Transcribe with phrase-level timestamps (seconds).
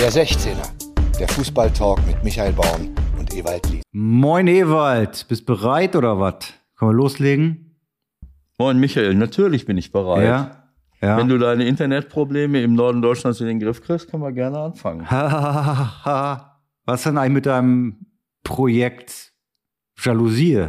[0.00, 3.82] Der 16er, der Fußballtalk mit Michael Baum und Ewald Lien.
[3.90, 6.54] Moin Ewald, bist bereit oder was?
[6.76, 7.80] Können wir loslegen?
[8.58, 10.22] Moin Michael, natürlich bin ich bereit.
[10.22, 10.70] Ja.
[11.00, 11.16] ja.
[11.16, 15.04] Wenn du deine Internetprobleme im Norden Deutschlands in den Griff kriegst, können wir gerne anfangen.
[16.84, 18.06] Was denn eigentlich mit deinem
[18.44, 19.32] Projekt
[19.98, 20.68] Jalousie?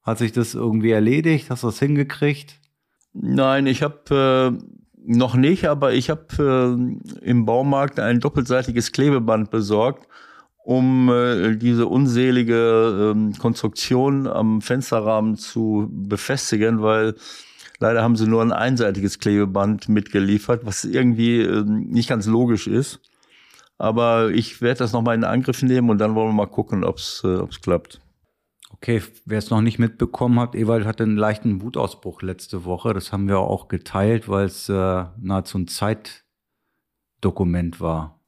[0.00, 1.50] Hat sich das irgendwie erledigt?
[1.50, 2.58] Hast du das hingekriegt?
[3.12, 4.75] Nein, ich habe äh,
[5.06, 10.06] noch nicht, aber ich habe äh, im Baumarkt ein doppelseitiges Klebeband besorgt,
[10.64, 17.14] um äh, diese unselige äh, Konstruktion am Fensterrahmen zu befestigen, weil
[17.78, 23.00] leider haben sie nur ein einseitiges Klebeband mitgeliefert, was irgendwie äh, nicht ganz logisch ist.
[23.78, 26.96] Aber ich werde das nochmal in Angriff nehmen und dann wollen wir mal gucken, ob
[26.96, 28.00] es äh, klappt.
[28.70, 32.94] Okay, wer es noch nicht mitbekommen hat, Ewald hatte einen leichten Wutausbruch letzte Woche.
[32.94, 38.20] Das haben wir auch geteilt, weil es äh, nahezu ein Zeitdokument war.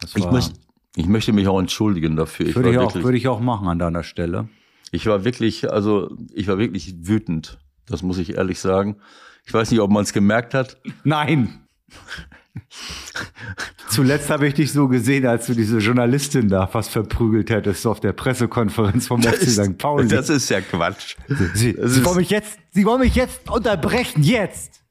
[0.00, 0.52] war ich, möcht,
[0.96, 2.54] ich, möchte mich auch entschuldigen dafür.
[2.54, 4.50] würde, ich auch, würde ich auch machen an deiner Stelle.
[4.92, 7.58] Ich war wirklich, also ich war wirklich wütend.
[7.86, 8.96] Das muss ich ehrlich sagen.
[9.44, 10.76] Ich weiß nicht, ob man es gemerkt hat.
[11.04, 11.66] Nein.
[13.88, 18.00] Zuletzt habe ich dich so gesehen, als du diese Journalistin da fast verprügelt hättest auf
[18.00, 19.78] der Pressekonferenz vom FC St.
[19.78, 20.08] Pauli.
[20.08, 21.16] Das ist ja Quatsch.
[21.54, 24.82] Sie, Sie wollen mich jetzt, Sie wollen mich jetzt unterbrechen, jetzt.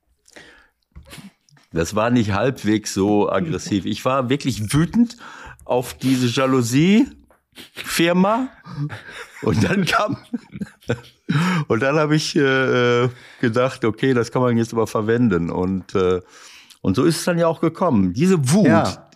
[1.72, 3.86] Das war nicht halbwegs so aggressiv.
[3.86, 5.18] Ich war wirklich wütend
[5.66, 8.48] auf diese Jalousie-Firma.
[9.42, 10.18] Und dann kam,
[11.68, 13.10] und dann habe ich äh,
[13.42, 15.50] gedacht, okay, das kann man jetzt aber verwenden.
[15.50, 16.22] Und äh,
[16.86, 18.14] und so ist es dann ja auch gekommen.
[18.14, 19.10] Diese Wut, ja.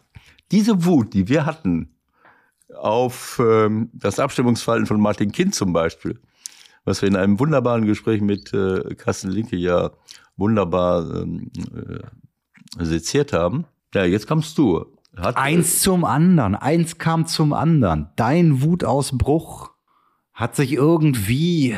[0.51, 1.93] diese Wut, die wir hatten
[2.75, 6.19] auf ähm, das Abstimmungsverhalten von Martin Kind zum Beispiel,
[6.83, 9.91] was wir in einem wunderbaren Gespräch mit äh, Carsten Linke ja
[10.35, 13.65] wunderbar ähm, äh, seziert haben.
[13.93, 14.87] Ja, jetzt kommst du.
[15.15, 18.09] Hat, eins zum anderen, eins kam zum anderen.
[18.15, 19.69] Dein Wutausbruch
[20.33, 21.77] hat sich irgendwie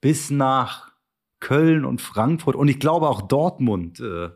[0.00, 0.91] bis nach
[1.42, 4.30] Köln und Frankfurt und ich glaube auch Dortmund äh,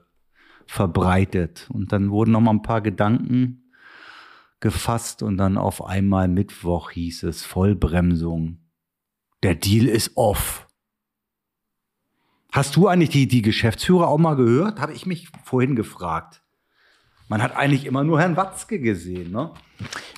[0.67, 1.71] verbreitet.
[1.73, 3.71] Und dann wurden noch mal ein paar Gedanken
[4.61, 8.59] gefasst und dann auf einmal Mittwoch hieß es Vollbremsung.
[9.45, 10.67] Der Deal ist off.
[12.51, 14.81] Hast du eigentlich die, die Geschäftsführer auch mal gehört?
[14.81, 16.43] Habe ich mich vorhin gefragt.
[17.29, 19.51] Man hat eigentlich immer nur Herrn Watzke gesehen, ne?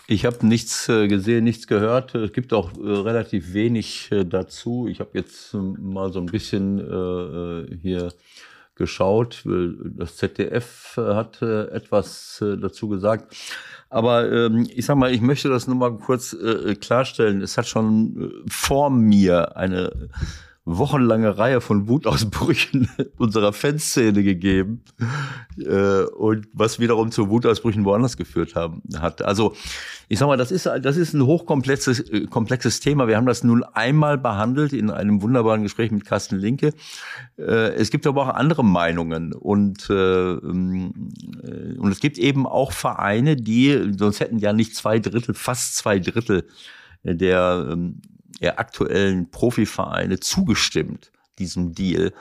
[0.07, 2.15] Ich habe nichts äh, gesehen, nichts gehört.
[2.15, 4.89] Es gibt auch äh, relativ wenig äh, dazu.
[4.89, 6.79] Ich habe jetzt ähm, mal so ein bisschen
[7.83, 8.13] hier
[8.75, 9.43] geschaut.
[9.45, 13.37] Das ZDF hat etwas dazu gesagt.
[13.91, 16.37] Aber ähm, ich sag mal, ich möchte das nur mal kurz
[16.81, 17.43] klarstellen.
[17.43, 20.09] Es hat schon vor mir eine
[20.69, 24.83] wochenlange Reihe von Wutausbrüchen unserer Fanszene gegeben
[25.59, 29.23] äh, und was wiederum zu Wutausbrüchen woanders geführt haben hat.
[29.23, 29.55] Also
[30.09, 33.09] ich sag mal, das ist das ist ein hochkomplexes äh, komplexes Thema.
[33.09, 36.75] Wir haben das nun einmal behandelt in einem wunderbaren Gespräch mit Carsten Linke.
[37.39, 40.93] Äh, es gibt aber auch andere Meinungen und äh, ähm,
[41.43, 45.77] äh, und es gibt eben auch Vereine, die sonst hätten ja nicht zwei Drittel, fast
[45.77, 46.47] zwei Drittel
[47.05, 52.13] der ähm, der aktuellen Profivereine zugestimmt, diesem Deal.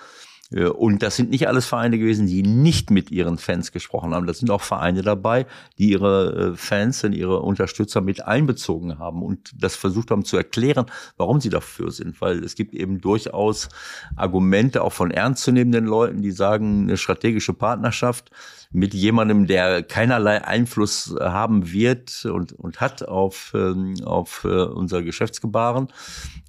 [0.52, 4.28] Äh, und das sind nicht alles Vereine gewesen, die nicht mit ihren Fans gesprochen haben.
[4.28, 5.46] Das sind auch Vereine dabei,
[5.78, 10.38] die ihre äh, Fans und ihre Unterstützer mit einbezogen haben und das versucht haben zu
[10.38, 10.86] erklären,
[11.18, 12.19] warum sie dafür sind.
[12.22, 13.69] Weil es gibt eben durchaus
[14.16, 18.31] Argumente auch von ernstzunehmenden Leuten, die sagen, eine strategische Partnerschaft
[18.72, 25.03] mit jemandem, der keinerlei Einfluss haben wird und, und hat auf, ähm, auf äh, unser
[25.03, 25.88] Geschäftsgebaren,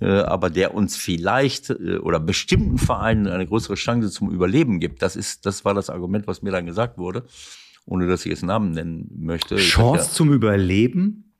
[0.00, 5.02] aber der uns vielleicht oder bestimmten Vereinen eine größere Chance zum Überleben gibt.
[5.02, 7.24] Das ist, das war das Argument, was mir dann gesagt wurde,
[7.86, 9.56] ohne dass ich jetzt Namen nennen möchte.
[9.56, 11.32] Chance ja, zum Überleben?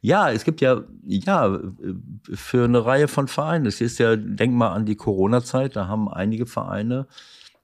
[0.00, 1.58] Ja, es gibt ja, ja,
[2.32, 3.66] für eine Reihe von Vereinen.
[3.66, 7.06] Es ist ja, denk mal an die Corona-Zeit, da haben einige Vereine,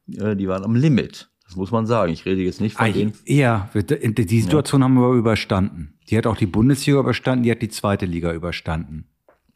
[0.08, 1.28] äh, die waren am Limit.
[1.44, 2.12] Das muss man sagen.
[2.12, 3.12] Ich rede jetzt nicht von denen.
[3.26, 4.86] Ja, die Situation ja.
[4.86, 5.92] haben wir überstanden.
[6.08, 9.04] Die hat auch die Bundesliga überstanden, die hat die zweite Liga überstanden.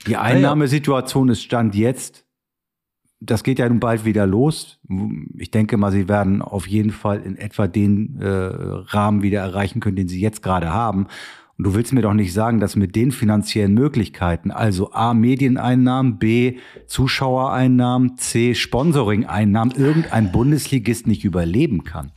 [0.06, 2.25] Die Einnahmesituation ist Stand jetzt
[3.20, 4.78] das geht ja nun bald wieder los.
[5.36, 9.80] Ich denke mal, sie werden auf jeden Fall in etwa den äh, Rahmen wieder erreichen
[9.80, 11.06] können, den sie jetzt gerade haben.
[11.58, 16.18] Und du willst mir doch nicht sagen, dass mit den finanziellen Möglichkeiten, also A, Medieneinnahmen,
[16.18, 22.12] B, Zuschauereinnahmen, C, Sponsoring-Einnahmen, irgendein Bundesligist nicht überleben kann.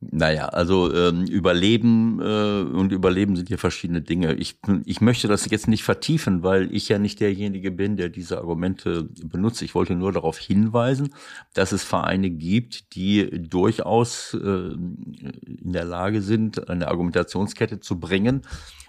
[0.00, 4.34] Naja, also ähm, Überleben äh, und Überleben sind hier verschiedene Dinge.
[4.34, 8.38] Ich, ich möchte das jetzt nicht vertiefen, weil ich ja nicht derjenige bin, der diese
[8.38, 9.60] Argumente benutzt.
[9.60, 11.12] Ich wollte nur darauf hinweisen,
[11.52, 18.42] dass es Vereine gibt, die durchaus äh, in der Lage sind, eine Argumentationskette zu bringen,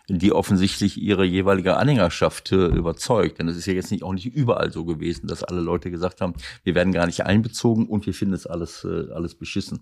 [0.10, 3.40] die offensichtlich ihre jeweilige Anhängerschaft äh, überzeugt.
[3.40, 6.22] Denn es ist ja jetzt nicht auch nicht überall so gewesen, dass alle Leute gesagt
[6.22, 9.80] haben, wir werden gar nicht einbezogen und wir finden es alles, äh, alles beschissen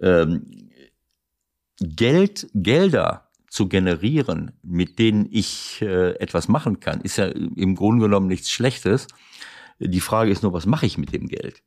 [0.00, 0.46] ähm,
[1.80, 8.06] Geld, Gelder zu generieren, mit denen ich äh, etwas machen kann, ist ja im Grunde
[8.06, 9.08] genommen nichts Schlechtes.
[9.78, 11.62] Die Frage ist nur, was mache ich mit dem Geld?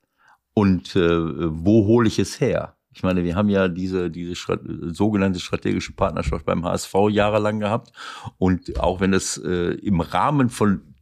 [0.54, 2.76] Und äh, wo hole ich es her?
[2.92, 4.36] Ich meine, wir haben ja diese, diese
[4.94, 7.92] sogenannte strategische Partnerschaft beim HSV jahrelang gehabt.
[8.38, 10.95] Und auch wenn es äh, im Rahmen von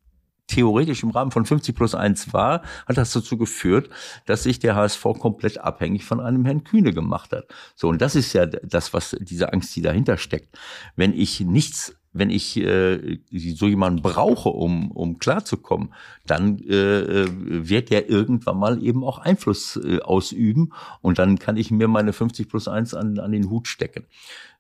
[0.54, 3.90] theoretisch im Rahmen von 50 plus 1 war, hat das dazu geführt,
[4.26, 7.48] dass sich der HSV komplett abhängig von einem Herrn Kühne gemacht hat.
[7.76, 10.58] So, und das ist ja das, was diese Angst, die dahinter steckt.
[10.96, 15.94] Wenn ich nichts wenn ich äh, so jemanden brauche, um, um klarzukommen,
[16.28, 21.72] dann äh, wird der irgendwann mal eben auch Einfluss äh, ausüben und dann kann ich
[21.72, 24.06] mir meine 50 plus 1 an, an den Hut stecken.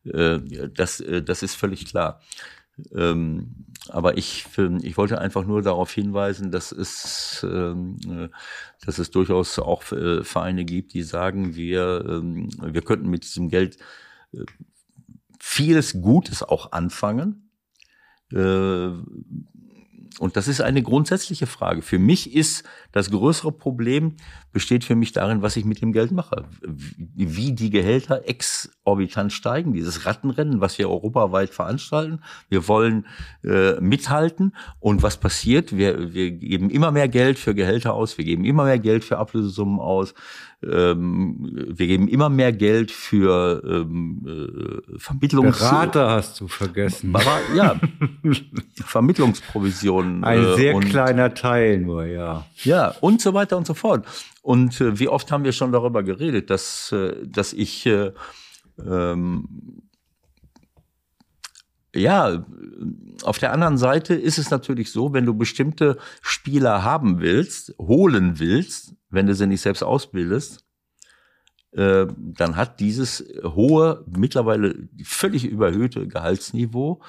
[0.05, 0.39] Äh,
[0.73, 2.21] das, äh, das ist völlig klar.
[2.93, 4.45] Ähm, aber ich,
[4.81, 8.29] ich wollte einfach nur darauf hinweisen, dass es, ähm, äh,
[8.85, 13.49] dass es durchaus auch äh, Vereine gibt, die sagen, wir, ähm, wir könnten mit diesem
[13.49, 13.77] Geld
[14.33, 14.45] äh,
[15.39, 17.49] vieles Gutes auch anfangen.
[20.19, 21.83] Und das ist eine grundsätzliche Frage.
[21.83, 24.13] Für mich ist das größere Problem,
[24.53, 26.45] besteht für mich darin, was ich mit dem Geld mache.
[26.61, 32.19] Wie die Gehälter exorbitant steigen, dieses Rattenrennen, was wir europaweit veranstalten.
[32.49, 33.05] Wir wollen
[33.43, 34.53] äh, mithalten.
[34.79, 35.75] Und was passiert?
[35.75, 39.17] Wir, wir geben immer mehr Geld für Gehälter aus, wir geben immer mehr Geld für
[39.17, 40.13] Ablösesummen aus.
[40.71, 45.59] Ähm, wir geben immer mehr Geld für ähm, äh, Vermittlungs...
[45.59, 47.13] Berater hast du vergessen.
[47.55, 47.79] Ja,
[48.85, 50.23] Vermittlungsprovisionen.
[50.23, 52.45] Ein äh, sehr kleiner Teil nur, ja.
[52.63, 54.05] Ja, und so weiter und so fort.
[54.41, 58.11] Und äh, wie oft haben wir schon darüber geredet, dass, äh, dass ich äh,
[58.83, 59.47] ähm,
[61.95, 62.43] ja,
[63.23, 68.39] auf der anderen Seite ist es natürlich so, wenn du bestimmte Spieler haben willst, holen
[68.39, 70.65] willst, wenn du sie nicht selbst ausbildest,
[71.71, 77.01] äh, dann hat dieses hohe, mittlerweile völlig überhöhte Gehaltsniveau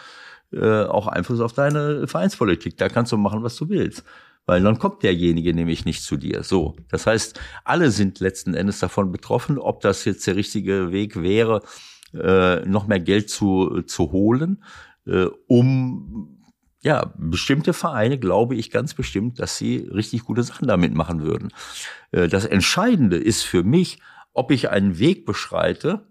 [0.52, 2.76] äh, auch Einfluss auf deine Vereinspolitik.
[2.76, 4.04] Da kannst du machen, was du willst.
[4.46, 6.42] Weil dann kommt derjenige nämlich nicht zu dir.
[6.42, 6.76] So.
[6.90, 11.62] Das heißt, alle sind letzten Endes davon betroffen, ob das jetzt der richtige Weg wäre,
[12.12, 14.62] äh, noch mehr Geld zu, zu holen,
[15.06, 16.40] äh, um
[16.84, 21.50] ja, bestimmte Vereine glaube ich ganz bestimmt, dass sie richtig gute Sachen damit machen würden.
[22.12, 24.00] Äh, das Entscheidende ist für mich,
[24.34, 26.06] ob ich einen Weg beschreite,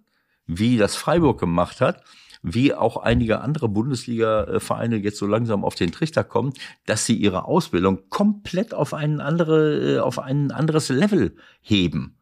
[0.48, 2.04] wie das Freiburg gemacht hat,
[2.44, 6.54] wie auch einige andere Bundesliga-Vereine jetzt so langsam auf den Trichter kommen,
[6.86, 12.18] dass sie ihre Ausbildung komplett auf ein andere, äh, auf ein anderes Level heben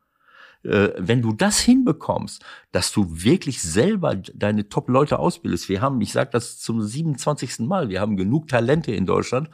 [0.64, 5.70] äh, wenn du das hinbekommst, dass du wirklich selber deine Top-Leute ausbildest.
[5.70, 7.62] Wir haben, ich sage das zum 27.
[7.62, 9.50] Mal, wir haben genug Talente in Deutschland.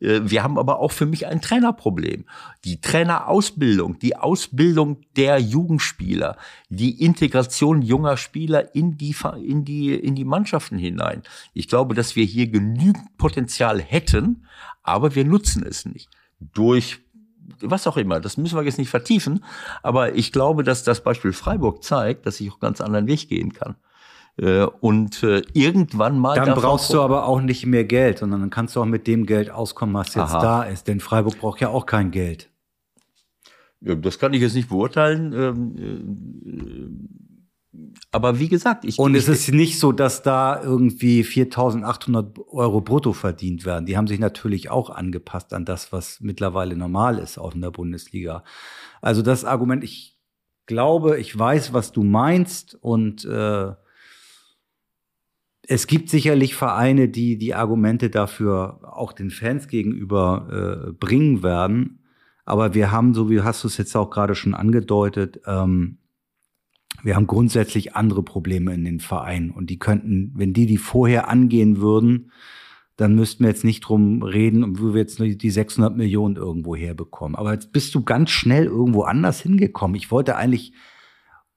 [0.00, 2.24] Äh, wir haben aber auch für mich ein Trainerproblem.
[2.64, 6.36] Die Trainerausbildung, die Ausbildung der Jugendspieler,
[6.68, 11.22] die Integration junger Spieler in die, in die, in die Mannschaften hinein.
[11.54, 14.46] Ich glaube, dass wir hier genügend Potenzial hätten,
[14.82, 16.08] aber wir nutzen es nicht.
[16.40, 17.00] Durch
[17.60, 19.42] was auch immer, das müssen wir jetzt nicht vertiefen,
[19.82, 23.52] aber ich glaube, dass das Beispiel Freiburg zeigt, dass ich auch ganz anderen Weg gehen
[23.52, 23.76] kann.
[24.38, 26.36] Äh, und äh, irgendwann mal.
[26.36, 29.26] Dann brauchst du aber auch nicht mehr Geld, sondern dann kannst du auch mit dem
[29.26, 30.40] Geld auskommen, was jetzt Aha.
[30.40, 30.86] da ist.
[30.86, 32.48] Denn Freiburg braucht ja auch kein Geld.
[33.80, 35.32] Das kann ich jetzt nicht beurteilen.
[35.32, 37.28] Ähm, äh,
[38.10, 38.98] aber wie gesagt, ich.
[38.98, 43.86] Und es ist nicht so, dass da irgendwie 4.800 Euro brutto verdient werden.
[43.86, 47.70] Die haben sich natürlich auch angepasst an das, was mittlerweile normal ist, auch in der
[47.70, 48.44] Bundesliga.
[49.00, 50.18] Also das Argument, ich
[50.66, 53.72] glaube, ich weiß, was du meinst und äh,
[55.70, 62.00] es gibt sicherlich Vereine, die die Argumente dafür auch den Fans gegenüber äh, bringen werden.
[62.46, 65.98] Aber wir haben, so wie hast du es jetzt auch gerade schon angedeutet, ähm,
[67.02, 71.28] wir haben grundsätzlich andere Probleme in den Vereinen und die könnten, wenn die die vorher
[71.28, 72.32] angehen würden,
[72.96, 77.36] dann müssten wir jetzt nicht drum reden, wie wir jetzt die 600 Millionen irgendwo herbekommen.
[77.36, 79.96] Aber jetzt bist du ganz schnell irgendwo anders hingekommen.
[79.96, 80.72] Ich wollte eigentlich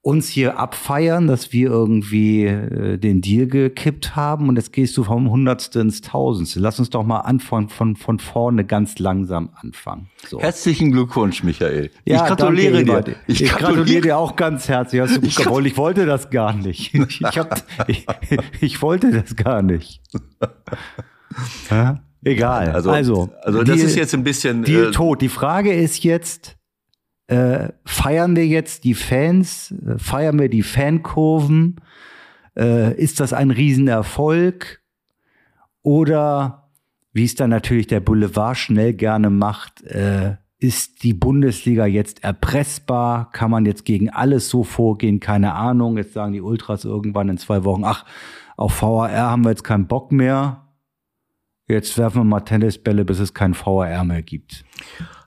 [0.04, 5.04] uns hier abfeiern, dass wir irgendwie äh, den Deal gekippt haben und jetzt gehst du
[5.04, 6.60] vom Hundertste ins Tausendste.
[6.60, 10.10] Lass uns doch mal anfangen, von, von vorne ganz langsam anfangen.
[10.28, 10.42] So.
[10.42, 11.92] Herzlichen Glückwunsch, Michael.
[12.04, 13.16] Ja, ich gratuliere danke, dir.
[13.28, 15.02] Ich, ich gratuliere dir auch ganz herzlich.
[15.02, 15.68] Hast du gut gewollt.
[15.68, 16.94] Ich wollte das gar nicht.
[17.22, 18.06] Ich, hab, ich,
[18.62, 20.02] ich wollte das gar nicht.
[22.24, 22.72] Egal.
[22.72, 24.64] Also, Also, also das ist jetzt ein bisschen.
[24.64, 25.22] Deal äh, tot.
[25.22, 26.58] Die Frage ist jetzt,
[27.32, 29.72] äh, feiern wir jetzt die Fans?
[29.72, 31.78] Äh, feiern wir die Fankurven?
[32.58, 34.82] Äh, ist das ein Riesenerfolg?
[35.82, 36.70] Oder,
[37.14, 43.32] wie es dann natürlich der Boulevard schnell gerne macht, äh, ist die Bundesliga jetzt erpressbar?
[43.32, 45.22] Kann man jetzt gegen alles so vorgehen?
[45.22, 45.96] Keine Ahnung.
[45.96, 48.06] Jetzt sagen die Ultras irgendwann in zwei Wochen, ach,
[48.58, 50.68] auf VAR haben wir jetzt keinen Bock mehr.
[51.70, 54.66] Jetzt werfen wir mal Tennisbälle, bis es kein VAR mehr gibt.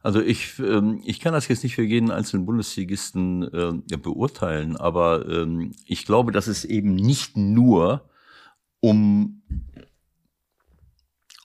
[0.05, 3.43] Also ich, ähm, ich kann das jetzt nicht für jeden einzelnen Bundesligisten
[3.91, 8.07] äh, beurteilen, aber ähm, ich glaube, dass es eben nicht nur
[8.81, 9.41] um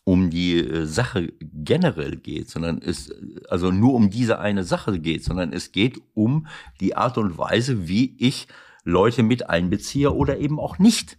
[0.03, 3.13] um die äh, Sache generell geht, sondern es
[3.47, 6.47] also nur um diese eine Sache geht, sondern es geht um
[6.81, 8.49] die Art und Weise, wie ich
[8.83, 11.17] Leute mit einbeziehe oder eben auch nicht.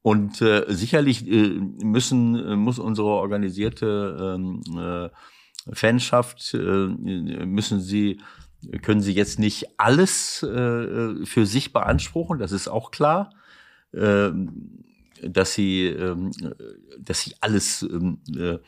[0.00, 5.10] Und äh, sicherlich äh, müssen äh, muss unsere organisierte ähm, äh,
[5.72, 8.20] Fanschaft äh, müssen sie
[8.82, 13.30] können sie jetzt nicht alles äh, für sich beanspruchen, das ist auch klar.
[13.92, 14.30] Äh,
[15.22, 16.30] dass sie, ähm,
[16.98, 18.58] dass sie alles ähm, äh,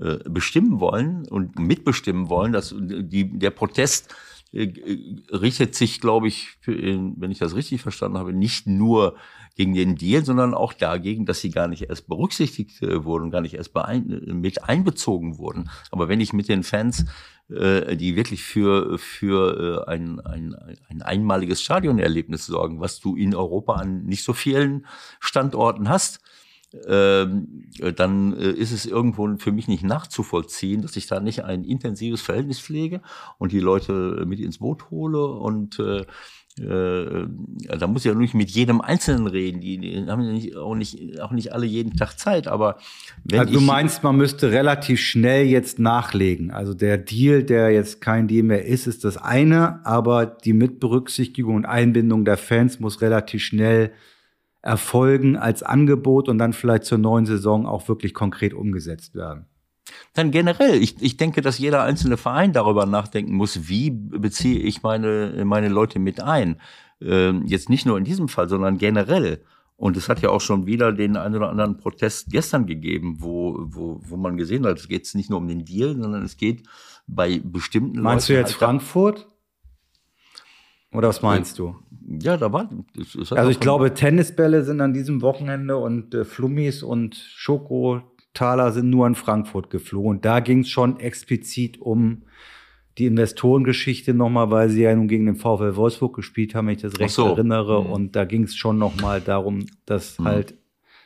[0.00, 2.52] äh, bestimmen wollen und mitbestimmen wollen.
[2.52, 4.14] Dass die, der Protest
[4.52, 9.16] richtet sich, glaube ich, wenn ich das richtig verstanden habe, nicht nur
[9.56, 13.54] gegen den Deal, sondern auch dagegen, dass sie gar nicht erst berücksichtigt wurden, gar nicht
[13.54, 15.68] erst mit einbezogen wurden.
[15.90, 17.04] Aber wenn ich mit den Fans
[17.50, 20.54] äh, die wirklich für, für äh, ein, ein,
[20.90, 24.84] ein einmaliges Stadionerlebnis sorgen, was du in Europa an nicht so vielen
[25.18, 26.20] Standorten hast,
[26.70, 32.20] dann äh, ist es irgendwo für mich nicht nachzuvollziehen, dass ich da nicht ein intensives
[32.20, 33.00] Verhältnis pflege
[33.38, 36.04] und die Leute mit ins Boot hole und äh,
[36.60, 37.26] äh,
[37.78, 39.60] da muss ich ja nicht mit jedem Einzelnen reden.
[39.60, 42.48] Die, die haben ja nicht, auch, nicht, auch nicht alle jeden Tag Zeit.
[42.48, 42.78] Aber
[43.24, 46.50] wenn also du meinst, man müsste relativ schnell jetzt nachlegen.
[46.50, 51.54] Also der Deal, der jetzt kein Deal mehr ist, ist das eine, aber die Mitberücksichtigung
[51.54, 53.92] und Einbindung der Fans muss relativ schnell
[54.62, 59.46] erfolgen als Angebot und dann vielleicht zur neuen Saison auch wirklich konkret umgesetzt werden.
[60.14, 64.82] Dann generell, ich, ich denke, dass jeder einzelne Verein darüber nachdenken muss, wie beziehe ich
[64.82, 66.60] meine, meine Leute mit ein.
[67.00, 69.42] Ähm, jetzt nicht nur in diesem Fall, sondern generell.
[69.76, 73.56] Und es hat ja auch schon wieder den einen oder anderen Protest gestern gegeben, wo,
[73.60, 76.64] wo, wo man gesehen hat, es geht nicht nur um den Deal, sondern es geht
[77.06, 79.28] bei bestimmten Meinst Leuten du jetzt halt Frankfurt?
[80.92, 81.76] Oder was meinst du?
[82.22, 82.70] Ja, da war.
[82.98, 88.72] es- es Also ich glaube, Tennisbälle sind an diesem Wochenende und äh, Flummis und Schokotaler
[88.72, 90.10] sind nur in Frankfurt geflogen.
[90.10, 92.22] Und da ging es schon explizit um
[92.96, 96.82] die Investorengeschichte nochmal, weil sie ja nun gegen den VfL Wolfsburg gespielt haben, wenn ich
[96.82, 97.26] das recht so.
[97.26, 97.84] erinnere.
[97.84, 97.90] Mhm.
[97.92, 100.24] Und da ging es schon nochmal darum, dass Mhm.
[100.24, 100.54] halt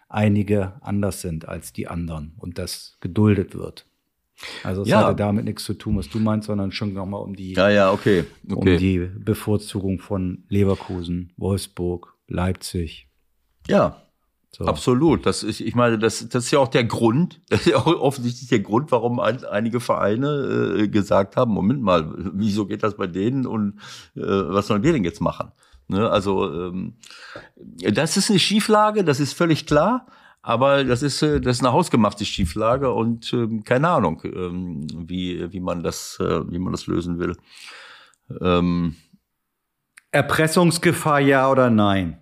[0.08, 3.86] einige anders sind als die anderen und das geduldet wird.
[4.64, 5.04] Also es Ja.
[5.04, 7.92] hatte damit nichts zu tun, was du meinst, sondern schon nochmal um die Ja, ja,
[7.92, 8.24] okay.
[8.50, 8.54] okay.
[8.74, 13.08] um die Bevorzugung von Leverkusen, Wolfsburg, Leipzig.
[13.68, 13.98] ja,
[14.54, 14.66] So.
[14.66, 15.24] Absolut.
[15.24, 17.86] Das ist, ich meine, das, das ist ja auch der Grund, das ist ja auch
[17.86, 22.96] offensichtlich der Grund, warum ein, einige Vereine äh, gesagt haben, Moment mal, wieso geht das
[22.98, 23.78] bei denen und
[24.14, 25.52] äh, was sollen wir denn jetzt machen?
[25.88, 26.10] Ne?
[26.10, 26.96] Also ähm,
[27.56, 30.06] das ist eine Schieflage, das ist völlig klar.
[30.42, 35.52] Aber das ist, äh, das ist eine hausgemachte Schieflage und ähm, keine Ahnung, ähm, wie,
[35.52, 37.36] wie, man das, äh, wie man das lösen will.
[38.40, 38.96] Ähm,
[40.10, 42.18] Erpressungsgefahr ja oder nein?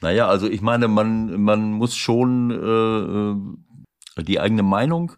[0.00, 5.12] Naja, also ich meine, man, man muss schon äh, äh, die eigene Meinung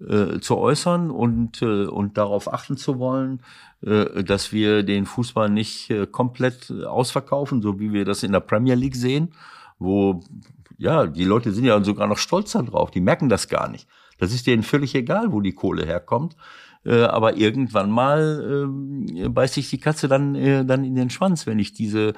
[0.00, 3.42] äh, zu äußern und, äh, und darauf achten zu wollen,
[3.82, 8.40] äh, dass wir den Fußball nicht äh, komplett ausverkaufen, so wie wir das in der
[8.40, 9.32] Premier League sehen,
[9.78, 10.20] wo
[10.78, 13.88] ja, die Leute sind ja sogar noch stolz darauf, die merken das gar nicht.
[14.18, 16.36] Das ist denen völlig egal, wo die Kohle herkommt.
[16.84, 21.46] Äh, aber irgendwann mal ähm, beißt sich die Katze dann, äh, dann in den Schwanz,
[21.46, 22.12] wenn ich diese,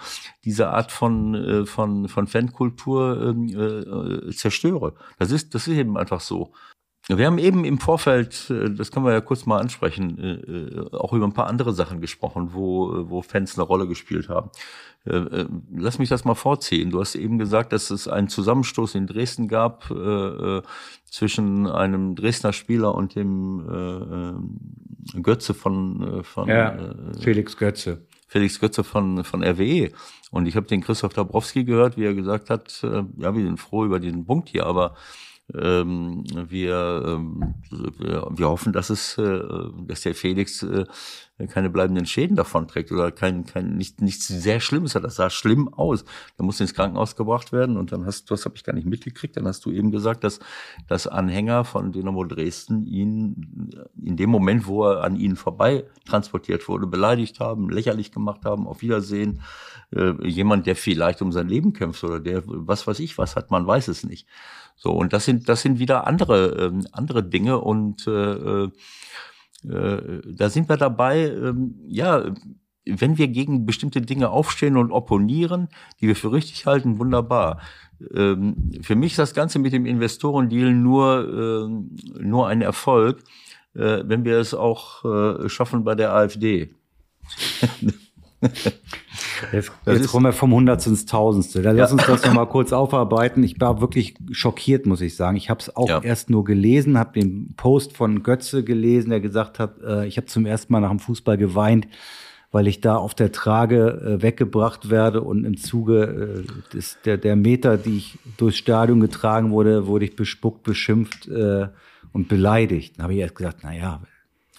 [0.45, 4.95] diese Art von, äh, von, von Fankultur ähm, äh, zerstöre.
[5.19, 6.53] Das ist, das ist eben einfach so.
[7.17, 10.93] Wir haben eben im Vorfeld, äh, das können wir ja kurz mal ansprechen, äh, äh,
[10.93, 14.51] auch über ein paar andere Sachen gesprochen, wo, wo Fans eine Rolle gespielt haben.
[15.05, 16.91] Lass mich das mal vorziehen.
[16.91, 20.61] Du hast eben gesagt, dass es einen Zusammenstoß in Dresden gab äh,
[21.07, 24.51] zwischen einem Dresdner Spieler und dem
[25.15, 28.03] äh, Götze von, von Ja, äh, Felix Götze.
[28.27, 29.93] Felix Götze von, von RWE.
[30.31, 33.87] Und ich habe den Christoph Dabrowski gehört, wie er gesagt hat, ja, wir sind froh
[33.87, 34.95] über diesen Punkt hier, aber
[35.55, 39.41] ähm, wir, ähm, wir, hoffen, dass es, äh,
[39.87, 40.85] dass der Felix äh,
[41.47, 45.05] keine bleibenden Schäden davon trägt oder kein, kein nicht, nichts sehr Schlimmes hat.
[45.05, 46.05] Das sah schlimm aus.
[46.37, 48.87] Da musste ins Krankenhaus gebracht werden und dann hast du, das habe ich gar nicht
[48.87, 50.41] mitgekriegt, dann hast du eben gesagt, dass,
[50.89, 53.71] dass Anhänger von Dynamo Dresden ihn
[54.03, 58.67] in dem Moment, wo er an ihnen vorbei transportiert wurde, beleidigt haben, lächerlich gemacht haben,
[58.67, 59.41] auf Wiedersehen.
[59.95, 63.51] Äh, jemand, der vielleicht um sein Leben kämpft oder der was weiß ich was hat,
[63.51, 64.27] man weiß es nicht.
[64.77, 68.71] So, und das sind, das sind wieder andere, ähm, andere Dinge und äh, äh,
[69.65, 72.33] äh, da sind wir dabei, ähm, ja,
[72.85, 75.69] wenn wir gegen bestimmte Dinge aufstehen und opponieren,
[76.01, 77.61] die wir für richtig halten, wunderbar.
[78.15, 81.69] Ähm, für mich ist das Ganze mit dem Investorendeal nur,
[82.19, 83.23] äh, nur ein Erfolg,
[83.75, 86.75] äh, wenn wir es auch äh, schaffen bei der AfD.
[89.53, 91.63] Jetzt, jetzt kommen wir vom Hundertste ins Tausendste.
[91.63, 91.83] Dann ja.
[91.83, 93.43] lass uns das noch mal kurz aufarbeiten.
[93.43, 95.37] Ich war wirklich schockiert, muss ich sagen.
[95.37, 96.01] Ich habe es auch ja.
[96.03, 100.27] erst nur gelesen, habe den Post von Götze gelesen, der gesagt hat, äh, ich habe
[100.27, 101.89] zum ersten Mal nach dem Fußball geweint,
[102.51, 107.19] weil ich da auf der Trage äh, weggebracht werde und im Zuge äh, des, der,
[107.19, 111.69] der Meter, die ich durchs Stadion getragen wurde, wurde ich bespuckt, beschimpft äh,
[112.13, 112.97] und beleidigt.
[112.97, 114.01] Dann habe ich erst gesagt, na ja,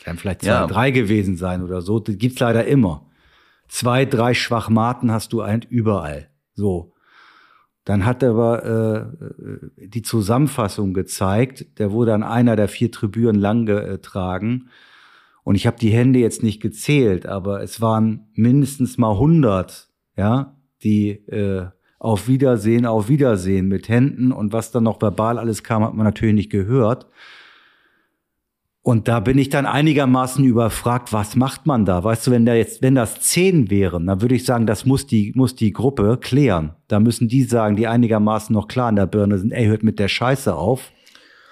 [0.03, 0.67] werden vielleicht zwei, ja.
[0.67, 1.99] drei gewesen sein oder so.
[1.99, 3.08] Das gibt's leider immer
[3.69, 6.29] zwei, drei Schwachmaten hast du halt überall.
[6.53, 6.93] So.
[7.85, 8.65] Dann hat er aber
[9.17, 11.79] äh, die Zusammenfassung gezeigt.
[11.79, 14.69] Der wurde an einer der vier Tribünen lang getragen.
[15.43, 20.55] Und ich habe die Hände jetzt nicht gezählt, aber es waren mindestens mal 100, ja,
[20.83, 25.83] die äh, auf Wiedersehen, auf Wiedersehen mit Händen und was dann noch verbal alles kam,
[25.83, 27.07] hat man natürlich nicht gehört.
[28.81, 32.03] Und da bin ich dann einigermaßen überfragt, was macht man da?
[32.03, 35.05] Weißt du, wenn da jetzt, wenn das zehn wären, dann würde ich sagen, das muss
[35.05, 36.75] die, muss die Gruppe klären.
[36.87, 39.99] Da müssen die sagen, die einigermaßen noch klar in der Birne sind, ey, hört mit
[39.99, 40.91] der Scheiße auf.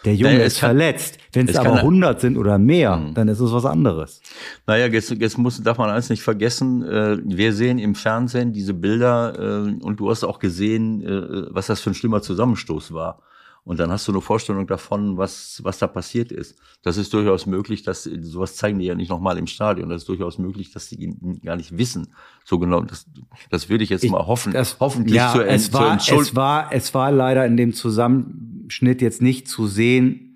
[0.05, 1.17] Der Junge ist kann, verletzt.
[1.33, 3.13] Wenn es aber 100 sind oder mehr, mhm.
[3.13, 4.21] dann ist es was anderes.
[4.65, 6.83] Naja, jetzt, jetzt muss, darf man eins nicht vergessen.
[6.83, 11.67] Äh, wir sehen im Fernsehen diese Bilder äh, und du hast auch gesehen, äh, was
[11.67, 13.21] das für ein schlimmer Zusammenstoß war.
[13.67, 16.57] Und dann hast du eine Vorstellung davon, was, was da passiert ist.
[16.83, 19.89] Das ist durchaus möglich, dass, sowas zeigen die ja nicht nochmal im Stadion.
[19.89, 22.13] Das ist durchaus möglich, dass die ihn gar nicht wissen.
[22.45, 23.07] So genau, das,
[23.49, 24.53] das würde ich jetzt ich, mal hoffen.
[24.53, 29.01] Das, hoffentlich ja, zu, es war, zu es war, es war leider in dem Zusammenschnitt
[29.01, 30.26] jetzt nicht zu sehen,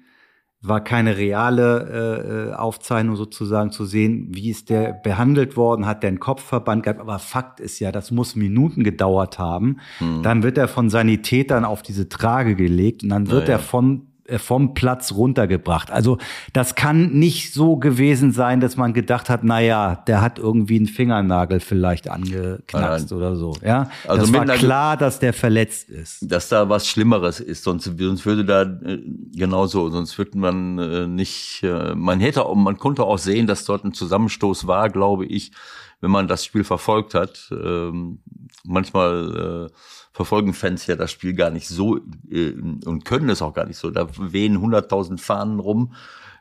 [0.64, 6.04] war keine reale äh, äh, Aufzeichnung sozusagen zu sehen, wie ist der behandelt worden, hat
[6.04, 9.78] der einen Kopfverband gehabt, aber Fakt ist ja, das muss Minuten gedauert haben.
[9.98, 10.22] Hm.
[10.22, 14.11] Dann wird er von Sanitätern auf diese Trage gelegt und dann wird ja, er von
[14.40, 15.92] vom Platz runtergebracht.
[15.92, 16.18] Also
[16.54, 20.78] das kann nicht so gewesen sein, dass man gedacht hat, na ja, der hat irgendwie
[20.78, 23.56] einen Fingernagel vielleicht angeknackst oder so.
[23.64, 26.32] Ja, also das war klar, dass der verletzt ist.
[26.32, 29.02] Dass da was Schlimmeres ist, sonst, sonst würde da äh,
[29.34, 31.64] genauso, sonst würde man äh, nicht.
[31.64, 35.52] Äh, man hätte, auch, man konnte auch sehen, dass dort ein Zusammenstoß war, glaube ich,
[36.00, 37.50] wenn man das Spiel verfolgt hat.
[37.52, 38.20] Ähm,
[38.64, 39.74] manchmal äh,
[40.12, 41.98] verfolgen Fans ja das Spiel gar nicht so
[42.30, 42.54] äh,
[42.86, 43.90] und können es auch gar nicht so.
[43.92, 45.94] Da wehen 100.000 Fahnen rum.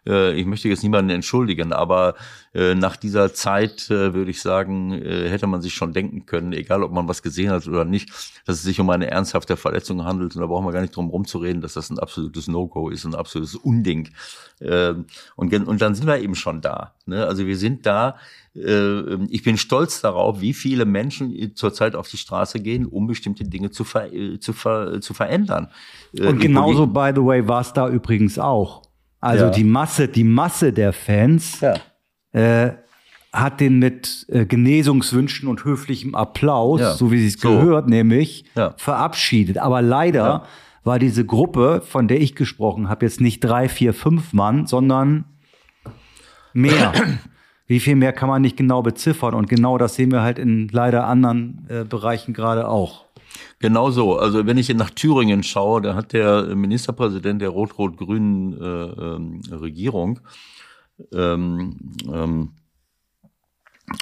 [0.06, 2.14] Äh, ich möchte jetzt niemanden entschuldigen, aber
[2.54, 6.52] äh, nach dieser Zeit äh, würde ich sagen, äh, hätte man sich schon denken können,
[6.52, 8.10] egal ob man was gesehen hat oder nicht,
[8.46, 10.34] dass es sich um eine ernsthafte Verletzung handelt.
[10.34, 13.14] Und da brauchen wir gar nicht drum rumzureden, dass das ein absolutes No-Go ist, ein
[13.14, 14.08] absolutes Unding.
[14.60, 15.06] Ähm,
[15.36, 16.94] und, und dann sind wir eben schon da.
[17.06, 17.26] Ne?
[17.26, 18.14] Also wir sind da äh,
[18.52, 23.70] ich bin stolz darauf, wie viele Menschen zurzeit auf die Straße gehen, um bestimmte Dinge
[23.70, 25.68] zu, ver äh, zu, ver zu verändern.
[26.12, 28.82] Äh, Und genauso, by the way, war es da übrigens auch.
[29.20, 29.50] Also ja.
[29.50, 31.74] die Masse, die Masse der Fans ja.
[32.32, 32.72] äh,
[33.32, 36.94] hat den mit äh, Genesungswünschen und höflichem Applaus, ja.
[36.94, 37.50] so wie sie es so.
[37.50, 39.58] gehört, nämlich verabschiedet.
[39.58, 40.44] Aber leider
[40.82, 45.26] war diese Gruppe, von der ich gesprochen habe, jetzt nicht drei, vier, fünf Mann, sondern
[46.52, 46.92] mehr.
[47.70, 49.32] Wie viel mehr kann man nicht genau beziffern?
[49.32, 53.04] Und genau das sehen wir halt in leider anderen äh, Bereichen gerade auch.
[53.60, 54.18] Genau so.
[54.18, 60.18] Also wenn ich nach Thüringen schaue, da hat der Ministerpräsident der rot-rot-grünen äh, ähm, Regierung
[61.12, 61.76] ähm,
[62.12, 62.54] ähm,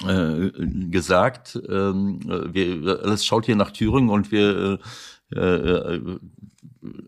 [0.07, 0.49] äh,
[0.89, 4.79] gesagt, ähm, wir, alles schaut hier nach Thüringen und wir
[5.31, 6.17] äh, äh,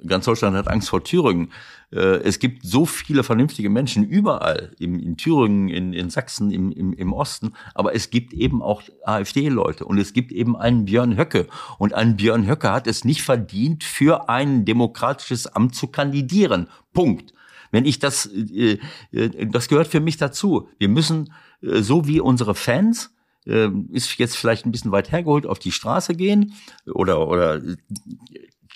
[0.06, 1.52] ganz Deutschland hat Angst vor Thüringen.
[1.91, 6.71] Äh, es gibt so viele vernünftige Menschen überall, in, in Thüringen, in, in Sachsen, im,
[6.71, 11.17] im, im Osten, aber es gibt eben auch AfD-Leute und es gibt eben einen Björn
[11.17, 11.47] Höcke.
[11.77, 16.67] Und ein Björn Höcke hat es nicht verdient, für ein demokratisches Amt zu kandidieren.
[16.93, 17.34] Punkt.
[17.71, 18.80] Wenn ich das, äh,
[19.12, 20.69] äh das gehört für mich dazu.
[20.77, 25.71] Wir müssen, so wie unsere Fans, ist jetzt vielleicht ein bisschen weit hergeholt, auf die
[25.71, 26.54] Straße gehen
[26.86, 27.60] oder, oder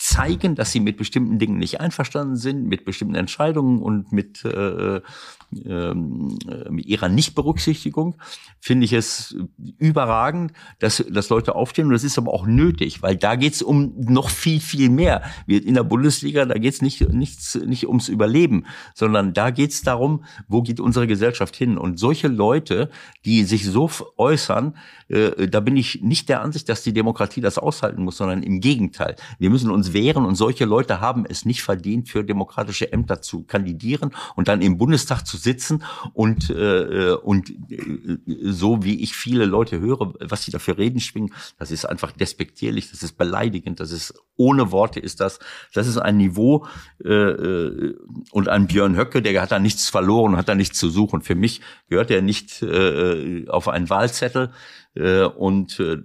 [0.06, 4.98] zeigen, dass sie mit bestimmten Dingen nicht einverstanden sind, mit bestimmten Entscheidungen und mit, äh,
[4.98, 8.16] äh, mit ihrer Nichtberücksichtigung,
[8.60, 9.36] finde ich es
[9.80, 11.88] überragend, dass, dass Leute aufstehen.
[11.88, 15.24] Und das ist aber auch nötig, weil da geht es um noch viel, viel mehr.
[15.48, 19.82] In der Bundesliga, da geht es nicht, nichts, nicht ums Überleben, sondern da geht es
[19.82, 21.80] darum, wo geht unsere Gesellschaft hin.
[21.80, 22.92] Und solche Leute,
[23.24, 24.76] die sich so äußern,
[25.08, 28.60] äh, da bin ich nicht der Ansicht, dass die Demokratie das aushalten muss, sondern im
[28.60, 29.16] Gegenteil.
[29.40, 33.44] Wir müssen uns wehren und solche Leute haben es nicht verdient, für demokratische Ämter zu
[33.44, 39.46] kandidieren und dann im Bundestag zu sitzen und, äh, und äh, so wie ich viele
[39.46, 43.92] Leute höre, was sie dafür reden schwingen, das ist einfach despektierlich, das ist beleidigend, das
[43.92, 45.40] ist ohne Worte ist das,
[45.74, 46.68] das ist ein Niveau
[47.04, 47.96] äh, äh
[48.32, 51.22] und ein Björn Höcke, der hat da nichts verloren, hat da nichts zu suchen.
[51.22, 54.52] Für mich gehört er nicht äh, auf einen Wahlzettel.
[54.96, 56.02] Äh, und äh,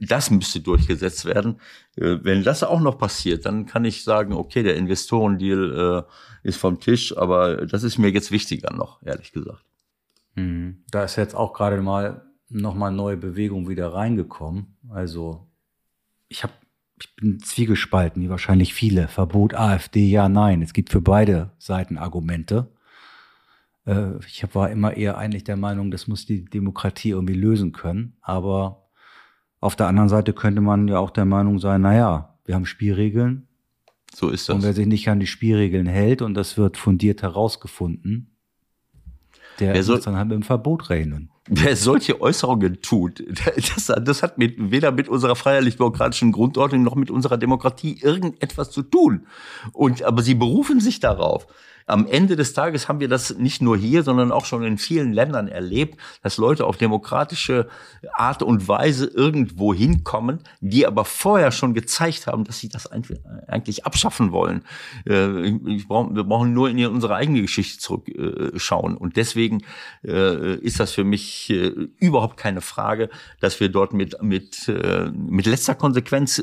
[0.00, 1.60] das müsste durchgesetzt werden.
[1.96, 6.06] Äh, wenn das auch noch passiert, dann kann ich sagen, okay, der Investorendeal
[6.42, 9.64] ist vom Tisch, aber das ist mir jetzt wichtiger noch, ehrlich gesagt.
[10.36, 10.84] Mhm.
[10.90, 14.76] Da ist jetzt auch gerade mal nochmal neue Bewegung wieder reingekommen.
[14.88, 15.46] Also
[16.28, 16.52] ich habe
[17.00, 19.06] ich bin zwiegespalten, wie wahrscheinlich viele.
[19.06, 20.62] Verbot AfD, ja, nein.
[20.62, 22.72] Es gibt für beide Seiten Argumente.
[23.88, 28.16] Äh, ich war immer eher eigentlich der Meinung, das muss die Demokratie irgendwie lösen können.
[28.20, 28.88] Aber
[29.60, 33.48] auf der anderen Seite könnte man ja auch der Meinung sein, naja, wir haben Spielregeln.
[34.14, 34.56] So ist das.
[34.56, 38.36] Und wer sich nicht an die Spielregeln hält und das wird fundiert herausgefunden,
[39.58, 41.30] der wer soll, muss dann halt mit dem Verbot rechnen.
[41.48, 43.24] Wer solche Äußerungen tut,
[43.56, 48.82] das, das hat mit, weder mit unserer freiheitlich-demokratischen Grundordnung noch mit unserer Demokratie irgendetwas zu
[48.82, 49.26] tun.
[49.72, 51.46] Und, aber sie berufen sich darauf
[51.88, 55.12] am Ende des Tages haben wir das nicht nur hier, sondern auch schon in vielen
[55.12, 57.68] Ländern erlebt, dass Leute auf demokratische
[58.12, 63.86] Art und Weise irgendwo hinkommen, die aber vorher schon gezeigt haben, dass sie das eigentlich
[63.86, 64.62] abschaffen wollen.
[65.04, 68.96] Äh, wir brauchen nur in unsere eigene Geschichte zurückschauen.
[68.96, 69.62] Und deswegen
[70.04, 73.08] äh, ist das für mich äh, überhaupt keine Frage,
[73.40, 74.70] dass wir dort mit, mit,
[75.14, 76.42] mit letzter Konsequenz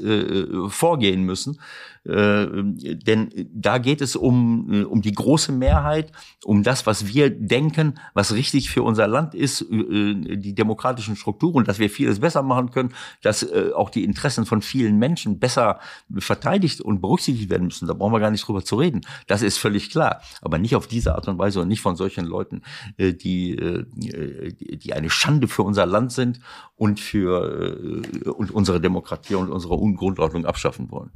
[0.69, 1.59] vorgehen müssen.
[2.05, 6.11] Äh, denn da geht es um, äh, um die große Mehrheit,
[6.43, 11.65] um das, was wir denken, was richtig für unser Land ist, äh, die demokratischen Strukturen,
[11.65, 15.79] dass wir vieles besser machen können, dass auch die Interessen von vielen Menschen besser
[16.17, 17.87] verteidigt und berücksichtigt werden müssen.
[17.87, 19.01] Da brauchen wir gar nicht drüber zu reden.
[19.27, 20.21] Das ist völlig klar.
[20.41, 22.61] Aber nicht auf diese Art und Weise und nicht von solchen Leuten,
[22.97, 26.39] die, die eine Schande für unser Land sind
[26.75, 31.11] und für und unsere Demokratie und unsere Grundordnung abschaffen wollen.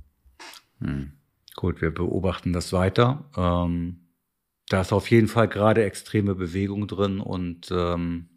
[0.79, 1.13] Hm.
[1.55, 3.29] Gut, wir beobachten das weiter.
[3.35, 4.09] Ähm,
[4.69, 8.29] da ist auf jeden Fall gerade extreme Bewegung drin und ähm,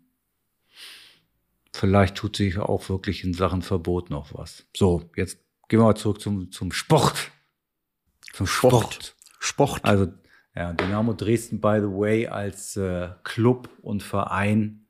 [1.73, 4.67] vielleicht tut sich auch wirklich in Sachen Verbot noch was.
[4.77, 7.31] So, jetzt gehen wir mal zurück zum, zum Sport.
[8.33, 9.15] Zum Sport.
[9.39, 9.85] Sport.
[9.85, 10.13] Also,
[10.55, 14.87] ja, Dynamo Dresden, by the way, als äh, Club und Verein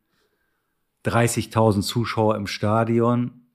[1.04, 3.46] 30.000 Zuschauer im Stadion.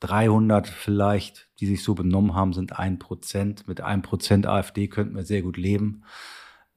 [0.00, 3.68] 300 vielleicht, die sich so benommen haben, sind ein Prozent.
[3.68, 6.02] Mit einem Prozent AfD könnten wir sehr gut leben.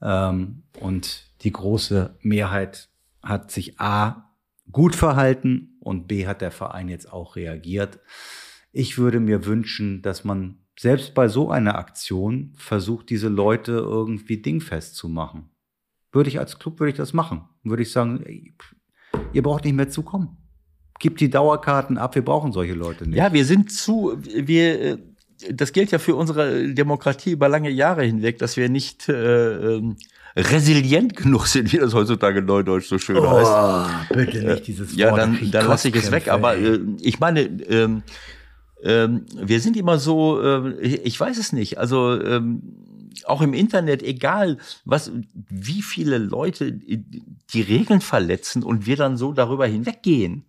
[0.02, 2.90] Ähm, und die große Mehrheit
[3.24, 4.34] hat sich A
[4.72, 8.00] gut verhalten und B hat der Verein jetzt auch reagiert.
[8.72, 14.42] Ich würde mir wünschen, dass man selbst bei so einer Aktion versucht, diese Leute irgendwie
[14.42, 15.50] dingfest zu machen.
[16.12, 17.50] Würde ich als Club, würde ich das machen.
[17.64, 18.24] Würde ich sagen,
[19.34, 20.04] ihr braucht nicht mehr zu
[20.98, 23.18] kommen gib die Dauerkarten ab, wir brauchen solche Leute nicht.
[23.18, 24.98] Ja, wir sind zu, wir, äh,
[25.52, 29.98] das gilt ja für unsere Demokratie über lange Jahre hinweg, dass wir nicht äh, ähm,
[30.36, 34.10] resilient genug sind, wie das heutzutage neudeutsch so schön oh, heißt.
[34.10, 34.98] Bitte nicht dieses Wort.
[34.98, 36.28] Ja, dann, dann lasse ich es weg.
[36.30, 38.04] Aber äh, ich meine, ähm,
[38.84, 41.78] ähm, wir sind immer so, äh, ich weiß es nicht.
[41.80, 42.62] Also ähm,
[43.26, 45.12] auch im Internet, egal was,
[45.50, 50.46] wie viele Leute die Regeln verletzen und wir dann so darüber hinweggehen.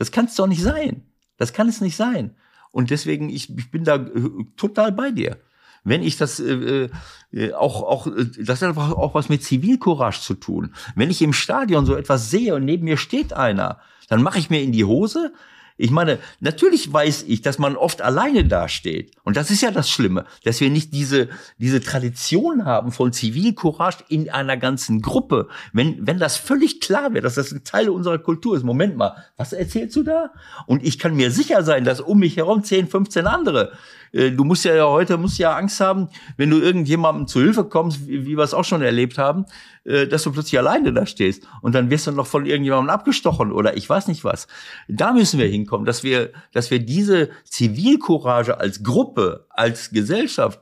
[0.00, 1.02] Das kann es doch nicht sein.
[1.36, 2.34] Das kann es nicht sein.
[2.70, 5.36] Und deswegen, ich, ich bin da äh, total bei dir.
[5.84, 6.88] Wenn ich das äh,
[7.32, 10.74] äh, auch, auch, äh, das hat auch was mit Zivilcourage zu tun.
[10.94, 14.48] Wenn ich im Stadion so etwas sehe und neben mir steht einer, dann mache ich
[14.48, 15.34] mir in die Hose,
[15.80, 19.12] ich meine, natürlich weiß ich, dass man oft alleine dasteht.
[19.24, 24.04] Und das ist ja das Schlimme, dass wir nicht diese, diese Tradition haben von Zivilcourage
[24.08, 25.48] in einer ganzen Gruppe.
[25.72, 28.62] Wenn, wenn das völlig klar wäre, dass das ein Teil unserer Kultur ist.
[28.62, 30.32] Moment mal, was erzählst du da?
[30.66, 33.72] Und ich kann mir sicher sein, dass um mich herum 10, 15 andere
[34.12, 37.64] äh, du musst ja, ja heute musst ja Angst haben, wenn du irgendjemandem zu Hilfe
[37.64, 39.46] kommst, wie, wir es auch schon erlebt haben,
[39.84, 43.52] äh, dass du plötzlich alleine da stehst und dann wirst du noch von irgendjemandem abgestochen
[43.52, 44.46] oder ich weiß nicht was.
[44.88, 50.60] Da müssen wir hinkommen, dass wir, dass wir diese Zivilcourage als Gruppe, als Gesellschaft,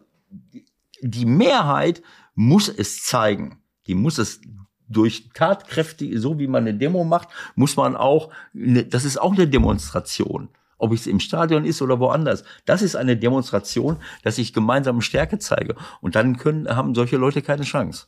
[1.00, 2.02] die Mehrheit
[2.34, 3.58] muss es zeigen.
[3.86, 4.40] Die muss es
[4.88, 9.46] durch tatkräftig, so wie man eine Demo macht, muss man auch, das ist auch eine
[9.46, 10.48] Demonstration.
[10.78, 12.44] Ob es im Stadion ist oder woanders.
[12.64, 15.74] Das ist eine Demonstration, dass ich gemeinsam Stärke zeige.
[16.00, 18.06] Und dann können, haben solche Leute keine Chance.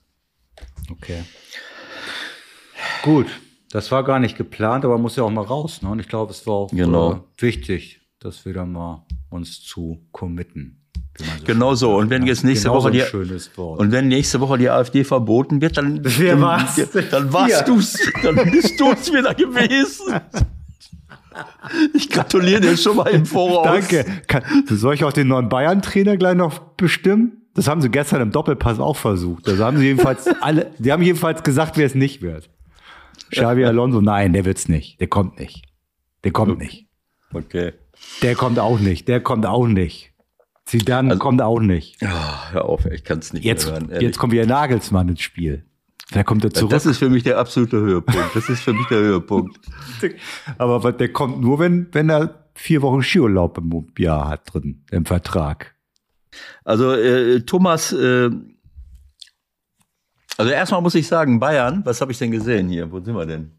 [0.90, 1.24] Okay.
[3.02, 3.26] Gut.
[3.72, 5.82] Das war gar nicht geplant, aber muss ja auch mal raus.
[5.82, 5.90] Ne?
[5.90, 7.12] Und ich glaube, es war auch Genau.
[7.12, 10.82] äh, wichtig, dass wir da mal uns zu committen.
[11.20, 11.96] man Genau so.
[11.96, 15.04] Und wenn sagt, jetzt nächste genau Woche so die, und wenn nächste Woche die AfD
[15.04, 16.80] verboten wird, dann, Wer dann, war's?
[17.10, 20.20] dann warst du's, dann bist du's wieder gewesen.
[21.94, 23.64] Ich gratuliere dir schon mal im Voraus.
[23.64, 24.04] Danke.
[24.26, 27.46] Kann, soll ich auch den neuen Bayern-Trainer gleich noch bestimmen?
[27.54, 29.48] Das haben sie gestern im Doppelpass auch versucht.
[29.48, 32.48] Also haben sie jedenfalls alle, sie haben jedenfalls gesagt, wer es nicht wird.
[33.30, 35.00] Xavi Alonso, nein, der wird's nicht.
[35.00, 35.64] Der kommt nicht.
[36.24, 36.86] Der kommt nicht.
[37.32, 37.72] Okay.
[38.22, 39.08] Der kommt auch nicht.
[39.08, 40.12] Der kommt auch nicht.
[40.64, 42.02] Zidane kommt auch nicht.
[42.04, 43.88] Ah, hör auf, ich kann es nicht Jetzt, mehr hören.
[43.90, 44.02] ehrlich.
[44.02, 45.64] jetzt kommt wieder Nagelsmann ins Spiel.
[46.10, 46.70] Vielleicht kommt er zurück.
[46.70, 48.34] das ist für mich der absolute Höhepunkt.
[48.34, 49.60] Das ist für mich der Höhepunkt.
[50.58, 55.06] Aber der kommt nur, wenn, wenn er vier Wochen Skiurlaub im Jahr hat drin, im
[55.06, 55.76] Vertrag.
[56.64, 58.28] Also äh, Thomas, äh,
[60.36, 62.90] also erstmal muss ich sagen, Bayern, was habe ich denn gesehen hier?
[62.90, 63.52] Wo sind wir denn?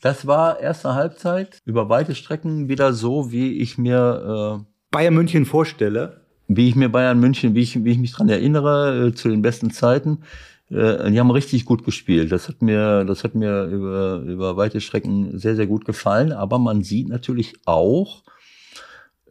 [0.00, 5.44] Das war erste Halbzeit über weite Strecken wieder so, wie ich mir, äh, Bayern München
[5.44, 6.22] vorstelle.
[6.48, 9.42] wie ich mir Bayern München, wie ich, wie ich mich dran erinnere, äh, zu den
[9.42, 10.22] besten Zeiten.
[10.70, 12.32] Äh, die haben richtig gut gespielt.
[12.32, 16.32] Das hat mir, das hat mir über, über weite Strecken sehr, sehr gut gefallen.
[16.32, 18.22] Aber man sieht natürlich auch,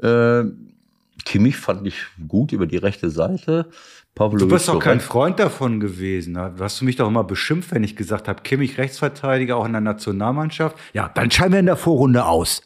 [0.02, 0.43] äh,
[1.26, 1.95] Kimmich fand ich
[2.28, 3.67] gut über die rechte Seite.
[4.13, 5.02] Pavlovic Du bist doch kein.
[5.02, 6.34] Freund davon gewesen.
[6.34, 6.54] ne?
[6.56, 9.74] Du hast du mich doch immer beschimpft, wenn ich gesagt habe, Kimmich Rechtsverteidiger auch in
[9.74, 10.78] der Nationalmannschaft.
[10.93, 12.62] Ja, dann scheiden wir in der Vorrunde aus.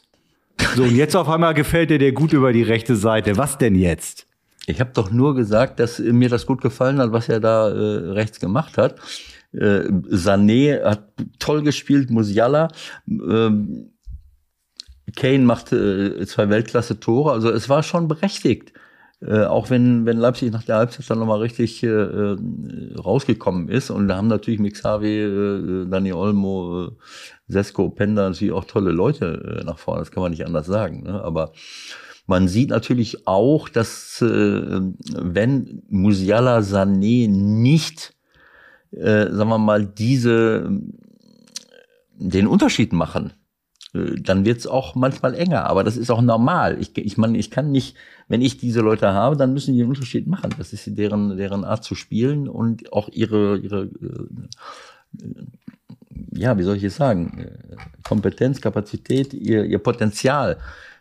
[0.76, 3.38] So, und jetzt auf einmal gefällt dir der gut über die rechte Seite.
[3.38, 4.28] Was denn jetzt?
[4.70, 8.12] Ich habe doch nur gesagt, dass mir das gut gefallen hat, was er da äh,
[8.12, 9.00] rechts gemacht hat.
[9.52, 12.68] Äh, Sané hat toll gespielt, Musiala.
[13.08, 13.94] Ähm,
[15.16, 17.32] Kane macht äh, zwei Weltklasse-Tore.
[17.32, 18.74] Also es war schon berechtigt.
[19.22, 22.38] Äh, auch wenn, wenn Leipzig nach der Halbzeit dann nochmal richtig äh, äh,
[22.96, 23.90] rausgekommen ist.
[23.90, 26.92] Und da haben natürlich mit Xavi, äh, Dani Olmo, äh,
[27.48, 30.02] Sesko, Penda natürlich auch tolle Leute äh, nach vorne.
[30.02, 31.04] Das kann man nicht anders sagen.
[31.04, 31.22] Ne?
[31.24, 31.54] Aber
[32.30, 34.82] man sieht natürlich auch, dass äh,
[35.16, 38.14] wenn Musiala Sané nicht,
[38.92, 40.70] äh, sagen wir mal, diese
[42.16, 43.34] den Unterschied machen,
[43.94, 45.66] äh, dann wird's auch manchmal enger.
[45.66, 46.78] Aber das ist auch normal.
[46.80, 49.90] Ich, ich meine, ich kann nicht, wenn ich diese Leute habe, dann müssen die den
[49.90, 50.54] Unterschied machen.
[50.58, 55.28] Das ist deren, deren Art zu spielen und auch ihre, ihre äh,
[56.32, 60.58] ja, wie soll ich es sagen, Äh, Kompetenz, Kapazität, ihr, ihr Potenzial.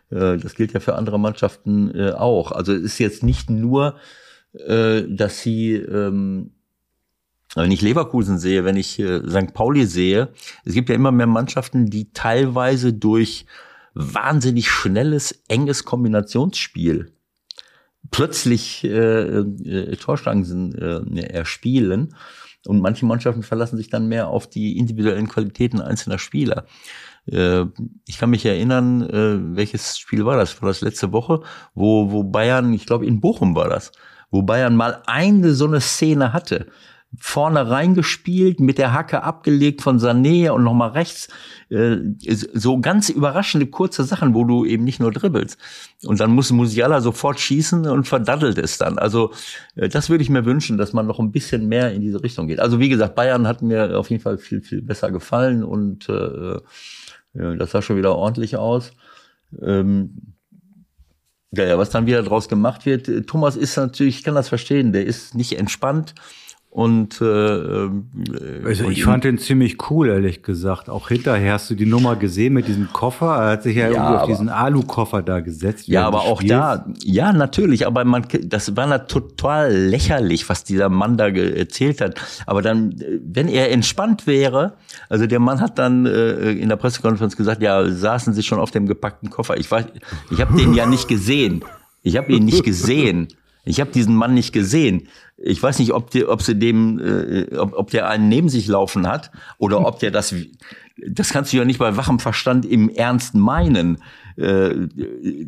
[0.09, 2.51] Äh, Das gilt ja für andere Mannschaften äh, auch.
[2.51, 3.95] Also es ist jetzt nicht nur,
[4.53, 6.51] äh, dass sie, ähm,
[7.55, 9.53] wenn ich Leverkusen sehe, wenn ich St.
[9.53, 10.29] Pauli sehe,
[10.65, 13.47] es gibt ja immer mehr Mannschaften, die teilweise durch
[13.95, 17.11] wahnsinnig schnelles, enges Kombinationsspiel
[18.11, 22.15] plötzlich äh, äh, Torchancen äh, erspielen.
[22.65, 26.65] Und manche Mannschaften verlassen sich dann mehr auf die individuellen Qualitäten einzelner Spieler.
[27.25, 27.65] Äh,
[28.07, 30.61] ich kann mich erinnern, äh, welches Spiel war das?
[30.61, 31.41] War das letzte Woche,
[31.73, 33.91] wo, wo Bayern, ich glaube in Bochum war das,
[34.31, 36.67] wo Bayern mal eine so eine Szene hatte.
[37.17, 41.27] Vorne reingespielt, mit der Hacke abgelegt von Sané und nochmal rechts.
[41.69, 45.57] Äh, so ganz überraschende kurze Sachen, wo du eben nicht nur dribbelst.
[46.05, 48.99] Und dann muss Musiala sofort schießen und verdaddelt es dann.
[48.99, 49.33] Also
[49.75, 52.59] das würde ich mir wünschen, dass man noch ein bisschen mehr in diese Richtung geht.
[52.59, 56.57] Also wie gesagt, Bayern hat mir auf jeden Fall viel, viel besser gefallen und äh,
[57.33, 58.91] das sah schon wieder ordentlich aus.
[59.61, 60.35] Ähm,
[61.51, 63.07] ja, ja, was dann wieder draus gemacht wird.
[63.07, 66.13] äh, Thomas ist natürlich, ich kann das verstehen, der ist nicht entspannt
[66.71, 68.05] und äh, ähm,
[68.63, 70.87] Also ich fand den ziemlich cool, ehrlich gesagt.
[70.87, 73.25] Auch hinterher hast du die Nummer gesehen mit diesem Koffer.
[73.37, 75.87] Er hat sich ja, irgendwie auf aber- diesen Alu-Koffer da gesetzt.
[75.87, 80.89] Ja, aber auch da, ja, natürlich, aber man, das war na total lächerlich, was dieser
[80.89, 82.21] Mann da erzählt hat.
[82.45, 84.73] Aber dann, äh, wenn er entspannt wäre,
[85.09, 88.69] also der Mann hat dann äh, in der Pressekonferenz gesagt, ja, saßen Sie schon auf
[88.69, 89.57] dem gepackten Koffer.
[89.57, 89.85] Ich weiß,
[90.29, 91.63] ich habe den ja nicht gesehen.
[92.03, 93.27] Ich habe ihn nicht gesehen.
[93.65, 95.07] Ich habe diesen Mann nicht gesehen.
[95.37, 98.67] Ich weiß nicht, ob, die, ob sie dem, äh, ob, ob der einen neben sich
[98.67, 100.33] laufen hat oder ob der das.
[101.07, 104.01] Das kannst du ja nicht bei wachem Verstand im Ernst meinen.
[104.37, 104.71] äh,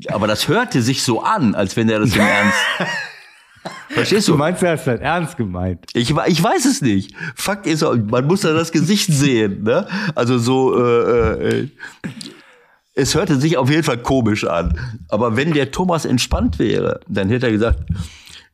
[0.08, 2.58] aber das hörte sich so an, als wenn er das im Ernst.
[3.89, 4.38] Verstehst Du du?
[4.38, 5.86] meinst, er ist halt ernst gemeint.
[5.93, 7.13] Ich, ich weiß es nicht.
[7.36, 9.63] Fakt ist, man muss ja das Gesicht sehen.
[9.63, 9.86] Ne?
[10.15, 11.67] Also so, äh, äh,
[12.93, 14.77] es hörte sich auf jeden Fall komisch an.
[15.10, 17.80] Aber wenn der Thomas entspannt wäre, dann hätte er gesagt,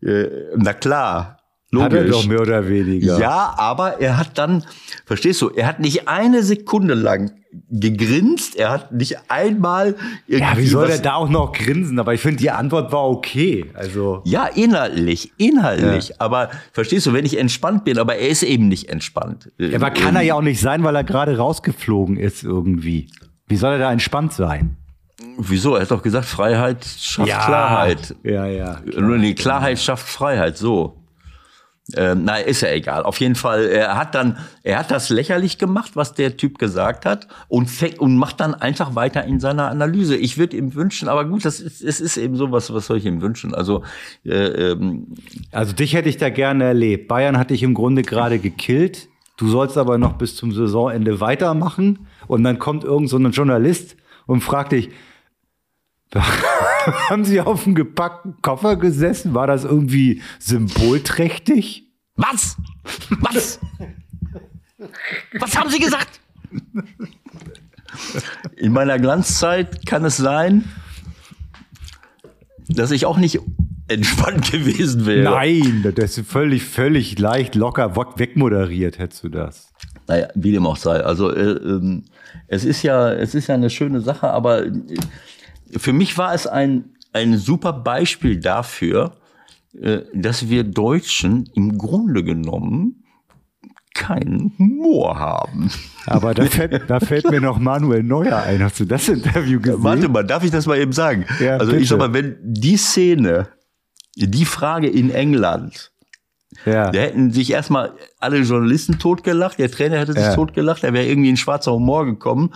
[0.02, 1.40] äh, na klar,
[1.76, 2.12] Hat er logisch.
[2.12, 3.20] doch mehr oder weniger.
[3.20, 4.64] Ja, aber er hat dann,
[5.06, 7.32] verstehst du, er hat nicht eine Sekunde lang
[7.70, 9.96] gegrinst, er hat nicht einmal
[10.28, 11.98] irgendwie Ja, wie soll er da auch noch grinsen?
[12.00, 13.66] Aber ich finde, die Antwort war okay.
[13.74, 16.22] Also, Ja, inhaltlich, inhaltlich.
[16.22, 19.52] Aber verstehst du, wenn ich entspannt bin, aber er ist eben nicht entspannt.
[19.74, 23.08] aber kann er ja auch nicht sein, weil er gerade rausgeflogen ist irgendwie.
[23.48, 24.78] Wie soll er da entspannt sein?
[25.38, 25.76] Wieso?
[25.76, 28.16] Er hat doch gesagt, Freiheit schafft Klarheit.
[28.24, 28.82] Ja, ja.
[28.98, 30.98] Nur die Klarheit schafft Freiheit, so.
[31.96, 33.04] Ähm, na, ist ja egal.
[33.04, 37.06] Auf jeden Fall, er hat dann, er hat das lächerlich gemacht, was der Typ gesagt
[37.06, 40.18] hat, und und macht dann einfach weiter in seiner Analyse.
[40.18, 43.06] Ich würde ihm wünschen, aber gut, das ist, es ist eben sowas, was soll ich
[43.06, 43.56] ihm wünschen?
[43.56, 43.84] Also,
[44.26, 45.16] äh, ähm,
[45.52, 47.08] Also dich hätte ich da gerne erlebt.
[47.08, 49.08] Bayern hat dich im Grunde gerade gekillt.
[49.38, 52.07] Du sollst aber noch bis zum Saisonende weitermachen.
[52.28, 54.90] Und dann kommt irgend so ein Journalist und fragt dich,
[56.14, 59.34] haben Sie auf dem gepackten Koffer gesessen?
[59.34, 61.84] War das irgendwie symbolträchtig?
[62.16, 62.58] was?
[63.22, 63.60] Was?
[65.40, 66.20] Was haben Sie gesagt?
[68.56, 70.64] In meiner Glanzzeit kann es sein,
[72.70, 73.40] dass ich auch nicht
[73.88, 75.24] entspannt gewesen wäre.
[75.24, 79.72] Nein, das ist völlig, völlig leicht, locker weg- wegmoderiert, hättest du das.
[80.08, 81.02] Naja, wie dem auch sei.
[81.02, 82.06] Also äh, ähm,
[82.48, 84.74] es ist ja, es ist ja eine schöne Sache, aber äh,
[85.78, 89.12] für mich war es ein ein super Beispiel dafür,
[89.80, 93.04] äh, dass wir Deutschen im Grunde genommen
[93.94, 95.72] keinen Humor haben.
[96.06, 98.64] Aber da fällt, da fällt mir noch Manuel Neuer ein.
[98.64, 99.84] Hast du das Interview gesehen?
[99.84, 101.26] Warte mal, darf ich das mal eben sagen?
[101.40, 101.84] Ja, also bitte.
[101.84, 103.48] ich sag mal, wenn die Szene,
[104.16, 105.92] die Frage in England,
[106.66, 106.92] Ja.
[106.92, 110.36] da hätten sich erstmal alle Journalisten totgelacht, der Trainer hätte sich Ja.
[110.36, 112.54] totgelacht, da wäre irgendwie ein schwarzer Humor gekommen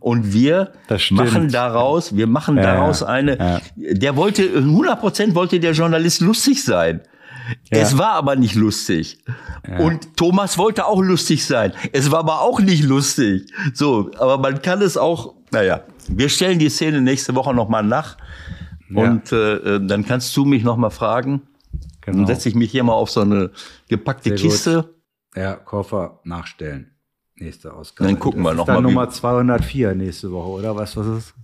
[0.00, 0.72] und wir
[1.10, 3.06] machen daraus, wir machen Ja, daraus ja.
[3.06, 3.60] eine, Ja.
[3.76, 7.00] der wollte, 100 Prozent wollte der Journalist lustig sein.
[7.70, 7.78] Ja.
[7.78, 9.18] Es war aber nicht lustig.
[9.78, 11.72] Und Thomas wollte auch lustig sein.
[11.92, 13.46] Es war aber auch nicht lustig.
[13.74, 18.16] So, aber man kann es auch, naja, wir stellen die Szene nächste Woche nochmal nach.
[18.94, 21.42] Und äh, äh, dann kannst du mich nochmal fragen.
[22.04, 22.18] Genau.
[22.18, 23.50] Dann setze ich mich hier mal auf so eine
[23.88, 24.94] gepackte Sehr Kiste.
[25.34, 26.92] Ja, Koffer nachstellen.
[27.36, 28.08] Nächste Ausgabe.
[28.08, 30.76] Dann gucken wir Das noch ist dann mal, Nummer 204 nächste Woche, oder?
[30.76, 31.34] Was, was ist?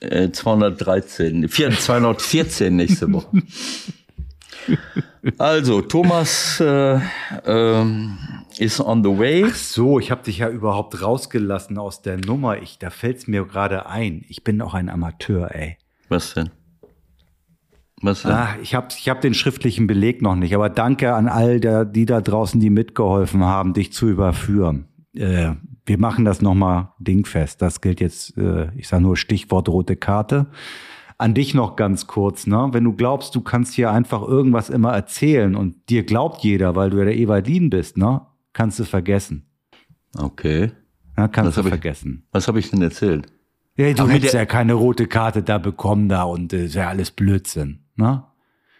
[0.00, 3.28] Äh, 213, 4, 214 nächste Woche.
[5.38, 6.98] Also, Thomas äh,
[7.44, 8.18] ähm,
[8.58, 9.48] is on the way.
[9.50, 12.58] So, ich habe dich ja überhaupt rausgelassen aus der Nummer.
[12.62, 14.24] Ich, da fällt's mir gerade ein.
[14.28, 15.76] Ich bin auch ein Amateur, ey.
[16.08, 16.50] Was denn?
[18.02, 18.32] Was denn?
[18.32, 21.84] Ah, ich habe ich hab den schriftlichen Beleg noch nicht, aber danke an all der,
[21.84, 24.86] die da draußen, die mitgeholfen haben, dich zu überführen.
[25.14, 25.52] Äh,
[25.86, 27.60] wir machen das nochmal dingfest.
[27.60, 30.46] Das gilt jetzt, äh, ich sage nur Stichwort rote Karte.
[31.18, 32.68] An dich noch ganz kurz, ne?
[32.72, 36.88] Wenn du glaubst, du kannst hier einfach irgendwas immer erzählen und dir glaubt jeder, weil
[36.88, 38.22] du ja der Evalin bist, ne?
[38.54, 39.44] Kannst du vergessen.
[40.16, 40.72] Okay.
[41.18, 42.26] Ja, kannst Was du ich- vergessen.
[42.32, 43.26] Was habe ich denn erzählt?
[43.76, 46.88] Ja, du Ach, hättest ja keine rote Karte da bekommen da und äh, ist ja
[46.88, 47.79] alles Blödsinn.
[48.00, 48.24] Ne?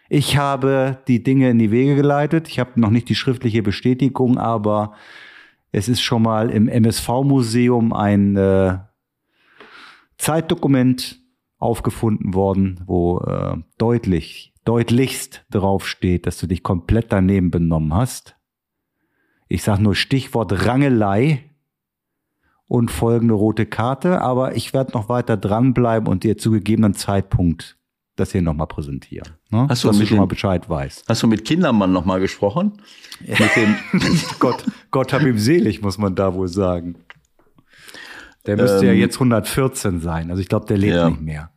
[0.09, 2.49] Ich habe die Dinge in die Wege geleitet.
[2.49, 4.93] Ich habe noch nicht die schriftliche Bestätigung, aber
[5.71, 8.79] es ist schon mal im MSV-Museum ein äh,
[10.17, 11.21] Zeitdokument
[11.59, 18.35] aufgefunden worden, wo äh, deutlich, deutlichst drauf steht, dass du dich komplett daneben benommen hast.
[19.47, 21.51] Ich sage nur Stichwort Rangelei
[22.67, 27.77] und folgende rote Karte, aber ich werde noch weiter dranbleiben und dir zu gegebenen Zeitpunkt
[28.15, 29.29] das hier nochmal präsentieren.
[29.49, 29.67] Ne?
[29.69, 31.05] Hast du Dass du schon mal Bescheid weißt.
[31.07, 32.73] Hast du mit Kindermann noch mal gesprochen?
[33.21, 33.75] Dem,
[34.39, 36.95] Gott, Gott hab ihm selig, muss man da wohl sagen.
[38.45, 40.29] Der müsste ja Ähm, jetzt 114 sein.
[40.29, 41.09] Also ich glaube, der lebt ja.
[41.09, 41.51] nicht mehr.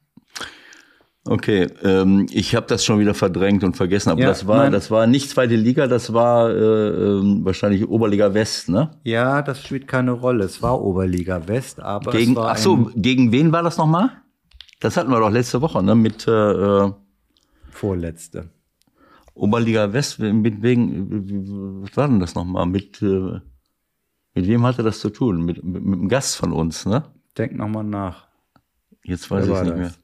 [1.26, 4.72] okay, ähm, ich habe das schon wieder verdrängt und vergessen, aber Ja, das war nein.
[4.72, 6.54] das war nicht zweite Liga, das war äh,
[6.88, 8.90] ähm, wahrscheinlich Oberliga West, ne?
[9.04, 10.44] Ja, das spielt keine Rolle.
[10.44, 14.10] Es war Oberliga West, aber Gegen, es war ach so, gegen wen war das nochmal?
[14.84, 15.94] Das hatten wir doch letzte Woche, ne?
[15.94, 16.92] Mit äh, äh,
[17.70, 18.50] vorletzte.
[19.32, 22.66] Oberliga West, mit wegen, was war denn das nochmal?
[22.66, 23.40] Mit, äh,
[24.34, 25.42] mit wem hatte das zu tun?
[25.42, 27.02] Mit, mit, mit einem Gast von uns, ne?
[27.38, 28.26] Denk nochmal nach.
[29.02, 29.78] Jetzt weiß ich nicht das?
[29.78, 29.94] mehr.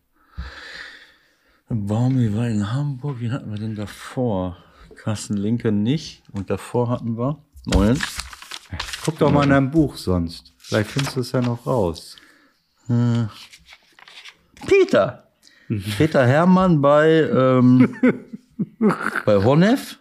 [1.69, 3.21] Baumi war in Hamburg.
[3.21, 4.57] Wen hatten wir denn davor?
[4.95, 6.23] Carsten Linke nicht.
[6.33, 7.37] Und davor hatten wir.
[7.67, 8.01] Moment.
[9.05, 10.55] Guck doch mal in deinem Buch sonst.
[10.57, 12.17] Vielleicht findest du es ja noch raus.
[14.67, 15.25] Peter.
[15.97, 17.95] Peter Hermann bei, ähm,
[19.25, 19.99] bei Honef.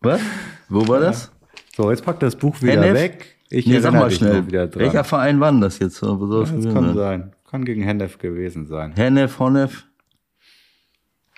[0.00, 0.20] Was?
[0.68, 1.30] Wo war das?
[1.76, 2.94] So, jetzt packt das Buch wieder Hennef?
[2.94, 3.36] weg.
[3.48, 4.46] Ich nee, sag mal schnell.
[4.46, 4.82] Wieder dran.
[4.82, 5.96] Welcher Verein war das jetzt?
[5.96, 6.94] Soll das kann sein?
[6.94, 7.32] sein.
[7.48, 8.92] Kann gegen Hennef gewesen sein.
[8.96, 9.84] Hennef, Honef.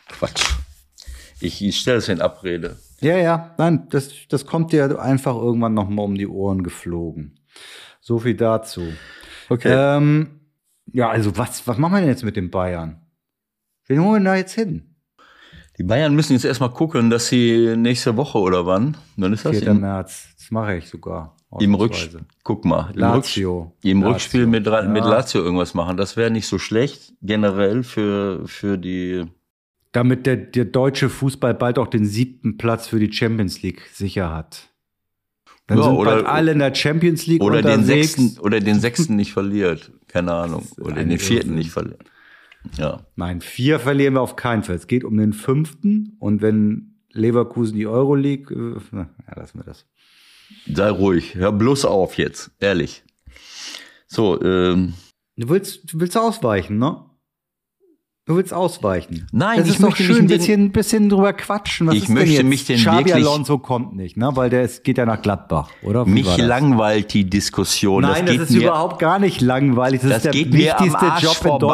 [0.08, 0.54] Quatsch.
[1.40, 2.76] Ich, ich stelle es in Abrede.
[3.00, 7.38] Ja, ja, nein, das, das kommt dir einfach irgendwann nochmal um die Ohren geflogen.
[8.00, 8.82] So viel dazu.
[9.48, 9.74] Okay.
[9.76, 10.40] Ähm,
[10.94, 13.00] ja, also was, was machen wir denn jetzt mit den Bayern?
[13.86, 14.94] Wen holen wir da jetzt hin?
[15.76, 18.96] Die Bayern müssen jetzt erstmal gucken, dass sie nächste Woche oder wann?
[19.16, 19.68] Dann ist das 4.
[19.68, 20.28] im, März.
[20.38, 21.36] Das mache ich sogar.
[21.58, 21.74] im.
[21.74, 22.20] Rückspiel.
[22.44, 22.90] Guck mal.
[22.92, 23.60] Im, Lazio.
[23.62, 24.12] Rückspiel, im Lazio.
[24.12, 25.10] Rückspiel mit, Ra- mit Ja.
[25.10, 25.96] Lazio irgendwas machen.
[25.96, 29.24] Das wäre nicht so schlecht, generell für, für die.
[29.92, 34.32] Damit der, der deutsche Fußball bald auch den siebten Platz für die Champions League sicher
[34.32, 34.68] hat.
[35.66, 38.12] Dann Ja, sind oder- bald alle in der Champions League Oder den unterwegs.
[38.14, 39.90] sechsten, oder den sechsten nicht verliert.
[40.14, 40.66] Keine Ahnung.
[40.80, 41.54] Oder den vierten Irrsinn.
[41.56, 42.04] nicht verliert.
[42.78, 43.00] Ja.
[43.16, 44.76] Nein, vier verlieren wir auf keinen Fall.
[44.76, 49.64] Es geht um den fünften und wenn Leverkusen die Euroleague, äh, na, ja, lassen wir
[49.64, 49.86] das.
[50.72, 51.34] Sei ruhig.
[51.34, 52.52] Hör bloß auf jetzt.
[52.60, 53.02] Ehrlich.
[54.06, 54.94] So, ähm,
[55.36, 57.04] Du willst, du willst ausweichen, ne?
[58.26, 59.26] Du willst ausweichen.
[59.32, 61.88] Nein, das ich ist doch schön, ein in bisschen, bisschen drüber quatschen.
[61.88, 62.44] Was Ich ist denn möchte jetzt?
[62.46, 64.30] mich den Xabi wirklich- Alonso kommt nicht, ne?
[64.32, 66.06] Weil der ist, geht ja nach Gladbach, oder?
[66.06, 66.38] Wie mich das?
[66.38, 68.00] langweilt die Diskussion.
[68.00, 70.00] Nein, das, geht ist mir, überhaupt gar nicht langweilig.
[70.00, 71.66] Das, Das ist der wichtigste Job in vorbei.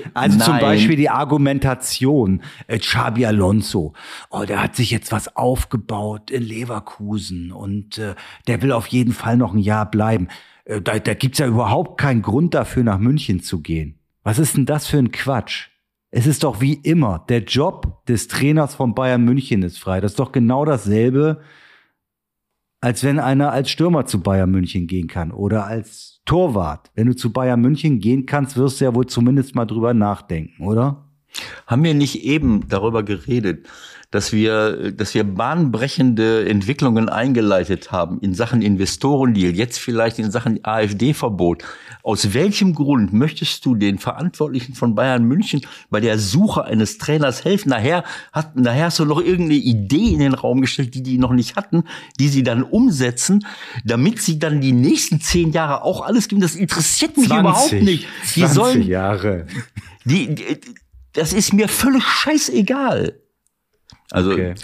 [0.00, 0.02] Deutschland.
[0.12, 0.60] Also zum Nein.
[0.60, 2.42] Beispiel die Argumentation.
[2.66, 3.94] Äh, Xabi Alonso,
[4.28, 8.14] oh, der hat sich jetzt was aufgebaut in Leverkusen und äh,
[8.46, 10.28] der will auf jeden Fall noch ein Jahr bleiben.
[10.66, 13.98] Äh, da da gibt's ja überhaupt keinen Grund dafür, nach München zu gehen.
[14.22, 15.68] Was ist denn das für ein Quatsch?
[16.16, 20.00] Es ist doch wie immer, der Job des Trainers von Bayern München ist frei.
[20.00, 21.40] Das ist doch genau dasselbe,
[22.80, 26.92] als wenn einer als Stürmer zu Bayern München gehen kann oder als Torwart.
[26.94, 30.62] Wenn du zu Bayern München gehen kannst, wirst du ja wohl zumindest mal drüber nachdenken,
[30.62, 31.08] oder?
[31.66, 33.66] Haben wir nicht eben darüber geredet,
[34.14, 40.60] dass wir, dass wir bahnbrechende Entwicklungen eingeleitet haben in Sachen Investorendeal, jetzt vielleicht in Sachen
[40.62, 41.64] AfD-Verbot.
[42.04, 47.44] Aus welchem Grund möchtest du den Verantwortlichen von Bayern München bei der Suche eines Trainers
[47.44, 47.70] helfen?
[47.70, 51.32] Nachher, hat, nachher hast du noch irgendeine Idee in den Raum gestellt, die die noch
[51.32, 51.82] nicht hatten,
[52.20, 53.44] die sie dann umsetzen,
[53.84, 56.40] damit sie dann die nächsten zehn Jahre auch alles geben.
[56.40, 58.06] Das interessiert mich überhaupt nicht.
[58.36, 59.46] Die 20 sollen, Jahre.
[60.04, 60.60] die, die,
[61.14, 63.23] das ist mir völlig scheißegal.
[64.14, 64.54] Also, Okay.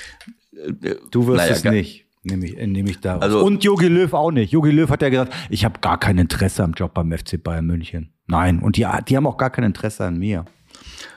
[0.55, 2.07] äh, Du wirst naja, es nicht.
[2.23, 3.23] Nehme ich, nehme ich daraus.
[3.23, 4.53] Also- und Jogi Löw auch nicht.
[4.53, 7.67] Jogi Löw hat ja gesagt, ich habe gar kein Interesse am Job beim FC Bayern
[7.67, 8.11] München.
[8.27, 10.45] Nein, und die, die haben auch gar kein Interesse an mir.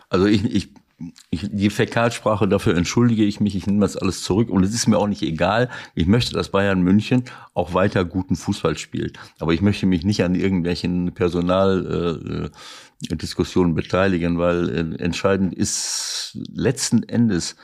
[0.09, 0.69] Also ich, ich,
[1.29, 4.87] ich, die Fäkalsprache, dafür entschuldige ich mich, ich nehme das alles zurück und es ist
[4.87, 5.69] mir auch nicht egal.
[5.93, 7.23] Ich möchte, dass Bayern München
[7.53, 9.19] auch weiter guten Fußball spielt.
[9.39, 12.49] Aber ich möchte mich nicht an irgendwelchen Personaldiskussionen
[13.11, 17.57] äh, Diskussionen beteiligen, weil äh, entscheidend ist letzten Endes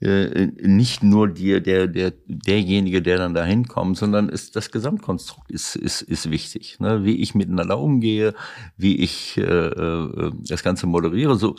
[0.00, 5.50] äh, nicht nur die, der, der, derjenige, der dann da hinkommt, sondern ist, das Gesamtkonstrukt
[5.50, 6.80] ist, ist, ist wichtig.
[6.80, 7.04] Ne?
[7.04, 8.34] Wie ich miteinander umgehe,
[8.78, 11.36] wie ich äh, äh, das Ganze moderiere.
[11.36, 11.54] So,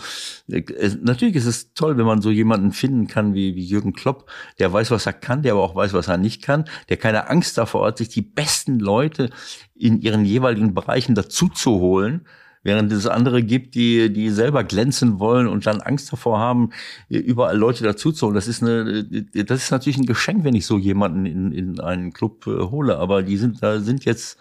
[0.50, 0.64] äh,
[1.02, 4.74] natürlich ist es toll, wenn man so jemanden finden kann wie, wie Jürgen Klopp, der
[4.74, 7.60] weiß, was er kann, der aber auch weiß, was er nicht kann, der keine Angst
[7.60, 9.30] davor hat, sich die besten Leute
[9.76, 12.26] in ihren jeweiligen Bereichen dazu zu holen.
[12.64, 16.70] Während es andere gibt, die, die selber glänzen wollen und dann Angst davor haben,
[17.10, 18.36] überall Leute dazuzuholen.
[18.36, 22.14] Das ist eine, das ist natürlich ein Geschenk, wenn ich so jemanden in, in einen
[22.14, 22.98] Club äh, hole.
[23.00, 24.38] Aber die sind, da sind jetzt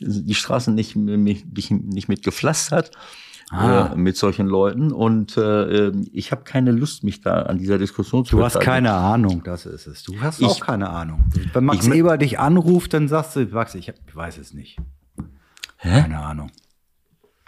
[0.00, 2.90] die Straßen nicht, nicht, nicht mit gepflastert.
[3.54, 3.92] Ah.
[3.92, 7.76] Äh, mit solchen Leuten und äh, äh, ich habe keine Lust, mich da an dieser
[7.76, 10.02] Diskussion zu Du hast keine Ahnung, das ist es.
[10.04, 11.24] Du hast Ich- auch keine Ahnung.
[11.52, 14.78] Wenn Max Eber dich anruft, dann sagst du, Max, ich, hab, ich weiß es nicht.
[15.76, 16.00] Hä?
[16.00, 16.50] Keine Ahnung.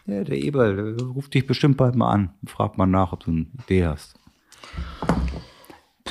[0.06, 3.24] Ja, der Eber der ruft dich bestimmt bald mal an und fragt mal nach, ob
[3.24, 4.14] du eine Idee hast.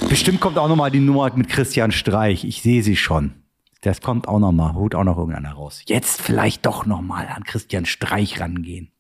[0.10, 2.44] Bestimmt kommt auch noch mal die Nummer mit Christian Streich.
[2.44, 3.34] Ich sehe sie schon.
[3.82, 5.84] Das kommt auch noch mal, holt auch noch irgendeiner raus.
[5.86, 8.92] Jetzt vielleicht doch noch mal an Christian Streich rangehen.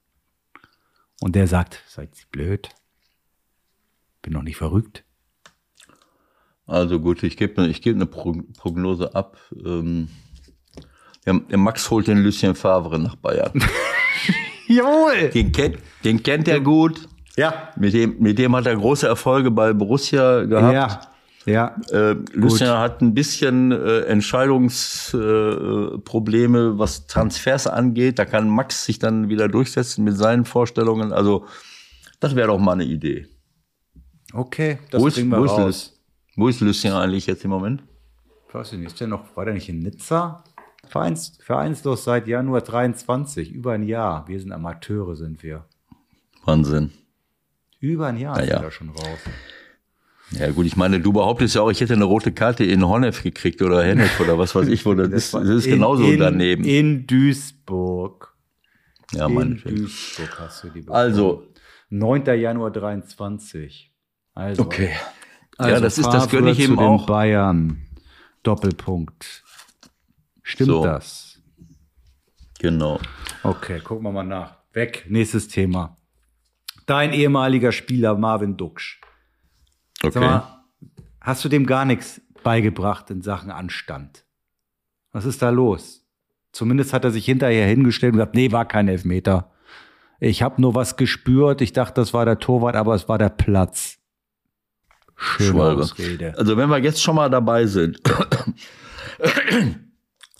[1.21, 2.69] Und der sagt, seid ihr blöd?
[4.21, 5.03] Bin noch nicht verrückt.
[6.65, 9.37] Also gut, ich gebe ich geb eine Pro Prognose ab.
[9.53, 10.09] Ähm,
[11.25, 13.53] der, der Max holt den Lucien Favre nach Bayern.
[14.67, 15.29] Jawohl!
[15.29, 17.07] Den kennt, den kennt er gut.
[17.35, 17.69] Ja.
[17.77, 20.73] Mit dem, mit dem hat er große Erfolge bei Borussia gehabt.
[20.73, 21.01] Ja.
[21.45, 21.75] Ja.
[21.91, 28.17] Äh, Lucien hat ein bisschen äh, Entscheidungsprobleme, äh, was Transfers angeht.
[28.17, 31.11] Da kann Max sich dann wieder durchsetzen mit seinen Vorstellungen.
[31.11, 31.45] Also
[32.21, 33.27] das wäre doch mal eine Idee.
[34.31, 35.99] Okay, das Wo ist, kriegen wir wo, ist, raus.
[36.35, 37.83] wo ist Lucien eigentlich jetzt im Moment?
[38.47, 40.43] Ich weiß nicht, ist der noch, war der nicht in Nizza?
[40.87, 44.27] Vereins, vereinslos seit Januar 23, über ein Jahr.
[44.27, 45.65] Wir sind Amateure, sind wir.
[46.45, 46.91] Wahnsinn.
[47.79, 48.55] Über ein Jahr Naja.
[48.57, 49.19] er da schon raus.
[50.31, 53.21] Ja gut, ich meine, du behauptest ja auch, ich hätte eine rote Karte in Honnef
[53.23, 56.19] gekriegt oder Hennef oder was weiß ich, wo das, ist, das ist In- genauso in,
[56.19, 56.63] daneben.
[56.63, 58.33] In Duisburg.
[59.11, 59.61] ja, in.
[59.63, 60.95] Duisburg hast du die bekommen.
[60.97, 61.47] Also,
[61.89, 62.25] 9.
[62.39, 63.91] Januar 23.
[64.33, 64.91] Also, okay.
[65.57, 67.05] Also ja, das ist, das gönne ich den auch.
[67.05, 67.85] Bayern.
[68.41, 69.42] Doppelpunkt.
[70.43, 70.83] Stimmt So.
[70.83, 71.41] das?
[72.59, 72.99] Genau.
[73.41, 74.57] Okay, gucken wir mal nach.
[74.73, 75.97] Weg, nächstes Thema.
[76.85, 78.99] Dein ehemaliger Spieler Marvin Duksch.
[80.03, 80.19] Okay.
[80.19, 80.63] mal,
[81.21, 84.25] hast du dem gar nichts beigebracht in Sachen Anstand?
[85.11, 86.05] Was ist da los?
[86.51, 89.51] Zumindest hat er sich hinterher hingestellt und gesagt, nee, war kein Elfmeter.
[90.19, 91.61] Ich habe nur was gespürt.
[91.61, 93.97] Ich dachte, das war der Torwart, aber es war der Platz.
[95.15, 95.61] Schöne.
[95.61, 96.33] Ausrede.
[96.37, 97.99] Also wenn wir jetzt schon mal dabei sind.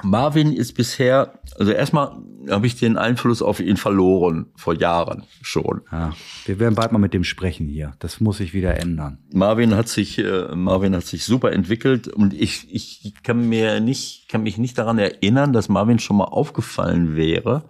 [0.04, 2.18] Marvin ist bisher, also erstmal
[2.49, 5.82] habe ich den Einfluss auf ihn verloren, vor Jahren schon.
[5.91, 6.14] Ja,
[6.45, 7.93] wir werden bald mal mit dem sprechen hier.
[7.99, 9.20] Das muss sich wieder ändern.
[9.32, 14.28] Marvin hat sich, äh, Marvin hat sich super entwickelt und ich, ich kann mir nicht,
[14.30, 17.64] kann mich nicht daran erinnern, dass Marvin schon mal aufgefallen wäre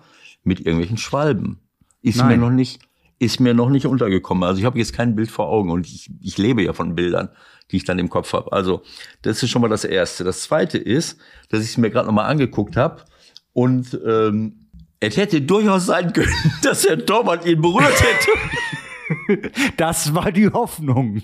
[0.44, 1.60] mit irgendwelchen Schwalben.
[2.02, 2.28] Ist Nein.
[2.28, 2.82] mir noch nicht,
[3.24, 4.44] ist mir noch nicht untergekommen.
[4.44, 7.30] Also ich habe jetzt kein Bild vor Augen und ich, ich lebe ja von Bildern,
[7.72, 8.52] die ich dann im Kopf habe.
[8.52, 8.84] Also
[9.22, 10.24] das ist schon mal das Erste.
[10.24, 11.18] Das Zweite ist,
[11.50, 13.04] dass ich es mir gerade noch mal angeguckt habe
[13.54, 14.68] und ähm,
[15.00, 18.32] es hätte durchaus sein können, dass der Torwart ihn berührt hätte.
[19.78, 21.22] Das war die Hoffnung.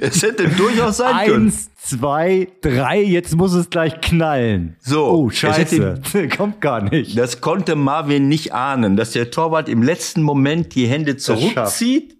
[0.00, 1.46] es hätte durchaus sein können.
[1.46, 4.76] Eins, zwei, drei, jetzt muss es gleich knallen.
[4.80, 6.00] So, Oh, scheiße.
[6.36, 7.16] Kommt gar nicht.
[7.18, 12.16] Das konnte Marvin nicht ahnen, dass der Torwart im letzten Moment die Hände zurückzieht,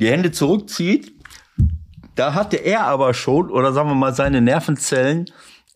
[0.00, 1.12] die Hände zurückzieht.
[2.14, 5.26] Da hatte er aber schon, oder sagen wir mal, seine Nervenzellen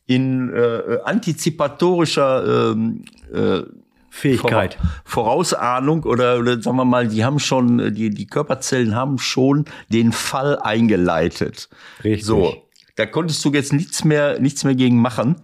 [0.06, 3.62] in äh, antizipatorischer ähm, äh,
[4.10, 4.76] Fähigkeit.
[4.76, 9.64] Vora- Vorausahnung oder, oder sagen wir mal, die haben schon, die, die Körperzellen haben schon
[9.88, 11.68] den Fall eingeleitet.
[12.04, 12.26] Richtig.
[12.26, 12.54] So,
[12.96, 15.36] da konntest du jetzt nichts mehr, nichts mehr gegen machen.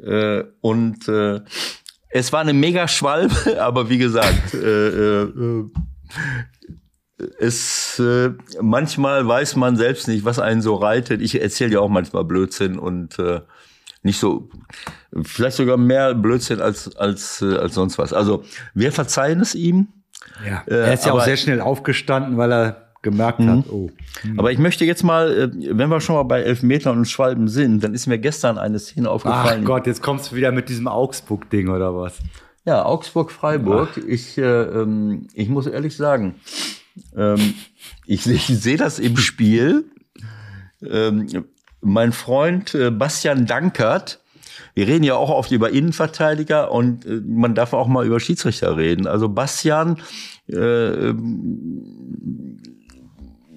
[0.00, 1.40] Äh, und äh,
[2.10, 5.64] es war eine mega Schwalbe, aber wie gesagt, äh, äh,
[7.40, 8.30] es äh,
[8.60, 11.20] manchmal weiß man selbst nicht, was einen so reitet.
[11.20, 13.40] Ich erzähle ja auch manchmal Blödsinn und äh,
[14.02, 14.48] nicht so,
[15.22, 18.12] vielleicht sogar mehr Blödsinn als als äh, als sonst was.
[18.12, 18.44] Also
[18.74, 19.88] wir verzeihen es ihm.
[20.46, 20.62] Ja.
[20.66, 23.90] Äh, er ist ja auch sehr schnell aufgestanden, weil er gemerkt hat, oh.
[24.36, 27.82] Aber ich möchte jetzt mal, äh, wenn wir schon mal bei Elfmetern und Schwalben sind,
[27.84, 29.64] dann ist mir gestern eine Szene Ach aufgefallen.
[29.64, 32.18] Gott, jetzt kommst du wieder mit diesem Augsburg-Ding oder was?
[32.64, 33.96] Ja, Augsburg-Freiburg.
[34.06, 36.34] Ich, äh, ähm, ich muss ehrlich sagen,
[37.16, 37.54] ähm,
[38.06, 39.84] ich, ich sehe das im Spiel.
[40.82, 41.28] Ähm,
[41.80, 44.20] mein Freund äh, Bastian Dankert,
[44.74, 48.76] wir reden ja auch oft über Innenverteidiger und äh, man darf auch mal über Schiedsrichter
[48.76, 49.06] reden.
[49.06, 50.00] Also Bastian
[50.48, 52.58] äh, ähm,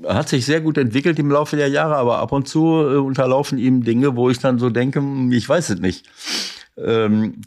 [0.07, 3.57] hat sich sehr gut entwickelt im Laufe der Jahre, aber ab und zu äh, unterlaufen
[3.57, 6.07] ihm Dinge, wo ich dann so denke, hm, ich weiß es nicht.
[6.77, 7.41] Ähm,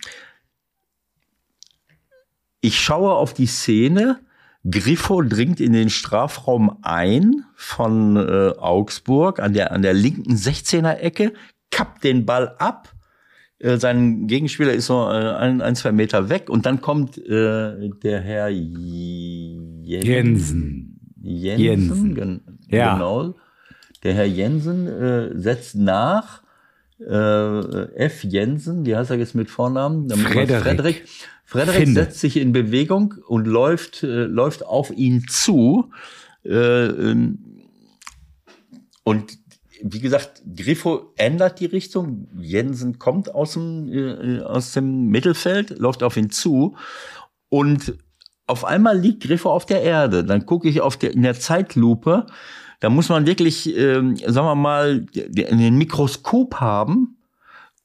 [2.60, 4.20] ich schaue auf die Szene.
[4.68, 10.94] Griffo dringt in den Strafraum ein von äh, Augsburg an der, an der linken 16er
[10.96, 11.34] Ecke,
[11.70, 12.92] kappt den Ball ab.
[13.58, 17.90] Äh, sein Gegenspieler ist so äh, ein, ein, zwei Meter weg und dann kommt äh,
[18.02, 19.82] der Herr Jensen.
[19.84, 21.00] Jensen.
[21.20, 22.14] Jensen, Jensen.
[22.14, 22.94] Gen Ja.
[22.94, 23.34] genau.
[24.02, 26.42] Der Herr Jensen äh, setzt nach.
[27.00, 28.22] Äh, F.
[28.24, 30.08] Jensen, wie heißt er jetzt mit Vornamen?
[30.08, 30.62] Frederik.
[30.62, 31.04] Frederik.
[31.55, 32.02] Frederik Finde.
[32.02, 35.90] setzt sich in Bewegung und läuft, äh, läuft auf ihn zu.
[36.44, 37.38] Äh, ähm,
[39.05, 39.38] und
[39.82, 42.28] wie gesagt, Griffo ändert die Richtung.
[42.40, 46.76] Jensen kommt aus dem, äh, aus dem Mittelfeld, läuft auf ihn zu.
[47.50, 47.94] Und
[48.46, 50.24] auf einmal liegt Griffo auf der Erde.
[50.24, 52.26] Dann gucke ich auf der, in der Zeitlupe.
[52.80, 57.18] Da muss man wirklich, ähm, sagen wir mal, d- ein Mikroskop haben,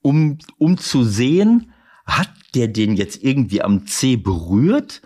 [0.01, 1.71] um, um zu sehen,
[2.05, 5.01] hat der den jetzt irgendwie am C berührt?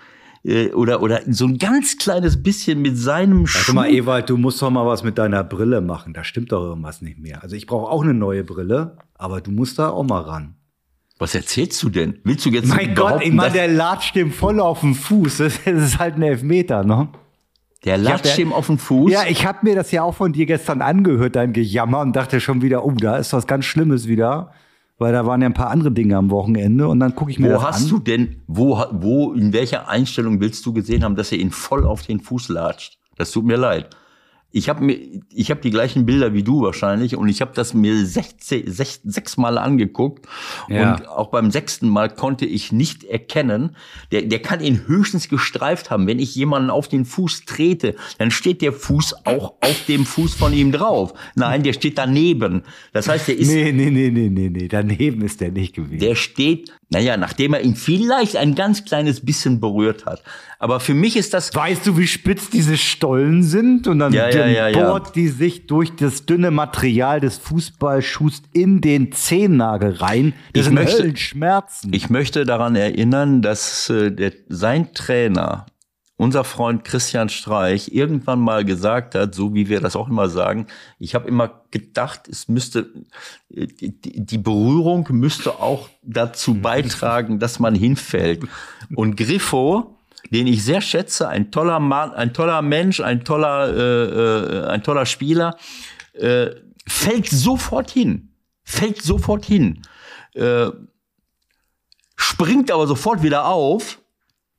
[0.45, 3.73] Äh, Oder, oder so ein ganz kleines bisschen mit seinem Warte Schuh.
[3.73, 6.13] mal, Ewald, du musst doch mal was mit deiner Brille machen.
[6.13, 7.41] Da stimmt doch irgendwas nicht mehr.
[7.43, 10.55] Also ich brauche auch eine neue Brille, aber du musst da auch mal ran.
[11.17, 12.19] Was erzählst du denn?
[12.25, 15.37] Willst du jetzt Mein Gott, ich meine, der latscht dem voll auf den Fuß.
[15.37, 17.07] Das ist halt ein Elfmeter, ne?
[17.85, 19.11] der latscht ihm auf den Fuß?
[19.11, 22.39] Ja, ich habe mir das ja auch von dir gestern angehört, dein Gejammer, und dachte
[22.39, 24.51] schon wieder, oh, da ist was ganz Schlimmes wieder.
[25.03, 27.49] Weil da waren ja ein paar andere Dinge am Wochenende und dann gucke ich mir
[27.49, 27.89] Wo das hast an.
[27.89, 31.85] du denn, wo, wo, in welcher Einstellung willst du gesehen haben, dass er ihn voll
[31.85, 32.97] auf den Fuß latscht?
[33.17, 33.89] Das tut mir leid.
[34.55, 34.97] Ich habe mir,
[35.33, 38.99] ich habe die gleichen Bilder wie du wahrscheinlich und ich habe das mir 16, sech,
[39.03, 40.27] sechs Mal angeguckt
[40.69, 40.93] Ja.
[40.93, 43.75] und auch beim sechsten Mal konnte ich nicht erkennen,
[44.11, 46.05] der, der kann ihn höchstens gestreift haben.
[46.05, 50.35] Wenn ich jemanden auf den Fuß trete, dann steht der Fuß auch auf dem Fuß
[50.35, 51.13] von ihm drauf.
[51.35, 52.61] Nein, der steht daneben.
[52.93, 54.67] Das heißt, der ist, Nee, nee, nee, nee, nee, nee.
[54.67, 55.97] Daneben ist der nicht gewesen.
[55.99, 60.23] der steht, naja, nachdem er ihn vielleicht ein ganz kleines bisschen berührt hat.
[60.59, 63.87] Aber für mich ist das Weißt du, wie spitz diese Stollen sind?
[63.87, 68.79] Und dann Ja, ja, ja, bohrt die sich durch das dünne Material des Fußballschuhs in
[68.79, 70.33] den Zehennagel rein.
[70.53, 71.91] Das Ich sind möchte- Höllenschmerzen.
[71.93, 75.65] Ich möchte daran erinnern, dass äh, der, sein Trainer,
[76.23, 80.67] unser Freund Christian Streich, irgendwann mal gesagt hat, so wie wir das auch immer sagen,
[80.97, 82.89] ich habe immer gedacht, es müsste
[83.53, 88.45] äh, die, Berührung müsste auch dazu beitragen, dass man hinfällt.
[88.95, 89.97] Und Griffo,
[90.31, 94.81] den ich sehr schätze, ein toller Mann, ein toller Mensch, ein toller, äh, äh, ein
[94.81, 95.57] toller Spieler,
[96.13, 96.51] äh,
[96.87, 98.29] fällt sofort hin,
[98.63, 99.81] fällt sofort hin.
[100.33, 100.69] Äh,
[102.15, 103.99] springt aber sofort wieder auf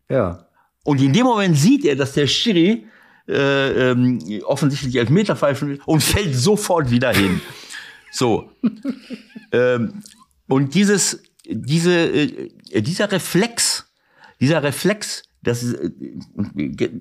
[0.08, 0.43] ja.
[0.85, 2.87] Und in dem Moment sieht er, dass der Schiri
[3.26, 7.41] äh, ähm, offensichtlich Elfmeter pfeifen will und fällt sofort wieder hin.
[8.16, 8.49] So.
[9.51, 10.05] ähm,
[10.47, 13.91] und dieses, diese, äh, dieser Reflex,
[14.39, 15.91] dieser Reflex, das ist, äh,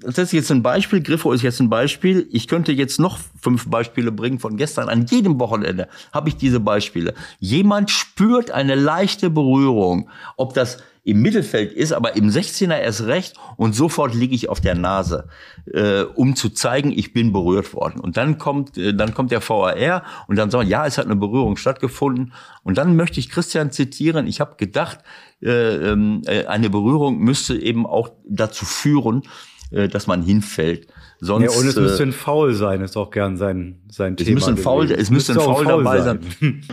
[0.01, 2.27] das ist jetzt ein Beispiel, Griffo ist jetzt ein Beispiel.
[2.31, 4.89] Ich könnte jetzt noch fünf Beispiele bringen von gestern.
[4.89, 7.13] An jedem Wochenende habe ich diese Beispiele.
[7.39, 13.35] Jemand spürt eine leichte Berührung, ob das im Mittelfeld ist, aber im 16er erst recht
[13.57, 15.27] und sofort liege ich auf der Nase,
[15.65, 17.99] äh, um zu zeigen, ich bin berührt worden.
[17.99, 21.17] Und dann kommt, äh, dann kommt der VAR und dann sagen, ja, es hat eine
[21.17, 22.31] Berührung stattgefunden.
[22.63, 24.27] Und dann möchte ich Christian zitieren.
[24.27, 24.99] Ich habe gedacht,
[25.41, 29.23] äh, ähm, äh, eine Berührung müsste eben auch dazu führen,
[29.71, 30.87] äh, dass man hinfällt.
[31.19, 34.23] Sonst, ja, und es äh, müsste ein Foul sein, ist auch gern sein, sein es
[34.23, 34.35] Thema.
[34.35, 35.01] müsste ein Foul, gewesen.
[35.01, 36.19] es müsste ein Foul dabei sein.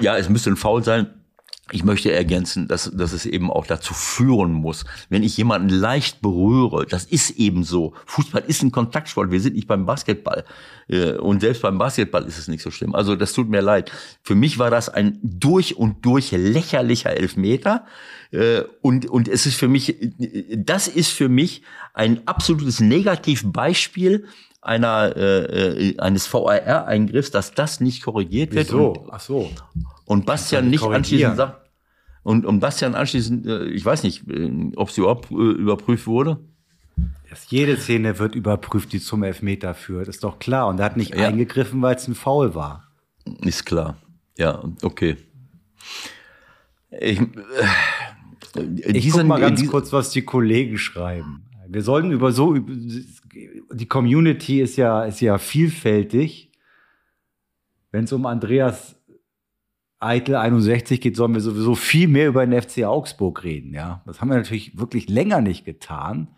[0.00, 1.08] Ja, es müsste ein Foul sein.
[1.72, 6.20] Ich möchte ergänzen, dass, dass es eben auch dazu führen muss, wenn ich jemanden leicht
[6.20, 7.94] berühre, das ist eben so.
[8.06, 10.44] Fußball ist ein Kontaktsport, wir sind nicht beim Basketball.
[10.88, 12.94] Äh, Und selbst beim Basketball ist es nicht so schlimm.
[12.94, 13.92] Also das tut mir leid.
[14.22, 17.84] Für mich war das ein durch und durch lächerlicher Elfmeter.
[18.32, 19.96] Äh, Und, und es ist für mich,
[20.56, 21.62] das ist für mich
[21.94, 24.26] ein absolutes Negativbeispiel
[24.62, 28.68] einer, äh, eines VAR-Eingriffs, dass das nicht korrigiert wird.
[28.68, 29.06] Wieso?
[29.10, 29.50] Ach so.
[30.10, 31.70] Und Bastian nicht anschließend sagt,
[32.24, 36.38] und, und Bastian anschließend, äh, ich weiß nicht, äh, ob sie überhaupt äh, überprüft wurde.
[37.30, 40.66] Dass jede Szene wird überprüft, die zum Elfmeter führt, ist doch klar.
[40.66, 41.28] Und er hat nicht Ja.
[41.28, 42.88] eingegriffen, weil es ein Foul war.
[43.42, 43.96] Ist klar.
[44.36, 45.16] Ja, okay.
[46.90, 47.24] Ich, äh,
[48.76, 51.44] Ich diesen- guck mal ganz diesen- kurz, was die Kollegen schreiben.
[51.68, 56.50] Wir sollten über so, die Community ist ja, ist ja vielfältig.
[57.92, 58.96] Wenn es um Andreas
[60.00, 64.02] Eitel 61 geht, sollen wir sowieso viel mehr über den FC Augsburg reden, ja.
[64.06, 66.28] Das haben wir natürlich wirklich länger nicht getan.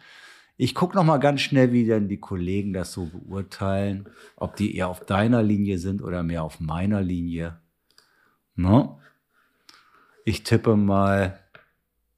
[0.56, 4.76] Ich gucke noch mal ganz schnell, wie denn die Kollegen das so beurteilen, ob die
[4.76, 7.60] eher auf deiner Linie sind oder mehr auf meiner Linie.
[8.56, 8.96] Ne?
[10.24, 11.38] Ich tippe mal,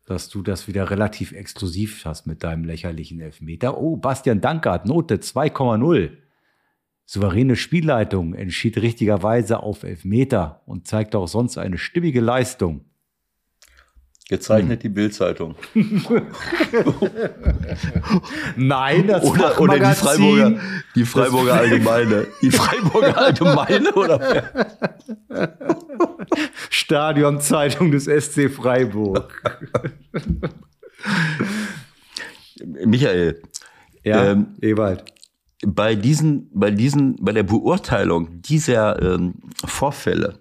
[0.06, 3.78] dass du das wieder relativ exklusiv hast mit deinem lächerlichen Elfmeter.
[3.78, 6.23] Oh, Bastian Dankert, Note 2,0.
[7.06, 12.84] Souveräne Spielleitung entschied richtigerweise auf Elfmeter und zeigte auch sonst eine stimmige Leistung.
[14.26, 15.54] gezeichnet die Bildzeitung.
[18.56, 20.60] Nein, das Oder, oder die Freiburger,
[20.94, 22.26] die Freiburger Allgemeine.
[22.40, 24.44] Die Freiburger Allgemeine oder
[26.70, 29.42] Stadionzeitung des SC Freiburg.
[32.86, 33.42] Michael,
[34.04, 35.13] Ja, Ähm, Ewald.
[35.66, 39.34] Bei diesen, bei diesen, bei der Beurteilung dieser ähm,
[39.64, 40.40] Vorfälle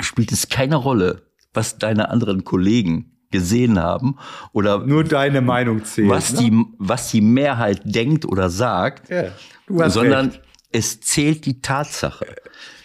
[0.00, 4.16] spielt es keine Rolle, was deine anderen Kollegen gesehen haben
[4.52, 6.08] oder Nur deine Meinung zählt.
[6.08, 6.38] was ne?
[6.38, 10.42] die, was die Mehrheit denkt oder sagt, Ja, sondern recht.
[10.70, 12.26] es zählt die Tatsache.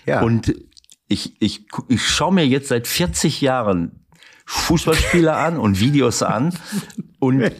[0.06, 0.22] Ja.
[0.22, 0.56] Und
[1.08, 4.06] ich, ich, ich schaue mir jetzt seit 40 Jahren
[4.46, 6.52] Fußballspieler an und Videos an
[7.20, 7.44] und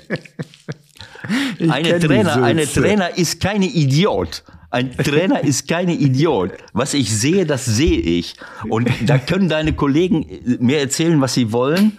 [1.70, 2.66] eine Trainer, eine.
[2.66, 4.44] Trainer ist keine Idiot.
[4.72, 6.52] Ein Trainer ist keine Idiot.
[6.74, 8.36] Was ich sehe, das sehe ich.
[8.68, 10.28] Und da können deine Kollegen
[10.60, 11.98] mir erzählen, was sie wollen.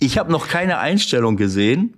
[0.00, 1.94] Ich habe noch keine Einstellung gesehen.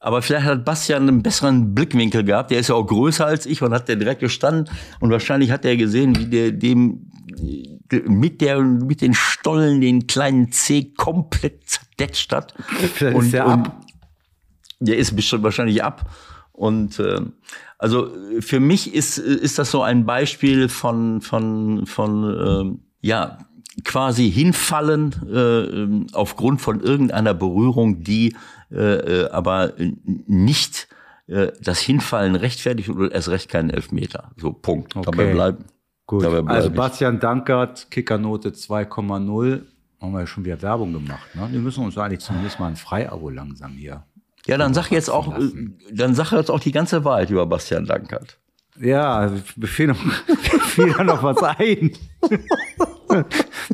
[0.00, 2.50] Aber vielleicht hat Bastian einen besseren Blickwinkel gehabt.
[2.50, 4.68] Der ist ja auch größer als ich und hat der direkt gestanden.
[5.00, 10.06] Und wahrscheinlich hat er gesehen, wie der dem äh, mit der mit den Stollen den
[10.06, 12.54] kleinen C komplett zerdetscht hat.
[12.94, 13.83] Vielleicht ist der ab.
[14.84, 16.10] Der ist bestimmt wahrscheinlich ab.
[16.52, 17.20] Und äh,
[17.78, 18.10] also
[18.40, 23.38] für mich ist, ist das so ein Beispiel von, von, von äh, ja,
[23.84, 28.36] quasi hinfallen äh, aufgrund von irgendeiner Berührung, die
[28.70, 29.72] äh, äh aber
[30.26, 30.88] nicht
[31.26, 34.30] äh, das Hinfallen rechtfertigt oder erst recht keinen Elfmeter.
[34.36, 34.94] So, Punkt.
[34.94, 35.10] Okay.
[35.10, 35.64] Dabei bleiben.
[36.06, 36.70] Gut, Dabei bleib also.
[36.70, 39.62] Bastian Dankert, Kickernote 2,0.
[40.00, 41.34] Haben wir ja schon wieder Werbung gemacht.
[41.34, 41.48] Ne?
[41.50, 44.04] Wir müssen uns eigentlich zumindest mal ein Freiabo langsam hier.
[44.46, 45.78] Ja, dann sag jetzt auch, äh, lassen.
[45.92, 48.38] dann sag jetzt auch die ganze Wahrheit über Bastian Dankert.
[48.78, 49.96] Ja, mir fiel noch,
[50.64, 51.92] fiel noch was ein.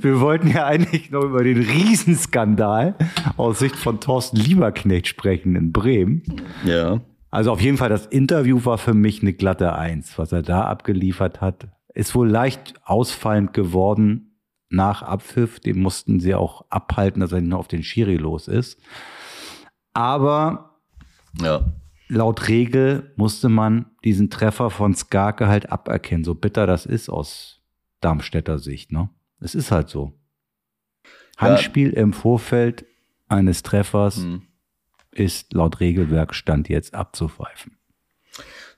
[0.00, 2.94] Wir wollten ja eigentlich noch über den Riesenskandal
[3.38, 6.22] aus Sicht von Thorsten Lieberknecht sprechen in Bremen.
[6.64, 7.00] Ja.
[7.30, 10.18] Also auf jeden Fall, das Interview war für mich eine glatte Eins.
[10.18, 14.36] Was er da abgeliefert hat, ist wohl leicht ausfallend geworden
[14.68, 15.60] nach Abpfiff.
[15.60, 18.78] Den mussten sie auch abhalten, dass er nicht noch auf den Schiri los ist.
[19.92, 20.76] Aber
[21.40, 21.72] Ja.
[22.08, 27.60] laut Regel musste man diesen Treffer von Skarke halt aberkennen, so bitter das ist aus
[28.00, 28.92] Darmstädter Sicht.
[28.92, 29.10] Ne?
[29.40, 30.14] Es ist halt so.
[31.36, 32.84] Handspiel im Vorfeld
[33.28, 34.42] eines Treffers Hm.
[35.12, 37.76] ist laut Regelwerk Stand jetzt abzupfeifen.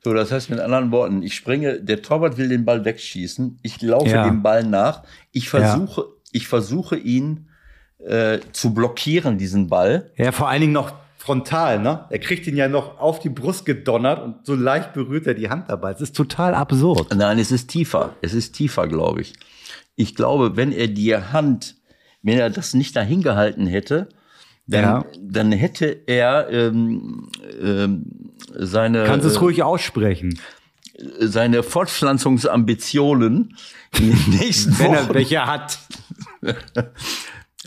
[0.04, 3.80] So, das heißt mit anderen Worten, ich springe, der Torwart will den Ball wegschießen, ich
[3.82, 4.24] laufe Ja.
[4.24, 7.48] dem Ball nach, ich versuche, ich versuche ihn
[7.98, 10.10] äh, zu blockieren, diesen Ball.
[10.16, 10.92] Ja, vor allen Dingen noch
[11.22, 12.04] frontal, ne?
[12.10, 15.48] Er kriegt ihn ja noch auf die Brust gedonnert und so leicht berührt er die
[15.50, 15.92] Hand dabei.
[15.92, 17.14] Es ist total absurd.
[17.14, 18.16] Nein, es ist tiefer.
[18.22, 19.34] Es ist tiefer, glaube ich.
[19.94, 21.76] Ich glaube, wenn er die Hand,
[22.22, 24.08] wenn er das nicht dahin gehalten hätte,
[24.66, 25.04] dann, Ja.
[25.20, 27.28] dann hätte er ähm,
[27.62, 28.04] ähm,
[28.54, 30.38] seine, Kannst es äh, ruhig aussprechen.
[31.20, 33.56] seine Fortpflanzungsambitionen
[33.98, 35.14] in den nächsten Wenn er Wochen.
[35.14, 35.78] welche hat.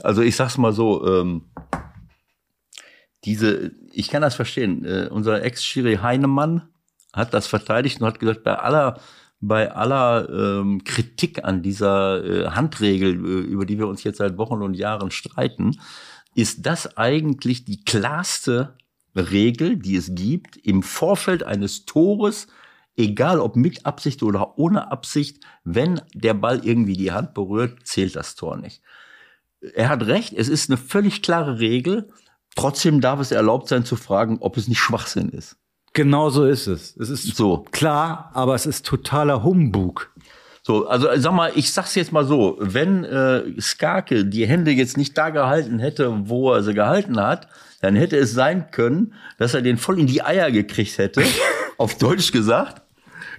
[0.03, 1.43] Also ich sag's mal so, ähm,
[3.25, 4.85] diese, ich kann das verstehen.
[4.85, 6.69] Äh, unser Ex-Schiri Heinemann
[7.13, 8.99] hat das verteidigt und hat gesagt, bei aller,
[9.39, 14.37] bei aller ähm, Kritik an dieser äh, Handregel, äh, über die wir uns jetzt seit
[14.37, 15.79] Wochen und Jahren streiten,
[16.35, 18.75] ist das eigentlich die klarste
[19.15, 22.47] Regel, die es gibt, im Vorfeld eines Tores,
[22.97, 28.15] egal ob mit Absicht oder ohne Absicht, wenn der Ball irgendwie die Hand berührt, zählt
[28.15, 28.81] das Tor nicht
[29.73, 32.09] er hat recht, es ist eine völlig klare Regel.
[32.55, 35.57] Trotzdem darf es erlaubt sein zu fragen, ob es nicht Schwachsinn ist.
[35.93, 36.95] Genau so ist es.
[36.97, 37.65] Es ist So.
[37.71, 40.11] klar, aber es ist totaler Humbug.
[40.61, 44.97] So, also sag mal, ich sag's jetzt mal so, wenn äh, Skarke die Hände jetzt
[44.97, 47.47] nicht da gehalten hätte, wo er sie gehalten hat,
[47.81, 51.21] dann hätte es sein können, dass er den voll in die Eier gekriegt hätte,
[51.77, 52.81] auf Deutsch gesagt.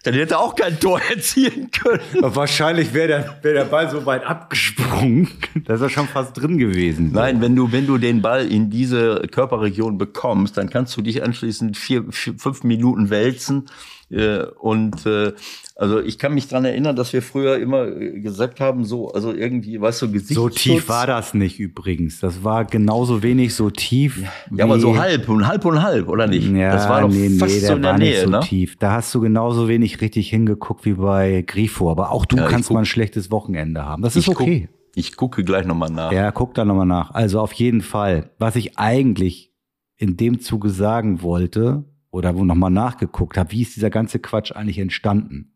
[0.06, 2.00] Dann hätte er auch kein Tor erzielen können.
[2.20, 5.28] Wahrscheinlich wäre der, wär der Ball so weit abgesprungen,
[5.64, 7.24] dass er schon fast drin gewesen wäre.
[7.24, 11.24] Nein, wenn du, wenn du den Ball in diese Körperregion bekommst, dann kannst du dich
[11.24, 13.64] anschließend vier, vier fünf Minuten wälzen.
[14.08, 15.32] Äh, und äh,
[15.74, 19.32] also ich kann mich dran erinnern, dass wir früher immer äh, gesagt haben, so, also
[19.32, 20.54] irgendwie, weißt du, Gesichtsschutz.
[20.62, 22.20] So tief war das nicht übrigens.
[22.20, 24.22] Das war genauso wenig so tief.
[24.54, 26.48] Ja, aber so halb und halb und halb, oder nicht?
[26.52, 28.30] Ja, das war doch nee, fast nee, der so in der war Nähe, nicht so
[28.30, 28.40] ne?
[28.40, 28.76] tief.
[28.76, 31.90] Da hast du genauso wenig richtig hingeguckt wie bei Grifo.
[31.90, 34.02] Aber auch du Ja, kannst mal ein schlechtes Wochenende haben.
[34.02, 34.68] Das ist guck- okay.
[34.94, 36.10] Ich gucke gleich nochmal nach.
[36.10, 37.10] Ja, guck da nochmal nach.
[37.10, 39.52] Also auf jeden Fall, was ich eigentlich
[39.98, 41.84] in dem Zuge sagen wollte
[42.16, 45.52] oder wo nochmal nachgeguckt habe, wie ist dieser ganze Quatsch eigentlich entstanden?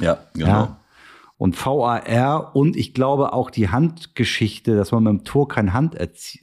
[0.00, 0.46] Ja, genau.
[0.48, 0.76] Ja.
[1.36, 5.96] Und VAR und ich glaube auch die Handgeschichte, dass man mit dem Tor kein, Hand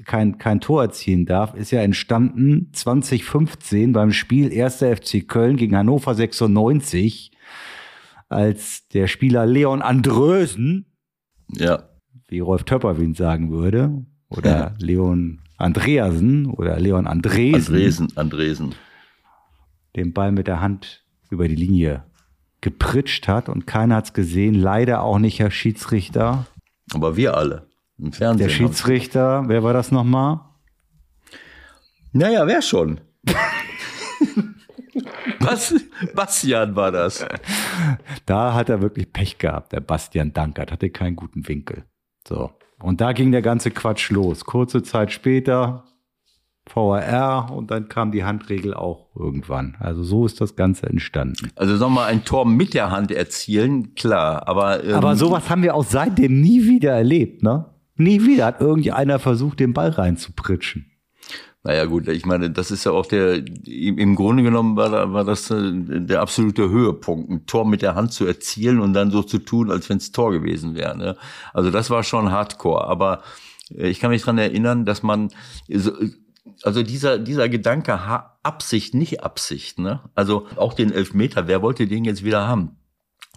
[0.06, 4.78] kein, kein Tor erzielen darf, ist ja entstanden 2015 beim Spiel 1.
[4.78, 7.32] FC Köln gegen Hannover 96,
[8.30, 10.88] als der Spieler Leon Andrösen
[11.52, 11.84] Ja.
[12.28, 14.74] wie Rolf Töpperwien sagen würde, oder Ja.
[14.80, 18.76] Leon Andreasen oder Leon Andresen, Andresen, Andresen.
[19.98, 22.06] Den Ball mit der Hand über die Linie
[22.62, 24.56] gepritscht hat und keiner hat's gesehen.
[24.56, 26.46] Leider auch nicht Herr Schiedsrichter.
[26.94, 27.68] Aber wir alle.
[27.98, 28.48] Im Fernsehen.
[28.48, 30.40] Der Schiedsrichter, wer war das nochmal?
[32.14, 33.02] Naja, wer schon?
[35.40, 35.74] Was?
[36.14, 37.26] Bastian war das.
[38.26, 41.86] Da hat er wirklich Pech gehabt, der Bastian Dankert, hatte keinen guten Winkel.
[42.28, 42.52] So.
[42.80, 44.46] Und da ging der ganze Quatsch los.
[44.46, 45.86] Kurze Zeit später
[46.74, 49.76] VAR und dann kam die Handregel auch irgendwann.
[49.80, 51.52] Also so ist das Ganze entstanden.
[51.56, 54.84] Also sag mal, ein Tor mit der Hand erzielen, klar, aber.
[54.84, 57.66] Ähm, Aber sowas haben wir auch seitdem nie wieder erlebt, ne?
[57.96, 60.92] Nie wieder hat irgendeiner versucht, den Ball reinzupritschen.
[61.64, 65.52] Naja, gut, ich meine, das ist ja auch der, im Grunde genommen war, war das
[65.52, 69.40] äh, der absolute Höhepunkt, ein Tor mit der Hand zu erzielen und dann so zu
[69.40, 70.98] tun, als wenn es Tor gewesen wäre.
[70.98, 71.18] Ne?
[71.54, 72.88] Also das war schon Hardcore.
[72.88, 73.22] Aber
[73.76, 75.30] äh, ich kann mich dran erinnern, dass man,
[76.64, 78.00] also dieser, dieser Gedanke,
[78.44, 79.80] Absicht, nicht Absicht.
[79.80, 80.02] Ne?
[80.16, 82.78] Also auch den Elfmeter, wer wollte den jetzt wieder haben?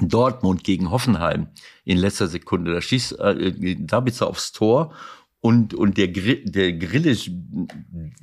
[0.00, 1.48] Dortmund gegen Hoffenheim
[1.84, 2.72] in letzter Sekunde.
[2.72, 4.94] Da schießt äh, Dabitzer aufs Tor
[5.40, 7.16] und, und der, Grill, der Grille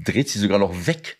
[0.03, 1.17] dreht sich sogar noch weg.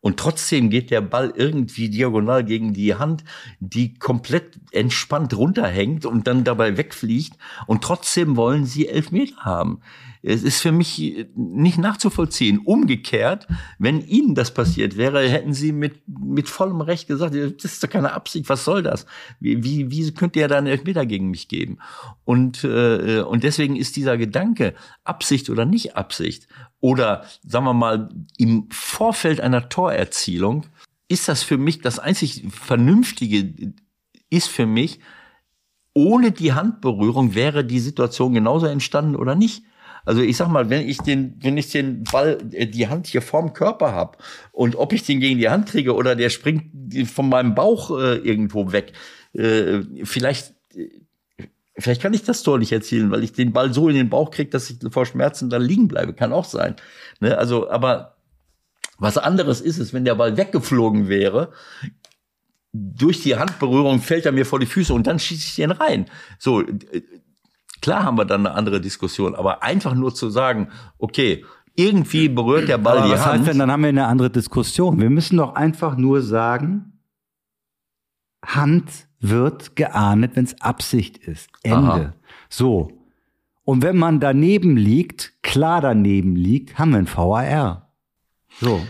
[0.00, 3.24] Und trotzdem geht der Ball irgendwie diagonal gegen die Hand,
[3.58, 7.32] die komplett entspannt runterhängt und dann dabei wegfliegt.
[7.66, 9.80] Und trotzdem wollen sie Elfmeter haben.
[10.26, 12.58] Es ist für mich nicht nachzuvollziehen.
[12.58, 13.46] Umgekehrt,
[13.78, 17.88] wenn Ihnen das passiert wäre, hätten Sie mit, mit vollem Recht gesagt, das ist doch
[17.88, 19.06] keine Absicht, was soll das?
[19.38, 21.78] Wie, wie, wie könnt ihr da einen Elfmeter gegen mich geben?
[22.24, 24.74] Und, äh, und deswegen ist dieser Gedanke,
[25.04, 26.48] Absicht oder nicht Absicht,
[26.80, 30.66] oder sagen wir mal, im Vorfeld einer Torerzielung,
[31.08, 33.72] ist das für mich das einzig Vernünftige,
[34.28, 34.98] ist für mich,
[35.94, 39.64] ohne die Handberührung wäre die Situation genauso entstanden oder nicht.
[40.06, 43.20] Also ich sag mal, wenn ich den, wenn ich den Ball, äh, die Hand hier
[43.20, 46.64] vorm Körper hab und ob ich den gegen die Hand kriege oder der springt
[47.12, 48.92] von meinem Bauch äh, irgendwo weg,
[49.34, 50.88] äh, vielleicht äh,
[51.78, 54.30] Vielleicht kann ich das Tor nicht erzielen, weil ich den Ball so in den Bauch
[54.30, 56.14] kriege, dass ich vor Schmerzen da liegen bleibe.
[56.14, 56.76] Kann auch sein.
[57.20, 57.36] Ne?
[57.36, 58.16] Also, aber
[58.98, 61.52] was anderes ist es, wenn der Ball weggeflogen wäre,
[62.72, 66.06] durch die Handberührung fällt er mir vor die Füße und dann schieße ich den rein.
[66.38, 66.62] So,
[67.80, 70.68] Klar haben wir dann eine andere Diskussion, aber einfach nur zu sagen,
[70.98, 71.44] okay,
[71.76, 73.40] irgendwie berührt der Ball aber die was Hand.
[73.40, 74.98] heißt denn, dann haben wir eine andere Diskussion.
[74.98, 77.00] Wir müssen doch einfach nur sagen,
[78.44, 81.50] Hand wird geahndet, wenn es Absicht ist.
[81.62, 81.76] Ende.
[81.76, 82.12] Aha.
[82.48, 82.90] So.
[83.64, 87.90] Und wenn man daneben liegt, klar daneben liegt, haben wir ein VAR.
[88.60, 88.80] So.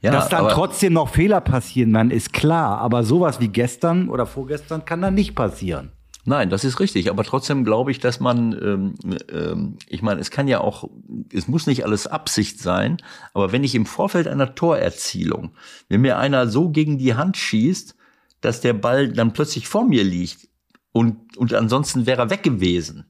[0.00, 2.78] ja, Dass dann trotzdem noch Fehler passieren werden, ist klar.
[2.78, 5.92] Aber sowas wie gestern oder vorgestern kann dann nicht passieren.
[6.24, 7.10] Nein, das ist richtig.
[7.10, 8.94] Aber trotzdem glaube ich, dass man, ähm,
[9.28, 10.88] ähm, ich meine, es kann ja auch,
[11.32, 12.98] es muss nicht alles Absicht sein,
[13.34, 15.54] aber wenn ich im Vorfeld einer Torerzielung,
[15.88, 17.96] wenn mir einer so gegen die Hand schießt,
[18.40, 20.48] dass der Ball dann plötzlich vor mir liegt
[20.92, 23.06] und, und ansonsten wäre er weg gewesen.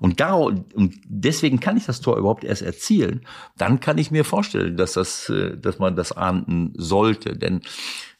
[0.00, 0.64] Und, da, und
[1.04, 3.26] deswegen kann ich das Tor überhaupt erst erzielen.
[3.56, 7.36] Dann kann ich mir vorstellen, dass das, äh, dass man das ahnden sollte.
[7.36, 7.60] Denn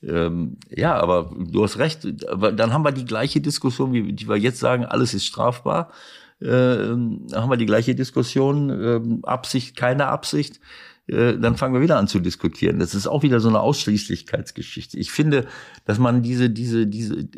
[0.02, 2.00] ähm, ja, aber du hast recht.
[2.04, 5.90] Dann haben wir die gleiche Diskussion, wie die wir jetzt sagen, alles ist strafbar.
[6.40, 10.60] Äh, haben wir die gleiche Diskussion, ähm, Absicht, keine Absicht.
[11.06, 12.78] Äh, dann fangen wir wieder an zu diskutieren.
[12.78, 14.98] Das ist auch wieder so eine Ausschließlichkeitsgeschichte.
[14.98, 15.46] Ich finde,
[15.84, 17.28] dass man diese, diese, diese,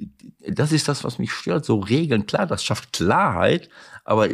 [0.48, 1.64] das ist das, was mich stört.
[1.64, 3.68] So Regeln, klar, das schafft Klarheit,
[4.04, 4.28] aber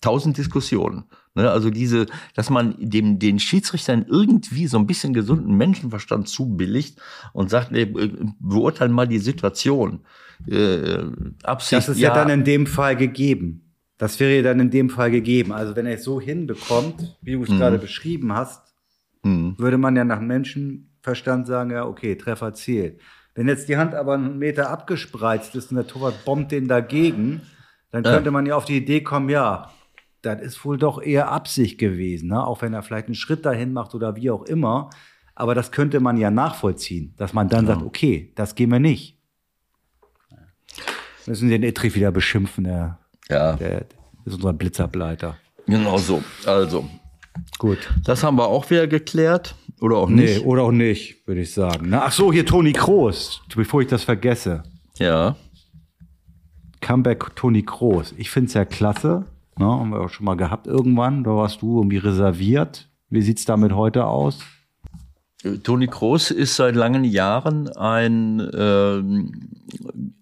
[0.00, 1.04] tausend Diskussionen.
[1.34, 1.50] Ne?
[1.50, 7.00] Also diese, dass man dem, den Schiedsrichtern irgendwie so ein bisschen gesunden Menschenverstand zubilligt
[7.32, 7.86] und sagt, nee,
[8.38, 10.00] beurteilen mal die Situation.
[10.46, 10.98] Äh,
[11.42, 13.74] Absicht, Das ist ja, dann in dem Fall gegeben.
[13.98, 15.52] Das wäre ja dann in dem Fall gegeben.
[15.52, 18.74] Also wenn er es so hinbekommt, wie du es gerade beschrieben hast,
[19.24, 19.54] Mhm.
[19.56, 23.00] würde man ja nach Menschenverstand sagen, ja, okay, Treffer zählt.
[23.36, 27.42] Wenn jetzt die Hand aber einen Meter abgespreizt ist und der Torwart bombt den dagegen,
[27.92, 28.10] dann Ja.
[28.10, 29.70] könnte man ja auf die Idee kommen, ja,
[30.22, 32.46] das ist wohl doch eher Absicht gewesen, ne?
[32.46, 34.90] auch wenn er vielleicht einen Schritt dahin macht oder wie auch immer.
[35.34, 39.18] Aber das könnte man ja nachvollziehen, dass man dann sagt, okay, das gehen wir nicht.
[41.26, 42.98] Müssen den Ittrich wieder beschimpfen, der,
[43.28, 43.86] Ja, der
[44.24, 45.36] ist unser Blitzableiter.
[45.66, 46.22] genau so.
[46.46, 46.88] Also,
[47.58, 47.78] Gut.
[48.04, 49.54] das haben wir auch wieder geklärt.
[49.80, 50.44] Oder auch Nee, nicht.
[50.44, 51.86] oder auch nicht, würde ich sagen.
[51.88, 54.62] Na, ach so, hier Toni Kroos, bevor ich das vergesse.
[54.98, 55.34] Ja.
[56.80, 58.14] Comeback Toni Kroos.
[58.16, 59.24] Ich finde es ja klasse.
[59.58, 61.24] Ne, haben wir auch schon mal gehabt irgendwann.
[61.24, 62.88] Da warst du irgendwie reserviert.
[63.10, 64.40] Wie sieht's damit heute aus?
[65.64, 69.50] Toni Kroos ist seit langen Jahren ein ähm,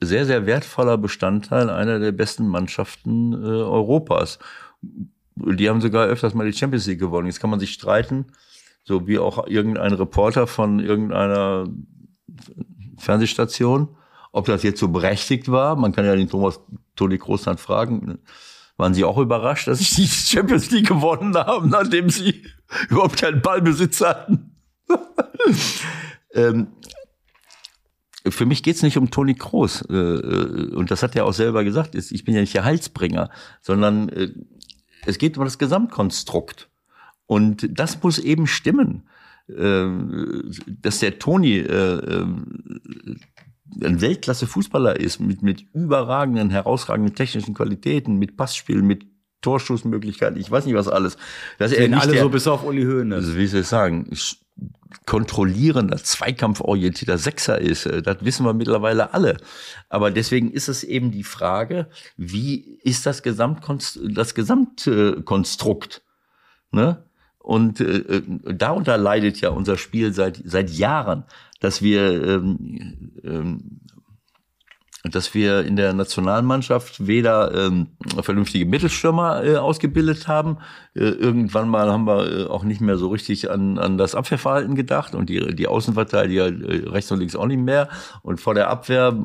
[0.01, 4.39] sehr, sehr wertvoller Bestandteil einer der besten Mannschaften äh, Europas.
[5.35, 7.27] Die haben sogar öfters mal die Champions League gewonnen.
[7.27, 8.27] Jetzt kann man sich streiten,
[8.85, 11.69] so wie auch irgendein Reporter von irgendeiner
[12.97, 13.89] Fernsehstation,
[14.33, 15.77] ob das jetzt so berechtigt war.
[15.77, 16.61] Man kann ja den Thomas
[16.97, 18.19] Toni Kroos dann fragen.
[18.81, 22.45] Waren Sie auch überrascht, dass sie die Champions League gewonnen haben, nachdem sie
[22.89, 24.57] überhaupt keinen Ballbesitz hatten?
[26.33, 26.69] ähm,
[28.27, 29.83] für mich geht's nicht um Toni Kroos.
[29.83, 31.95] Äh, äh, und das hat er auch selber gesagt.
[31.95, 33.29] Ich bin ja nicht der Heilsbringer,
[33.61, 34.33] sondern äh,
[35.05, 36.71] es geht um das Gesamtkonstrukt.
[37.27, 39.07] Und das muss eben stimmen.
[39.47, 39.91] Äh,
[40.81, 42.27] dass der Toni äh, äh,
[43.83, 49.07] ein Weltklasse-Fußballer ist, mit, mit überragenden, herausragenden technischen Qualitäten, mit Passspiel, mit
[49.43, 51.17] Torschussmöglichkeiten, ich weiß nicht was alles.
[51.59, 53.15] Dass er alle der, so bis auf Uli Hoeneß.
[53.15, 54.11] also wie soll ich sagen,
[55.07, 57.87] kontrollierender, zweikampforientierter Sechser ist.
[57.87, 59.39] äh, Das wissen wir mittlerweile alle.
[59.89, 66.03] Aber deswegen ist es eben die Frage, wie ist das, Gesamtkonst das Gesamtkonstrukt?
[66.73, 67.05] Ne?
[67.51, 68.23] Und äh, äh,
[68.55, 71.25] darunter leidet ja unser Spiel seit, seit Jahren,
[71.59, 73.81] dass wir ähm, ähm,
[75.05, 77.87] dass wir in der Nationalmannschaft weder ähm,
[78.21, 80.59] vernünftige Mittelstürmer äh, ausgebildet haben.
[80.95, 84.75] Äh, irgendwann mal haben wir äh, auch nicht mehr so richtig an, an das Abwehrverhalten
[84.75, 87.89] gedacht und die, die Außenverteidiger äh, rechts und links auch nicht mehr.
[88.23, 89.17] Und vor der Abwehr,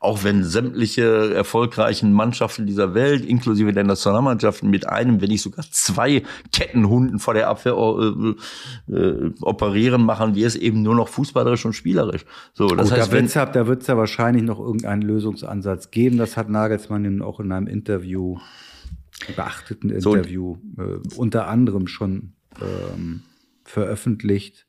[0.00, 5.64] auch wenn sämtliche erfolgreichen Mannschaften dieser Welt, inklusive der Nationalmannschaften, mit einem, wenn nicht sogar
[5.70, 11.64] zwei Kettenhunden vor der Abwehr äh, äh, operieren, machen wir es eben nur noch fußballerisch
[11.64, 12.26] und spielerisch.
[12.52, 15.90] So, das Gut, heißt, da wenn, wird's ja, da wird's ja wahrscheinlich noch irgendeinen Lösungsansatz
[15.90, 16.18] geben.
[16.18, 18.38] Das hat Nagelsmann auch in einem Interview,
[19.34, 20.14] beachteten So.
[20.14, 23.22] Interview, äh, unter anderem schon ähm,
[23.64, 24.66] veröffentlicht.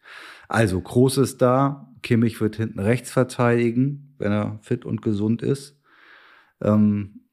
[0.48, 1.94] Also, Groß ist da.
[2.04, 5.80] Kimmich wird hinten rechts verteidigen, wenn er fit und gesund ist.
[6.62, 7.28] Ähm,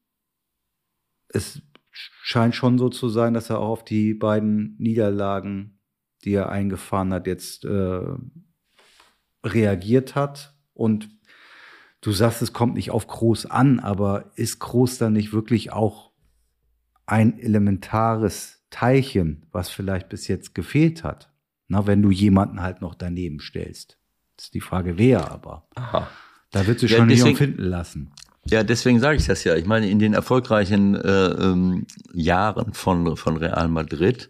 [1.29, 5.79] es scheint schon so zu sein, dass er auch auf die beiden Niederlagen,
[6.23, 8.01] die er eingefahren hat, jetzt äh,
[9.45, 10.55] reagiert hat.
[10.73, 11.14] Und
[12.05, 16.11] du sagst, es kommt nicht auf Groß an, aber ist Groß dann nicht wirklich auch
[17.05, 21.31] ein elementares Teilchen, was vielleicht bis jetzt gefehlt hat?
[21.67, 23.97] Na, wenn du jemanden halt noch daneben stellst.
[24.37, 25.67] Das ist die Frage, wer aber.
[25.75, 26.07] aha.
[26.51, 28.11] Da wird sich Ja, schon nicht deswegen- finden lassen.
[28.47, 29.55] Ja, deswegen sage ich das ja.
[29.55, 34.29] Ich meine, in den erfolgreichen äh, ähm, Jahren von, von Real Madrid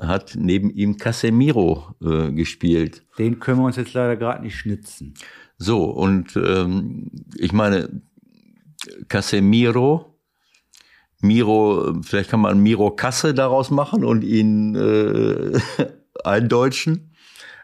[0.00, 3.04] hat neben ihm Casemiro äh, gespielt.
[3.18, 5.14] Den können wir uns jetzt leider gerade nicht schnitzen.
[5.62, 8.02] So, und ähm, ich meine,
[9.08, 10.18] Casemiro,
[11.20, 15.60] Miro, vielleicht kann man Miro Kasse daraus machen und ihn äh,
[16.24, 17.14] eindeutschen.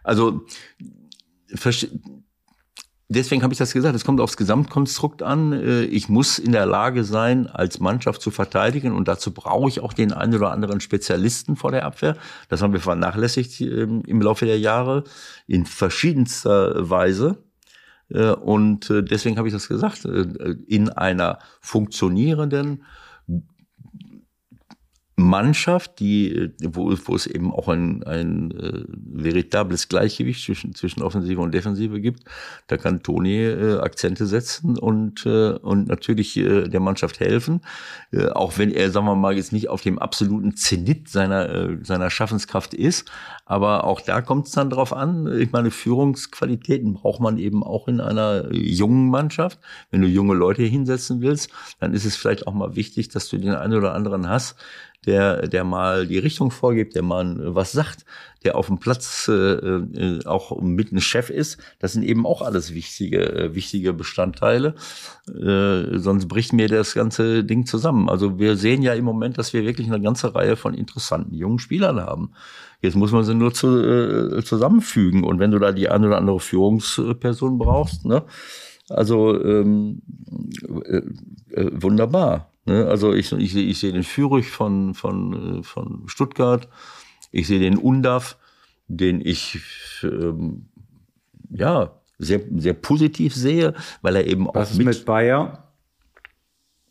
[0.04, 0.46] Also,
[3.08, 5.52] deswegen habe ich das gesagt, es kommt aufs Gesamtkonstrukt an.
[5.52, 9.80] Äh, Ich muss in der Lage sein, als Mannschaft zu verteidigen und dazu brauche ich
[9.80, 12.16] auch den einen oder anderen Spezialisten vor der Abwehr.
[12.48, 15.02] Das haben wir vernachlässigt ähm, im Laufe der Jahre
[15.48, 17.42] in verschiedenster Weise.
[18.10, 22.84] Äh, Und äh, deswegen habe ich das gesagt, äh, in einer funktionierenden
[25.18, 31.02] Mannschaft, die, äh, wo, wo es eben auch ein, ein äh, veritables Gleichgewicht zwischen, zwischen
[31.02, 32.22] Offensive und Defensive gibt,
[32.68, 37.62] da kann Toni äh, Akzente setzen und, äh, und natürlich äh, der Mannschaft helfen.
[38.12, 41.78] Äh, auch wenn er, sagen wir mal, jetzt nicht auf dem absoluten Zenit seiner, äh,
[41.82, 43.10] seiner Schaffenskraft ist.
[43.44, 45.40] Aber auch da kommt es dann drauf an.
[45.40, 49.58] Ich meine, Führungsqualitäten braucht man eben auch in einer jungen Mannschaft.
[49.90, 51.50] Wenn du junge Leute hinsetzen willst,
[51.80, 54.56] dann ist es vielleicht auch mal wichtig, dass du den einen oder anderen hast,
[55.06, 58.04] der, der mal die Richtung vorgibt, der mal was sagt,
[58.44, 61.58] der auf dem Platz äh, äh, auch mit ein Chef ist.
[61.78, 64.74] Das sind eben auch alles wichtige, äh, wichtige Bestandteile.
[65.28, 68.08] Äh, sonst bricht mir das ganze Ding zusammen.
[68.08, 71.58] Also wir sehen ja im Moment, dass wir wirklich eine ganze Reihe von interessanten jungen
[71.58, 72.32] Spielern haben.
[72.80, 75.24] Jetzt muss man sie nur zu, äh, zusammenfügen.
[75.24, 78.24] Und wenn du da die eine oder andere Führungsperson brauchst, ne,
[78.88, 80.02] also ähm,
[80.84, 81.02] äh,
[81.50, 82.52] äh, wunderbar.
[82.68, 82.86] Ne?
[82.86, 86.68] Also ich, ich, ich sehe den Fürich von, von, äh, von Stuttgart,
[87.32, 88.36] ich sehe den Undav,
[88.88, 89.58] den ich
[90.02, 90.66] ähm,
[91.50, 94.86] ja sehr, sehr positiv sehe, weil er eben Was auch ist mit.
[94.86, 95.64] mit Bayer?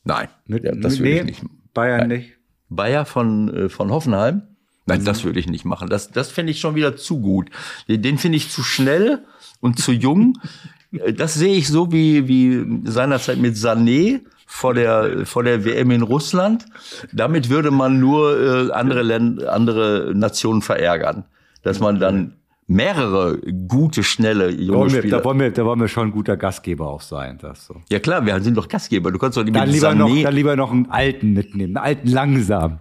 [0.04, 1.74] nein, Mit, ja, das mit, will nee, ich nicht.
[1.74, 2.32] Bayern nicht.
[2.70, 4.44] Bayer von, äh, von Hoffenheim.
[4.86, 5.06] Nein, Mhm.
[5.06, 5.90] das würde ich nicht machen.
[5.90, 7.50] Das, das finde ich schon wieder zu gut.
[7.90, 9.26] Den, den finde ich zu schnell
[9.60, 10.38] und zu jung.
[10.94, 15.92] Äh, Das sehe ich so wie, wie seinerzeit mit Sané vor der, vor der WM
[15.92, 16.66] in Russland.
[17.12, 21.26] Damit würde man nur äh, andere, Länder, andere Nationen verärgern.
[21.64, 23.38] Dass man dann mehrere
[23.68, 25.18] gute, schnelle junge Wollen wir, Spieler.
[25.20, 27.38] da, wollen wir, da wollen wir schon ein guter Gastgeber auch sein.
[27.42, 27.76] Das so.
[27.90, 29.12] ja klar, wir sind doch Gastgeber.
[29.12, 31.86] Du kannst doch nicht Dann lieber, noch, Sané, dann lieber noch einen alten mitnehmen, einen
[31.86, 32.80] alten langsam.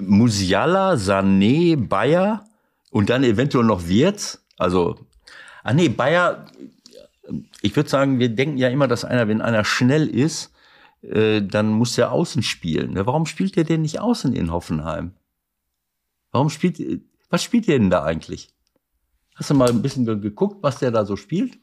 [0.00, 2.44] Musiala, Sané, Bayer
[2.90, 4.44] und dann eventuell noch Wirtz.
[4.56, 4.96] Also,
[5.64, 6.46] ah nee, Bayer,
[7.62, 10.52] ich würde sagen, wir denken ja immer, dass einer, wenn einer schnell ist,
[11.02, 12.92] äh, dann muss der außen spielen.
[12.94, 13.06] Ne?
[13.06, 15.12] Warum spielt der denn nicht außen in Hoffenheim?
[16.32, 18.50] Warum spielt, was spielt der denn da eigentlich?
[19.34, 21.58] Hast du mal ein bisschen ge- geguckt, was der da so spielt?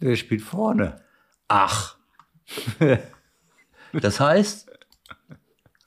[0.00, 1.00] Der spielt vorne.
[1.48, 1.96] Ach.
[3.92, 4.70] Das heißt,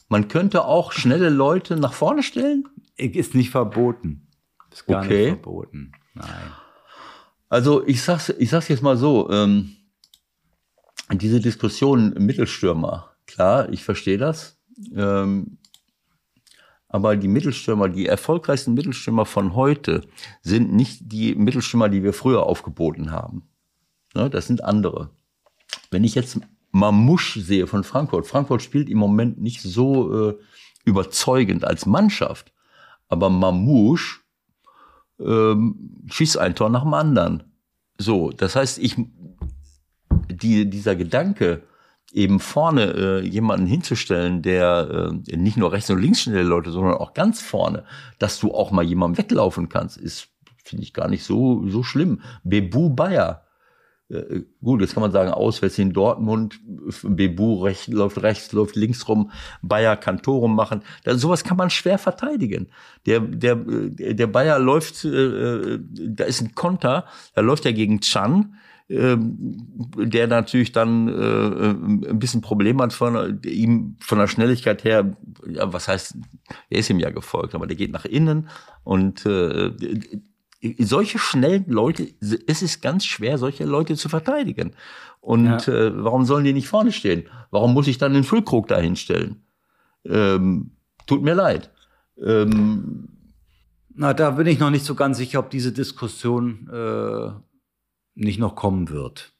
[0.10, 2.68] man könnte auch schnelle Leute nach vorne stellen?
[2.96, 4.28] Ist nicht verboten.
[4.72, 5.32] Ist gar Okay.
[5.32, 5.91] nicht verboten.
[6.14, 6.52] Nein.
[7.50, 9.76] Also ich sag's, ich sag's jetzt mal so, ähm,
[11.22, 14.57] diese Diskussion Mittelstürmer, klar, ich verstehe das.
[14.95, 15.57] Ähm,
[16.88, 20.01] aber die Mittelstürmer, die erfolgreichsten Mittelstürmer von heute
[20.41, 23.49] sind nicht die Mittelstürmer, die wir früher aufgeboten haben.
[24.14, 25.09] Ne, das sind andere.
[25.89, 26.39] Wenn ich jetzt
[26.72, 30.38] Mamouche sehe von Frankfurt, Frankfurt spielt im Moment nicht so äh,
[30.86, 32.53] überzeugend als Mannschaft.
[33.09, 34.22] aber Mamouche
[35.20, 37.43] ähm, schießt ein Tor nach dem anderen.
[37.97, 38.97] So, das heißt, ich,
[40.36, 41.63] die, dieser Gedanke,
[42.13, 46.95] eben vorne äh, jemanden hinzustellen, der äh, nicht nur rechts und links schnelle Leute, sondern
[46.95, 47.84] auch ganz vorne,
[48.19, 50.27] dass du auch mal jemandem weglaufen kannst, ist,
[50.63, 52.21] finde ich, gar nicht so, so schlimm.
[52.43, 53.43] Bebu Bayer.
[54.09, 56.59] Äh, gut, jetzt kann man sagen, auswärts in Dortmund,
[57.03, 59.31] Bebu recht, läuft rechts, läuft links rum,
[59.63, 60.84] Bayer kann Tore machen.
[61.03, 62.69] Das, sowas kann man schwer verteidigen.
[63.07, 68.55] Der, der, der Bayer läuft, äh, da ist ein Konter, da läuft er gegen Chan,
[68.89, 75.15] der natürlich dann äh, ein bisschen Problem hat von ihm von der Schnelligkeit her.
[75.47, 76.17] Ja, was heißt,
[76.69, 78.49] er ist ihm ja gefolgt, aber der geht nach innen
[78.84, 79.71] und äh,
[80.79, 84.71] solche schnellen Leute, es ist ganz schwer, solche Leute zu verteidigen.
[85.19, 85.73] Und ja.
[85.73, 87.23] äh, warum sollen die nicht vorne stehen?
[87.51, 89.43] Warum muss ich dann den Füllkrug da hinstellen?
[90.05, 90.71] Ähm,
[91.05, 91.71] tut mir leid.
[92.21, 93.09] Ähm,
[93.93, 97.31] Na, da bin ich noch nicht so ganz sicher, ob diese Diskussion äh,
[98.16, 99.34] nicht noch kommen wird.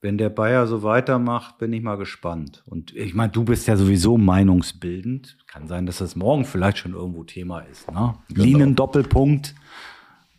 [0.00, 2.62] Wenn der Bayer so weitermacht, bin ich mal gespannt.
[2.66, 5.38] Und ich meine, du bist ja sowieso meinungsbildend.
[5.46, 7.90] Kann sein, dass das morgen vielleicht schon irgendwo Thema ist.
[7.90, 8.14] Ne?
[8.28, 8.44] Genau.
[8.44, 9.54] Linien-Doppelpunkt.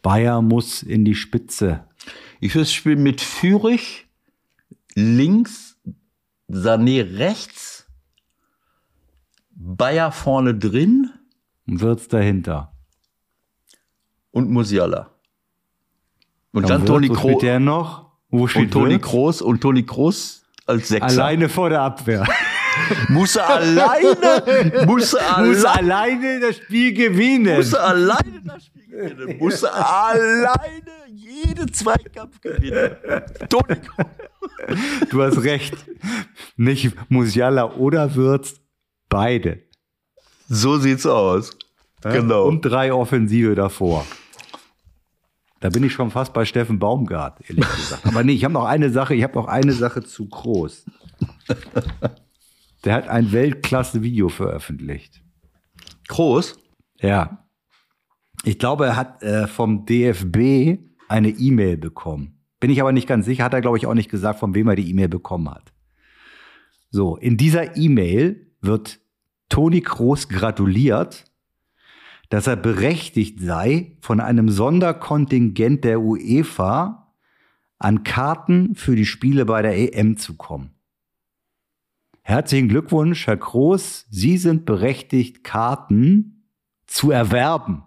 [0.04, 1.88] Bayer muss in die Spitze.
[2.40, 4.06] Ich würde spielen mit Fürich
[4.94, 5.80] links,
[6.48, 7.88] Sané rechts,
[9.50, 11.10] Bayer vorne drin.
[11.68, 12.72] Und Wirtz dahinter.
[14.30, 15.15] Und Musiala.
[16.56, 17.42] Und dann, Toni Kroos.
[17.42, 18.14] der noch?
[18.30, 21.06] Wo spielt und Toni Kroos und Toni Kroos als Sechser.
[21.06, 22.26] Alleine vor der Abwehr.
[23.10, 27.58] muss er alleine, muss er, muss er alleine das Spiel gewinnen.
[27.58, 29.38] Muss er alleine das Spiel gewinnen.
[29.40, 32.96] Muss er alleine jeden Zweikampf gewinnen.
[33.50, 35.10] Toni Kroos.
[35.10, 35.76] Du hast recht.
[36.56, 38.56] Nicht Musiala oder Würz,
[39.10, 39.60] beide.
[40.48, 41.52] So sieht's aus.
[42.02, 42.46] Genau.
[42.46, 44.06] Und drei Offensive davor.
[45.60, 48.06] Da bin ich schon fast bei Steffen Baumgart, ehrlich gesagt.
[48.06, 50.86] Aber nee, ich habe noch eine Sache, ich habe noch eine Sache zu groß.
[52.84, 55.24] Der hat ein Weltklasse-Video veröffentlicht.
[56.08, 56.60] Groß?
[57.00, 57.48] Ja.
[58.44, 60.78] Ich glaube, er hat äh, vom DFB
[61.08, 62.40] eine E-Mail bekommen.
[62.60, 64.68] Bin ich aber nicht ganz sicher, hat er, glaube ich, auch nicht gesagt, von wem
[64.68, 65.74] er die E-Mail bekommen hat.
[66.92, 69.00] So, in dieser E-Mail wird
[69.50, 71.26] Toni Kroos gratuliert
[72.30, 77.14] dass er berechtigt sei, von einem Sonderkontingent der UEFA
[77.78, 80.72] an Karten für die Spiele bei der EM zu kommen.
[82.22, 84.08] Herzlichen Glückwunsch, Herr Groß.
[84.10, 86.50] Sie sind berechtigt, Karten
[86.88, 87.84] zu erwerben.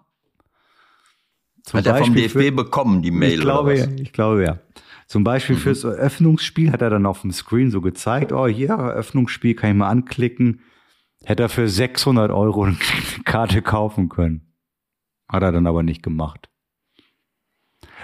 [1.63, 3.33] Zum hat er vom DFB für, bekommen, die Mail?
[3.33, 4.59] Ich glaube, ja, ich glaube ja.
[5.07, 5.59] Zum Beispiel mhm.
[5.59, 9.75] fürs Eröffnungsspiel hat er dann auf dem Screen so gezeigt, oh hier, Eröffnungsspiel kann ich
[9.75, 10.61] mal anklicken.
[11.29, 12.75] Hätte er für 600 Euro eine
[13.23, 14.51] Karte kaufen können.
[15.27, 16.49] Hat er dann aber nicht gemacht.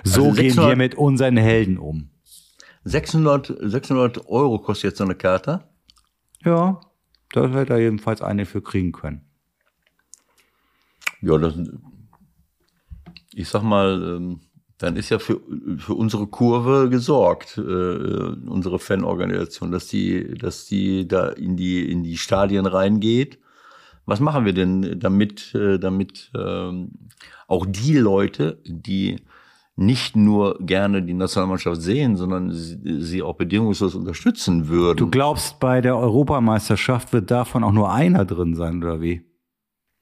[0.03, 2.11] So also 600, gehen wir mit unseren Helden um.
[2.83, 5.67] 600, 600 Euro kostet jetzt so eine Karte?
[6.43, 6.79] Ja,
[7.31, 9.27] da hätte er jedenfalls eine für kriegen können.
[11.19, 11.55] Ja, das,
[13.33, 14.41] ich sag mal, ähm,
[14.77, 15.39] dann ist ja für,
[15.77, 22.03] für unsere Kurve gesorgt, äh, unsere Fanorganisation, dass die, dass die da in die, in
[22.03, 23.39] die Stadien reingeht.
[24.05, 26.91] Was machen wir denn damit, äh, damit ähm,
[27.47, 29.17] auch die Leute, die
[29.77, 34.97] nicht nur gerne die Nationalmannschaft sehen, sondern sie, sie auch bedingungslos unterstützen würden.
[34.97, 39.21] Du glaubst, bei der Europameisterschaft wird davon auch nur einer drin sein, oder wie?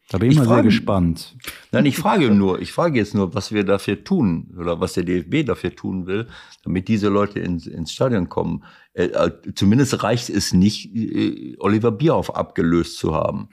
[0.09, 1.35] Da bin ich, ich mal frage, sehr gespannt.
[1.71, 5.03] Nein, ich frage nur, ich frage jetzt nur, was wir dafür tun oder was der
[5.03, 6.27] DFB dafür tun will,
[6.63, 8.63] damit diese Leute ins, ins Stadion kommen.
[8.93, 13.49] Äh, äh, zumindest reicht es nicht, äh, Oliver Bierhoff abgelöst zu haben.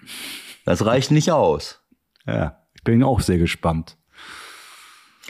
[0.64, 1.80] Das reicht nicht aus.
[2.26, 3.96] Ja, ich bin auch sehr gespannt.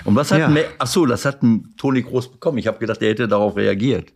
[0.04, 0.64] Und was hat, ja.
[0.78, 1.40] ach so, das hat
[1.76, 2.58] Toni Groß bekommen.
[2.58, 4.12] Ich habe gedacht, er hätte darauf reagiert.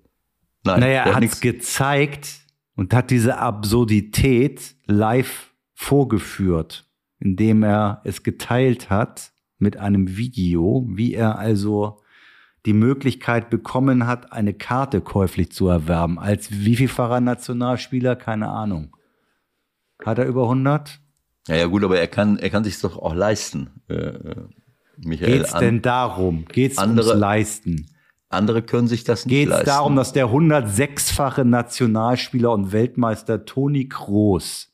[0.64, 2.28] Nein, naja, er hat es gezeigt
[2.74, 6.86] und hat diese Absurdität live vorgeführt
[7.18, 12.00] indem er es geteilt hat mit einem Video, wie er also
[12.66, 16.18] die Möglichkeit bekommen hat, eine Karte käuflich zu erwerben.
[16.18, 18.16] Als wievielfacher Nationalspieler?
[18.16, 18.96] Keine Ahnung.
[20.04, 21.00] Hat er über 100?
[21.48, 24.34] Ja, ja, gut, aber er kann, er kann sich doch auch leisten, äh, äh
[24.96, 25.38] Michael.
[25.38, 26.44] Geht's denn darum?
[26.46, 27.86] Geht's andere, ums Leisten?
[28.28, 29.64] Andere können sich das nicht Geht's leisten.
[29.64, 34.73] Geht's darum, dass der 106-fache Nationalspieler und Weltmeister Toni Kroos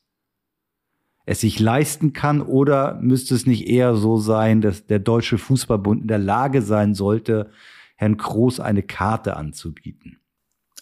[1.25, 6.03] es sich leisten kann oder müsste es nicht eher so sein, dass der Deutsche Fußballbund
[6.03, 7.51] in der Lage sein sollte,
[7.95, 10.19] Herrn Kroos eine Karte anzubieten?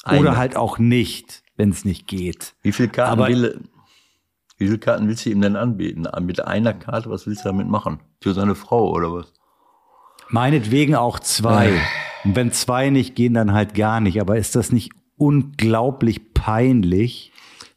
[0.04, 0.22] Eine.
[0.22, 2.56] Oder halt auch nicht, wenn es nicht geht.
[2.62, 3.62] Wie viele Karten, will,
[4.58, 6.08] Wie viele Karten willst du ihm denn anbieten?
[6.22, 8.00] Mit einer Karte, was willst du damit machen?
[8.22, 9.34] Für seine Frau oder was?
[10.30, 11.74] Meinetwegen auch zwei.
[12.24, 14.22] Und wenn zwei nicht gehen, dann halt gar nicht.
[14.22, 17.34] Aber ist das nicht unglaublich peinlich?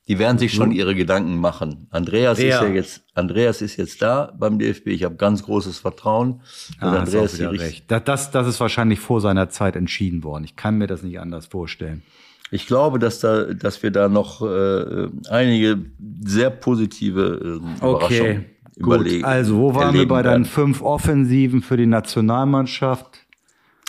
[0.09, 1.87] Die werden sich schon ihre Gedanken machen.
[1.91, 2.57] Andreas Wer?
[2.57, 4.89] ist ja jetzt, Andreas ist jetzt da beim DFB.
[4.89, 6.33] Ich habe ganz großes Vertrauen.
[6.33, 7.85] Und Ah, Andreas auch richt- recht.
[7.91, 10.43] Das, das, das ist wahrscheinlich vor seiner Zeit entschieden worden.
[10.45, 12.03] Ich kann mir das nicht anders vorstellen.
[12.51, 15.87] Ich glaube, dass da, dass wir da noch äh, einige
[16.24, 18.97] sehr positive äh, Überraschungen gut.
[18.97, 19.24] überlegen.
[19.24, 23.20] Also, wo waren wir bei deinen fünf Offensiven für die Nationalmannschaft?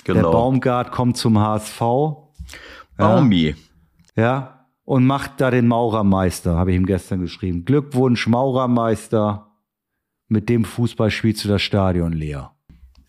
[0.07, 0.31] Der Genau.
[0.31, 1.81] Baumgart kommt zum HSV.
[2.97, 3.55] Baumi.
[4.15, 4.52] Ja,
[4.83, 7.65] und macht da den Maurermeister, habe ich ihm gestern geschrieben.
[7.65, 9.49] Glückwunsch, Maurermeister.
[10.27, 12.51] Mit dem Fußball spielst du das Stadion leer.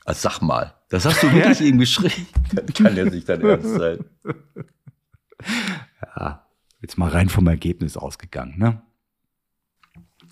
[0.05, 2.27] Also sag mal, das hast du wirklich ihm geschrieben.
[2.55, 4.05] Das kann ja nicht dein Ernst sein.
[6.85, 8.83] Jetzt mal rein vom Ergebnis ausgegangen, ne?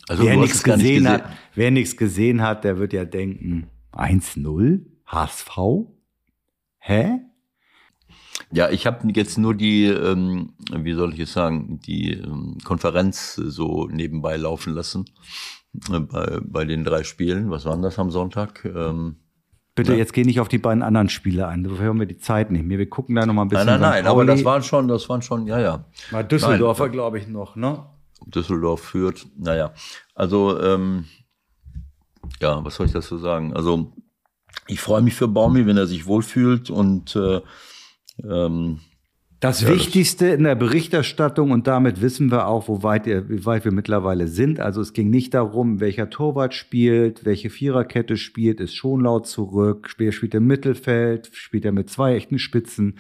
[0.07, 1.09] Also wer nichts gesehen, gesehen.
[1.09, 1.25] hat,
[1.55, 4.85] wer nichts gesehen hat, der wird ja denken, 1-0?
[5.07, 5.59] HSV?
[6.79, 7.21] Hä?
[8.51, 13.35] Ja, ich habe jetzt nur die, ähm, wie soll ich es sagen, die ähm, Konferenz
[13.35, 15.05] so nebenbei laufen lassen
[15.91, 17.51] äh, bei, bei den drei Spielen.
[17.51, 18.65] Was waren das am Sonntag?
[18.65, 19.17] Ähm,
[19.75, 21.65] Bitte, jetzt geh nicht auf die beiden anderen Spiele ein.
[21.65, 22.79] Dafür haben wir die Zeit nicht mehr.
[22.79, 23.67] Wir gucken da noch mal ein bisschen.
[23.67, 25.85] nein, nein, nein, aber das waren schon, das waren schon, ja, ja.
[26.11, 27.87] Mal Düsseldorfer, glaube ich, noch, ne?
[28.27, 29.27] Düsseldorf führt.
[29.39, 29.73] Naja,
[30.15, 31.07] also ähm,
[32.41, 33.55] ja, was soll ich dazu sagen?
[33.55, 33.93] Also
[34.67, 37.41] ich freue mich für Baumi, wenn er sich wohlfühlt und äh,
[38.23, 38.81] ähm,
[39.41, 43.65] Das Ja, Wichtigste in der Berichterstattung, und damit wissen wir auch, wo weit, wie weit
[43.65, 44.61] wir mittlerweile sind.
[44.61, 50.15] Also es ging nicht darum, welcher Torwart spielt, welche Viererkette spielt, ist Schonlaut zurück, spielt,
[50.15, 52.99] spielt er im Mittelfeld, spielt er mit zwei echten Spitzen.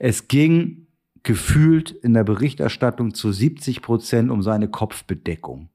[0.00, 0.88] Es ging
[1.22, 5.70] gefühlt in der Berichterstattung zu 70 Prozent um seine Kopfbedeckung.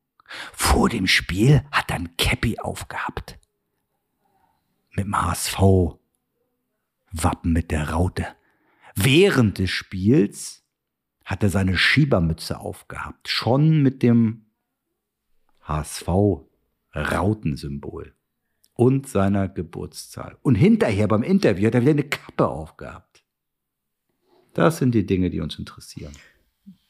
[0.53, 3.39] Vor dem Spiel hat er ein Cappy aufgehabt.
[4.95, 5.59] Mit dem HSV.
[7.11, 8.27] Wappen mit der Raute.
[9.01, 10.65] Während des Spiels
[11.23, 14.47] hat er seine Schiebermütze aufgehabt, schon mit dem
[15.61, 18.13] HSV-Rautensymbol
[18.73, 20.35] und seiner Geburtszahl.
[20.41, 23.23] Und hinterher beim Interview hat er wieder eine Kappe aufgehabt.
[24.53, 26.11] Das sind die Dinge, die uns interessieren.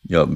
[0.02, 0.28] ja,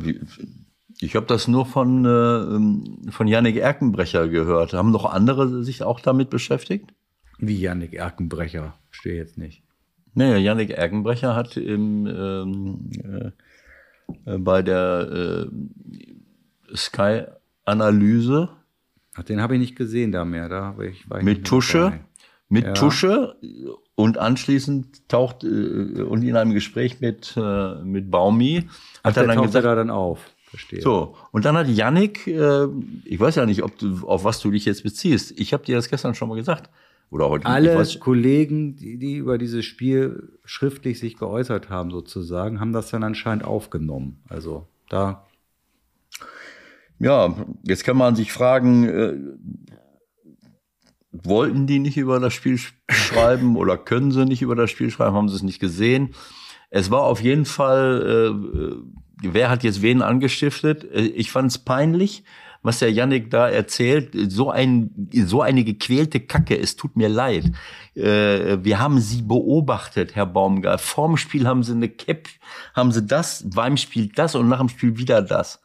[0.99, 4.73] ich habe das nur von, äh, ähm, von Yannick Erkenbrecher gehört.
[4.73, 6.93] Haben noch andere sich auch damit beschäftigt?
[7.39, 9.63] Wie Yannick Erkenbrecher, stehe jetzt nicht.
[10.15, 18.49] Naja, Yannick Erkenbrecher hat im, ähm, äh, äh, bei der äh, Sky-Analyse
[19.15, 20.49] Ach, den habe ich nicht gesehen da mehr.
[20.49, 21.99] Da ich, war ich mit Tusche, dabei.
[22.49, 22.73] mit Ja.
[22.73, 23.35] Tusche
[23.95, 29.23] und anschließend taucht äh, und in einem Gespräch mit äh, mit Baumi Ach, hat er
[29.23, 30.31] der dann taucht gesagt, da dann auf.
[30.49, 30.81] Verstehe.
[30.81, 32.67] so und dann hat Yannick, äh,
[33.05, 35.33] ich weiß ja nicht, ob du auf was du dich jetzt beziehst.
[35.39, 36.69] Ich habe dir das gestern schon mal gesagt
[37.13, 37.45] oder heute.
[37.45, 42.89] Alle weiß, Kollegen, die, die über dieses Spiel schriftlich sich geäußert haben, sozusagen, haben das
[42.89, 44.21] dann anscheinend aufgenommen.
[44.29, 45.25] Also da
[46.99, 49.13] Ja, jetzt kann man sich fragen, äh,
[51.11, 54.89] wollten die nicht über das Spiel sch- schreiben oder können sie nicht über das Spiel
[54.89, 56.15] schreiben, haben sie es nicht gesehen.
[56.69, 58.33] Es war auf jeden Fall,
[59.21, 60.83] äh, wer hat jetzt wen angestiftet?
[60.85, 62.23] Äh, Ich fand es peinlich,
[62.63, 64.15] was der Yannick da erzählt.
[64.31, 67.51] So, ein, so eine gequälte Kacke, es tut mir leid.
[67.93, 70.81] Äh, wir haben sie beobachtet, Herr Baumgart.
[70.81, 72.29] Vorm Spiel haben sie eine Cap,
[72.73, 75.61] haben sie das, beim Spiel das und nach dem Spiel wieder das.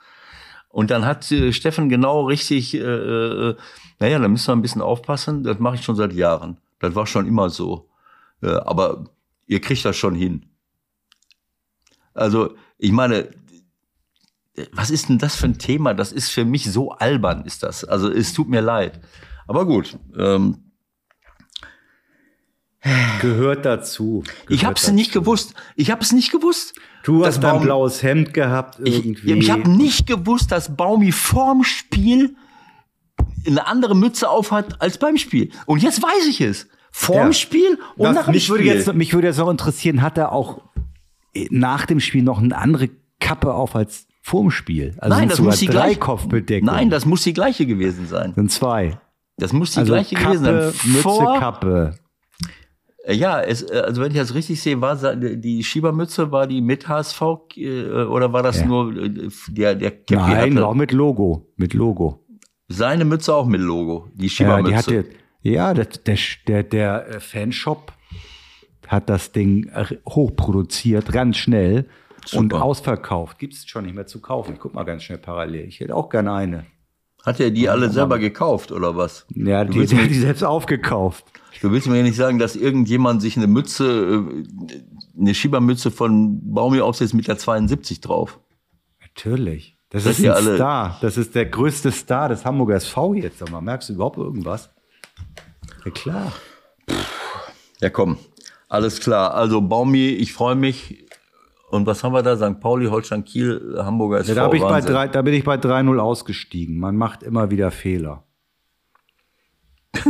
[0.68, 3.56] Und dann hat äh, Steffen genau richtig, äh, äh,
[4.00, 5.44] naja, da müssen wir ein bisschen aufpassen.
[5.44, 6.58] Das mache ich schon seit Jahren.
[6.80, 7.88] Das war schon immer so.
[8.40, 9.06] Aber
[9.48, 10.46] ihr kriegt das schon hin.
[12.14, 13.28] Also, ich meine,
[14.72, 15.94] was ist denn das für ein Thema?
[15.94, 17.84] Das ist für mich so albern, ist das.
[17.84, 19.00] Also, es tut mir leid.
[19.46, 20.72] Aber gut, ähm,
[23.20, 24.22] gehört dazu.
[24.48, 25.54] ich Gehört habe es nicht gewusst.
[25.76, 26.74] Ich habe es nicht gewusst.
[27.04, 29.32] Du hast ein Baum- blaues Hemd gehabt Ich, irgendwie.
[29.34, 32.36] ich habe nicht gewusst, dass Baumi vorm Spiel
[33.46, 35.50] eine andere Mütze auf hat als beim Spiel.
[35.66, 36.68] Und jetzt weiß ich es.
[36.90, 37.32] Vorm Ja.
[37.32, 38.56] Spiel und Das- nach dem mich Spiel.
[38.56, 40.62] würde jetzt mich würde jetzt noch interessieren, hat er auch
[41.34, 42.90] äh, nach dem Spiel noch eine andere
[43.20, 44.94] Kappe auf als vorm Spiel?
[44.98, 46.64] Also Nein, das muss die drei gleiche.
[46.64, 48.32] Nein, das muss die gleiche gewesen sein.
[48.34, 48.98] sind zwei.
[49.36, 50.90] Das muss die Also gleiche gewesen Kappe, sein.
[50.92, 51.94] Mütze, Vor- Kappe.
[53.04, 56.60] Äh, Ja, es, äh, also wenn ich das richtig sehe, war die Schiebermütze war die
[56.60, 57.22] mit HSV
[57.56, 58.66] äh, oder war das Ja.
[58.66, 58.92] nur
[59.48, 62.24] der der Käppi Nein, auch mit Logo, mit Logo.
[62.68, 64.70] Seine Mütze auch mit Logo, die Ja, Schiebermütze.
[64.70, 65.08] die hatte,
[65.42, 65.86] ja, der,
[66.48, 67.92] der, der, Fanshop
[68.88, 69.70] hat das Ding
[70.06, 71.86] hochproduziert, ganz schnell
[72.34, 72.62] und Super.
[72.64, 73.38] ausverkauft.
[73.38, 74.54] Gibt es schon nicht mehr zu kaufen.
[74.54, 75.66] Ich guck mal ganz schnell parallel.
[75.66, 76.66] Ich hätte auch gerne eine.
[77.24, 79.26] Hat er die alle selber gekauft oder was?
[79.34, 81.24] Ja, Du die, hat die selbst aufgekauft.
[81.60, 86.40] Du willst mir ja nicht sagen, dass irgendjemand sich eine Mütze, äh, eine Schiebermütze von
[86.54, 88.38] Baumi aufsetzt mit der 72 drauf.
[89.00, 89.76] Natürlich.
[89.90, 90.98] Das Seid ist ein alle- Star.
[91.00, 93.38] Das ist der größte Star des Hamburger SV jetzt.
[93.38, 94.70] Sag mal, merkst du überhaupt irgendwas?
[95.84, 96.32] Ja, klar.
[97.80, 98.18] Ja, komm.
[98.68, 99.34] Alles klar.
[99.34, 101.04] Also Baumi, ich freue mich.
[101.70, 102.36] Und was haben wir da?
[102.36, 102.60] St.
[102.60, 104.34] Pauli, Holstein Kiel, Hamburger SV.
[104.34, 106.78] Ja, da, ich bei drei, da bin ich bei 3-0 ausgestiegen.
[106.78, 108.24] Man macht immer wieder Fehler.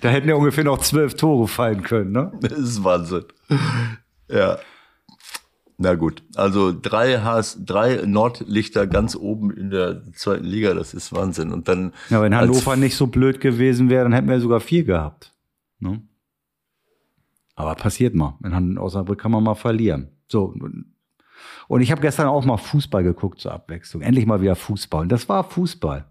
[0.00, 2.32] da hätten ja ungefähr noch zwölf Tore fallen können, ne?
[2.40, 3.24] Das ist Wahnsinn.
[4.28, 4.58] Ja.
[5.78, 11.12] Na gut, also drei, HS, drei Nordlichter ganz oben in der zweiten Liga, das ist
[11.12, 11.52] Wahnsinn.
[11.52, 14.84] Und dann Ja, wenn Hannover nicht so blöd gewesen wäre, dann hätten wir sogar vier
[14.84, 15.34] gehabt.
[15.78, 16.00] Ne?
[17.56, 18.38] Aber passiert mal.
[18.44, 20.10] In Osnabrück kann man mal verlieren.
[20.28, 20.54] So.
[21.68, 24.02] Und ich habe gestern auch mal Fußball geguckt zur Abwechslung.
[24.02, 25.02] Endlich mal wieder Fußball.
[25.02, 26.06] Und das war Fußball.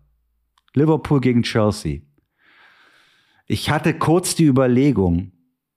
[0.74, 2.02] Liverpool gegen Chelsea.
[3.48, 5.32] Ich hatte kurz die Überlegung,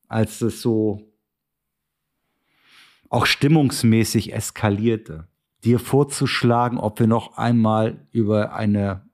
[0.08, 1.12] als es so
[3.10, 5.28] auch stimmungsmäßig eskalierte,
[5.64, 9.07] dir vorzuschlagen, ob wir noch einmal über eine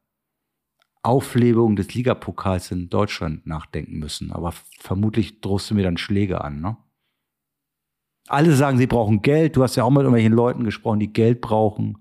[1.04, 4.32] Auflebung des Ligapokals in Deutschland nachdenken müssen.
[4.32, 6.76] Aber vermutlich drohst du mir dann Schläge an, ne?
[8.26, 9.54] Alle sagen, sie brauchen Geld.
[9.54, 11.98] Du hast ja auch mit irgendwelchen Leuten gesprochen, die Geld brauchen.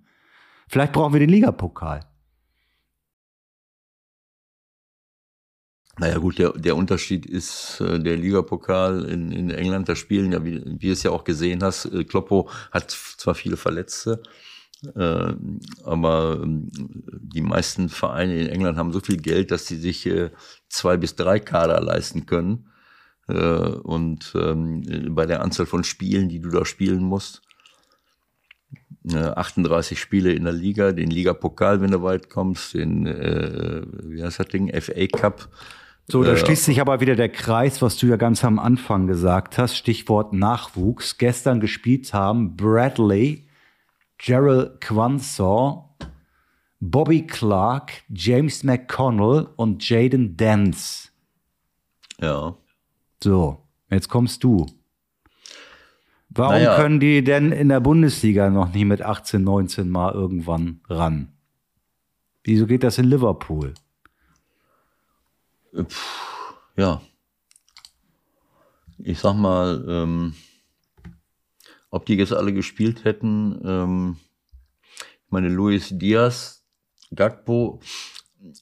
[0.70, 2.00] Vielleicht brauchen wir den Ligapokal.
[6.00, 10.44] Naja gut, der, der Unterschied ist äh, der Ligapokal in, in England, da spielen ja,
[10.44, 14.24] wie, wie es ja auch gesehen hast, äh, Kloppo hat zwar viele Verletzte,
[14.96, 15.34] äh,
[15.84, 20.32] aber ähm, die meisten Vereine in England haben so viel Geld, dass sie sich äh,
[20.70, 22.70] zwei bis drei Kader leisten können.
[23.28, 27.42] Äh, und ähm, bei der Anzahl von Spielen, die du da spielen musst,
[29.12, 34.24] äh, 38 Spiele in der Liga, den Ligapokal, wenn du weit kommst, den, äh, wie
[34.24, 35.50] heißt das Ding, FA Cup.
[36.08, 39.08] So, da Äh, schließt sich aber wieder der Kreis, was du ja ganz am Anfang
[39.08, 39.76] gesagt hast.
[39.78, 41.18] Stichwort Nachwuchs.
[41.18, 43.46] Gestern gespielt haben Bradley,
[44.26, 45.84] Gerald Quansaw,
[46.80, 51.10] Bobby Clark, James McConnell und Jaden Dance.
[52.22, 52.56] Ja.
[53.22, 54.66] So, jetzt kommst du.
[56.30, 56.78] Warum Naja.
[56.78, 61.34] können die denn in der Bundesliga noch nie mit 18, 19 Mal irgendwann ran?
[62.46, 63.74] Wieso geht das in Liverpool?
[66.78, 67.02] Ja.
[69.00, 70.34] Ich sag mal, ähm,
[71.94, 74.18] ob die jetzt alle gespielt hätten, ähm,
[74.98, 76.66] ich meine, Luis Diaz,
[77.14, 77.82] Gagbo,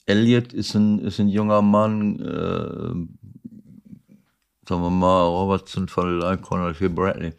[0.04, 3.08] Elliot ist ein, ist ein junger Mann, äh,
[4.68, 7.32] sagen wir mal, Robertson von Leicon für Bradley.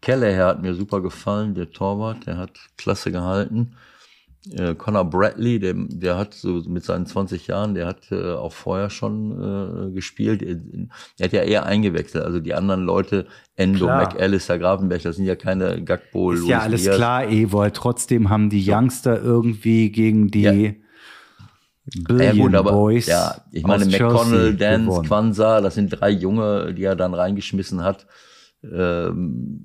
[0.00, 3.74] Kelleher hat mir super gefallen, der Torwart, der hat klasse gehalten.
[4.48, 8.52] Äh, Conor Bradley, der, der hat so mit seinen 20 Jahren, der hat äh, auch
[8.52, 10.42] vorher schon äh, gespielt.
[10.42, 10.56] Er,
[11.18, 12.24] er hat ja eher eingewechselt.
[12.24, 13.26] Also die anderen Leute,
[13.56, 14.04] Endo, Klar.
[14.04, 17.74] McAllister, Grafenberg, das sind ja keine Gagbo, Ist ja alles klar, Ewald.
[17.74, 20.72] Trotzdem haben die Youngster irgendwie gegen die Ja.
[22.06, 25.06] Billion Ja gut, aber Boys ja, ich meine McConnell, Dance, gewonnen.
[25.06, 28.06] Quanza, das sind drei Junge, die er dann reingeschmissen hat.
[28.62, 29.64] Ähm,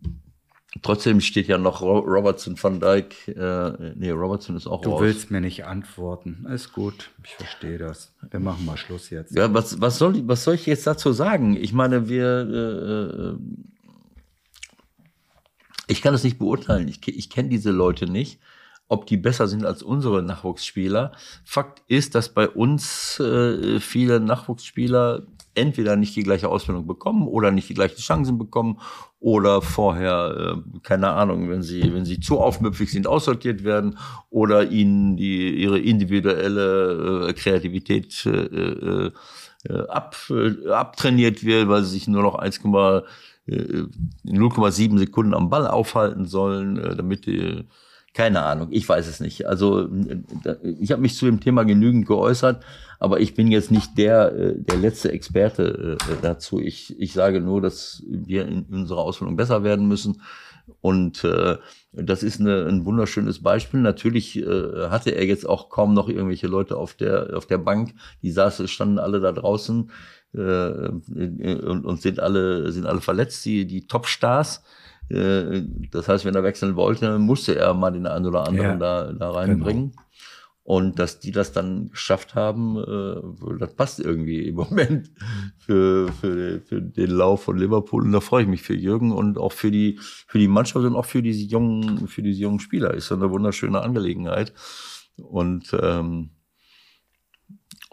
[0.82, 5.02] trotzdem steht ja noch Ro- Robertson van Dijk, äh, nee, Robertson ist auch Du raus.
[5.02, 6.46] willst mir nicht antworten.
[6.54, 8.14] Ist gut, ich verstehe das.
[8.30, 9.36] Wir machen mal Schluss jetzt.
[9.36, 11.56] Ja, was, was, soll, ich- was soll ich jetzt dazu sagen?
[11.56, 13.38] Ich meine, wir, äh, äh,
[15.88, 16.88] ich kann das nicht beurteilen.
[16.88, 18.40] Ich, ich kenne diese Leute nicht,
[18.88, 21.12] ob die besser sind als unsere Nachwuchsspieler.
[21.44, 25.24] Fakt ist, dass bei uns äh, viele Nachwuchsspieler
[25.54, 28.80] entweder nicht die gleiche Ausbildung bekommen oder nicht die gleichen Chancen bekommen
[29.26, 33.98] oder vorher, äh, keine Ahnung, wenn sie, wenn sie zu aufmüpfig sind, aussortiert werden
[34.30, 39.12] oder ihnen die, ihre individuelle äh, Kreativität äh, äh,
[39.68, 43.02] äh, ab, äh, abtrainiert wird, weil sie sich nur noch 1, äh,
[44.28, 47.64] 0,7 Sekunden am Ball aufhalten sollen, äh, damit die,
[48.16, 49.46] keine Ahnung, ich weiß es nicht.
[49.46, 52.64] Also äh, ich habe mich zu dem Thema genügend geäußert,
[52.98, 56.62] aber ich bin jetzt nicht der, äh, der letzte Experte äh, dazu.
[56.62, 60.22] Ich, ich sage nur, dass wir in unserer Ausbildung besser werden müssen.
[60.80, 61.58] Und äh,
[61.92, 63.82] das ist eine, ein wunderschönes Beispiel.
[63.82, 67.96] Natürlich äh, hatte er jetzt auch kaum noch irgendwelche Leute auf der, auf der Bank.
[68.24, 69.92] Die saßen, standen alle da draußen
[70.34, 74.60] äh, und, und sind alle, sind alle verletzt, die, die Topstars.
[74.60, 79.06] Äh, das heißt, wenn er wechseln wollte, musste er mal den einen oder anderen Ja,
[79.06, 79.94] da, da reinbringen.
[80.64, 85.12] Und dass die das dann geschafft haben, äh, das passt irgendwie im Moment
[85.60, 88.02] für, für, für den Lauf von Liverpool.
[88.02, 90.96] Und da freue ich mich für Jürgen und auch für die, für die Mannschaft und
[90.96, 92.96] auch für diese jungen, für diese jungen Spieler.
[92.96, 94.54] Ist so eine wunderschöne Angelegenheit.
[95.18, 96.32] Und ähm,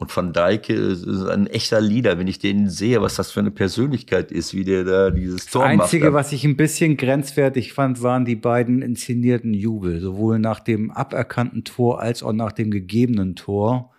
[0.02, 3.52] und Van Dijk ist ein echter Leader, wenn ich den sehe, was das für eine
[3.52, 6.14] Persönlichkeit ist, wie der da dieses Tor Das Einzige, macht.
[6.14, 11.62] was ich ein bisschen grenzwertig fand, waren die beiden inszenierten Jubel, sowohl nach dem aberkannten
[11.64, 13.92] Tor als auch nach dem gegebenen Tor.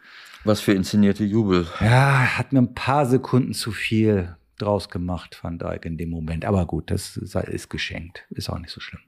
[0.44, 1.68] Was für inszenierte Jubel.
[1.80, 6.44] Ja, hat mir ein paar Sekunden zu viel draus gemacht, Van Dijk in dem Moment.
[6.44, 8.26] Aber gut, das ist geschenkt.
[8.30, 9.02] Ist auch nicht so schlimm.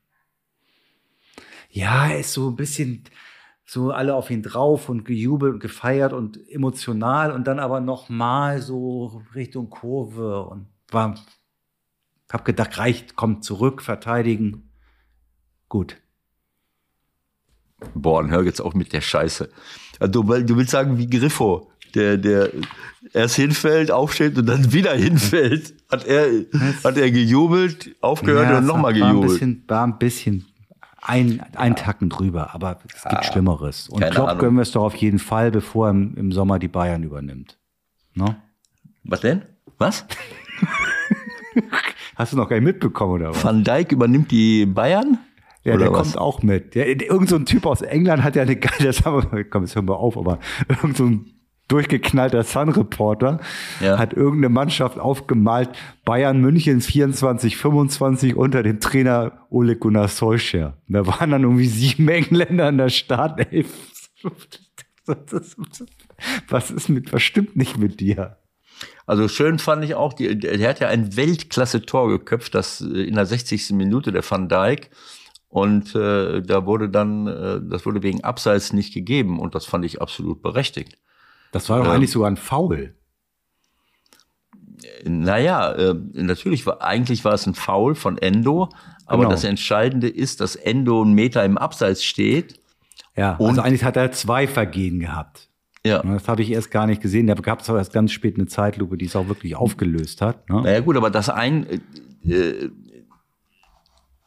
[1.70, 3.04] Ja, er ist so ein bisschen
[3.66, 8.10] so alle auf ihn drauf und gejubelt und gefeiert und emotional und dann aber noch
[8.10, 11.16] mal so Richtung Kurve und war
[12.32, 14.70] hab gedacht, reicht, kommt zurück, verteidigen.
[15.70, 15.98] Gut.
[17.94, 19.50] Boah, und hör jetzt auch mit der Scheiße.
[20.00, 22.52] Also, du, du willst sagen, wie Griffo, der, der
[23.14, 25.74] erst hinfällt, aufsteht und dann wieder hinfällt.
[25.92, 26.28] Hat er,
[26.84, 29.32] hat er gejubelt, aufgehört Ja, und nochmal war ein gejubelt.
[29.32, 30.46] bisschen, war ein bisschen
[31.08, 33.90] ein, ein Tacken drüber, aber es gibt Schlimmeres.
[33.90, 34.40] Und Klopp Ahnung.
[34.40, 37.58] gönnen wir es doch auf jeden Fall, bevor er im, im Sommer die Bayern übernimmt.
[38.16, 38.38] Ne?
[39.04, 39.44] Was denn?
[39.78, 40.06] Was?
[42.16, 43.44] Hast du noch gar nicht mitbekommen, oder was?
[43.44, 45.20] Van Dijk übernimmt die Bayern?
[45.64, 46.00] Ja, der was?
[46.00, 46.76] kommt auch mit.
[46.76, 49.64] Der, irgend so ein Typ aus England hat ja eine geile, das haben wir, komm,
[49.64, 51.35] jetzt hören wir auf, aber irgend so ein
[51.68, 53.40] durchgeknallter Sun-Reporter
[53.82, 53.98] Ja.
[53.98, 55.70] hat irgendeine Mannschaft aufgemalt,
[56.06, 60.78] Bayern München 24, 25 unter dem Trainer Ole Gunnar Solskjaer.
[60.88, 63.68] Und Da waren dann irgendwie sieben Engländer in der Startelf.
[66.50, 68.38] Was ist mit, was stimmt nicht mit dir?
[69.06, 73.04] Also schön fand ich auch, die, der, der hat ja ein Weltklasse-Tor geköpft, das äh,
[73.04, 73.72] in der 60.
[73.72, 74.90] Minute der Van Dijk.
[75.48, 79.86] Und äh, da wurde dann, äh, das wurde wegen Abseits nicht gegeben und das fand
[79.86, 80.98] ich absolut berechtigt.
[81.52, 81.92] Das war doch Ja.
[81.94, 82.94] eigentlich sogar ein Foul.
[85.04, 88.70] Naja, äh, natürlich war, eigentlich war es ein Foul von Endo,
[89.06, 89.30] aber Genau.
[89.32, 92.60] das Entscheidende ist, dass Endo einen Meter im Abseits steht.
[93.16, 95.50] Ja, Und- also eigentlich hat er zwei Vergehen gehabt.
[95.86, 96.02] Ja.
[96.02, 97.28] Das habe ich erst gar nicht gesehen.
[97.28, 100.50] Da gab es aber erst ganz spät eine Zeitlupe, die es auch wirklich aufgelöst hat.
[100.50, 100.62] Ne?
[100.64, 101.68] Naja gut, aber das ein,
[102.26, 102.70] äh, äh,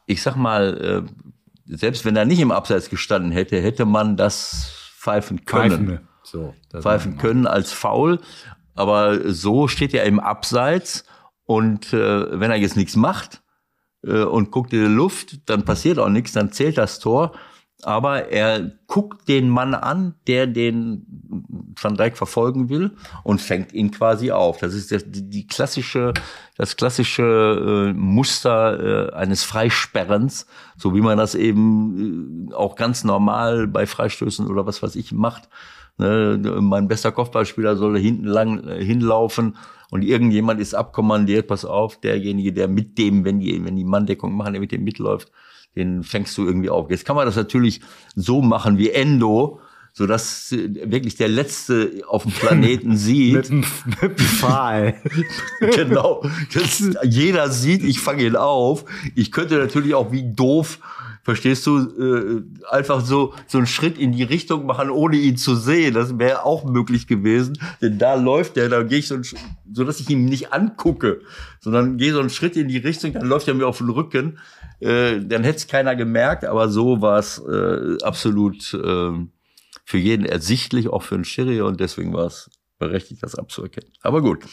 [0.05, 4.71] ich sag mal, äh, selbst wenn er nicht im Abseits gestanden hätte, hätte man das
[4.97, 5.69] pfeifen können.
[5.69, 6.01] Pfeifende.
[6.31, 8.19] So, das Pfeifen können als faul.
[8.75, 11.05] Aber so steht er im Abseits
[11.45, 13.41] und äh, wenn er jetzt nichts macht
[14.05, 17.33] äh, und guckt in die Luft, dann passiert auch nichts, dann zählt das Tor.
[17.81, 21.05] Aber er guckt den Mann an, der den
[21.81, 22.91] Van Dijk verfolgen will
[23.23, 24.57] und fängt ihn quasi auf.
[24.59, 26.13] Das ist die, die klassische,
[26.57, 30.45] das klassische äh, Muster äh, eines Freisperrens,
[30.77, 35.13] so wie man das eben äh, auch ganz normal bei Freistößen oder was weiß ich
[35.13, 35.47] macht.
[35.99, 39.57] Ne, mein bester Kopfballspieler soll hinten lang äh, hinlaufen
[39.91, 44.33] und irgendjemand ist abkommandiert, pass auf, derjenige, der mit dem, wenn die, wenn die Manndeckung
[44.33, 45.29] machen, der mit dem mitläuft,
[45.75, 46.89] den fängst du irgendwie auf.
[46.89, 47.81] Jetzt kann man das natürlich
[48.15, 49.59] so machen wie Endo,
[49.91, 53.35] so dass wirklich der Letzte auf dem Planeten sieht.
[53.35, 55.01] Mit dem, mit dem Pfahl.
[55.59, 56.23] genau.
[56.53, 58.85] Das, jeder sieht, ich fange ihn auf.
[59.15, 60.79] Ich könnte natürlich auch wie doof,
[61.23, 62.43] verstehst du, äh,
[62.73, 65.93] einfach so, so einen Schritt in die Richtung machen, ohne ihn zu sehen.
[65.93, 67.59] Das wäre auch möglich gewesen.
[67.81, 69.17] Denn da läuft der, da gehe ich so,
[69.71, 71.21] so, dass ich ihn nicht angucke,
[71.59, 74.39] sondern gehe so einen Schritt in die Richtung, dann läuft er mir auf den Rücken.
[74.79, 79.11] Äh, dann hätte es keiner gemerkt, aber so war es äh, absolut äh,
[79.85, 83.91] für jeden ersichtlich, auch für einen Schiri und deswegen war es berechtigt, das abzuerkennen.
[84.01, 84.45] Aber gut.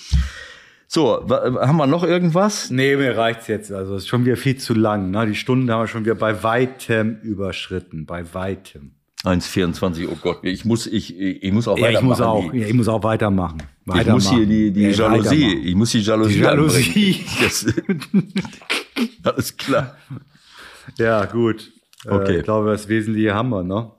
[0.89, 2.71] So, wa- haben wir noch irgendwas?
[2.71, 3.73] nee, mir reicht's jetzt.
[3.73, 5.11] Also es ist schon wieder viel zu lang.
[5.11, 5.27] Ne?
[5.27, 8.07] Die Stunden haben wir schon wieder bei weitem überschritten.
[8.07, 8.93] Bei weitem.
[9.25, 12.09] 1,24, oh Gott, ich muss, ich, ich muss auch Ja, ich weitermachen.
[12.09, 13.59] muss auch, ja, ich muss auch weitermachen.
[13.61, 14.05] Ich muss hier
[14.39, 14.49] Weitermachen.
[14.49, 15.67] die, die Ja, Jalousie, weitermachen.
[15.67, 16.35] ich muss die Jalousie.
[16.35, 17.25] Die Jalousie.
[17.43, 17.67] Das,
[19.25, 19.97] alles klar.
[20.99, 21.73] Ja, gut.
[22.07, 22.35] Okay.
[22.35, 23.91] Äh, ich glaube, das Wesentliche haben wir, ne?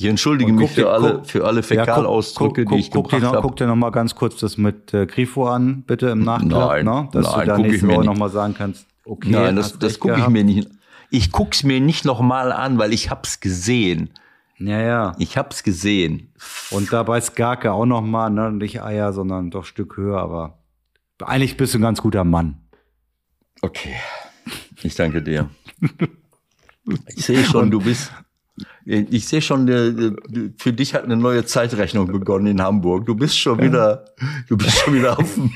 [0.00, 3.10] Ich entschuldige mich für dir- alle, guck- für alle Ja, guck- Fäkalausdrücke, die ich guck,
[3.10, 3.42] gebracht habe.
[3.42, 6.84] Guck dir noch mal ganz kurz das mit äh, Grifo an, bitte im Nachklapp, Nein,
[6.84, 7.08] ne?
[7.12, 8.06] dass nein, du da nächste Woche nicht.
[8.06, 10.68] noch mal sagen kannst, okay, Nein, das, das gucke ich mir nicht.
[11.10, 14.10] Ich guck's mir nicht noch mal an, weil ich hab's gesehen.
[14.58, 15.14] Ja, ja.
[15.18, 16.32] Ich hab's gesehen.
[16.70, 18.52] Und dabei Skarke auch noch mal, ne?
[18.52, 20.58] nicht Eier, sondern doch ein Stück höher, aber
[21.24, 22.58] eigentlich bist du ein ganz guter Mann.
[23.62, 23.94] Okay.
[24.82, 25.50] Ich danke dir.
[27.14, 28.10] Ich sehe schon, du bist.
[28.84, 29.66] Ich sehe schon,
[30.56, 33.06] für dich hat eine neue Zeitrechnung begonnen in Hamburg.
[33.06, 34.04] Du bist schon wieder,
[34.48, 35.50] du bist schon wieder auf dem,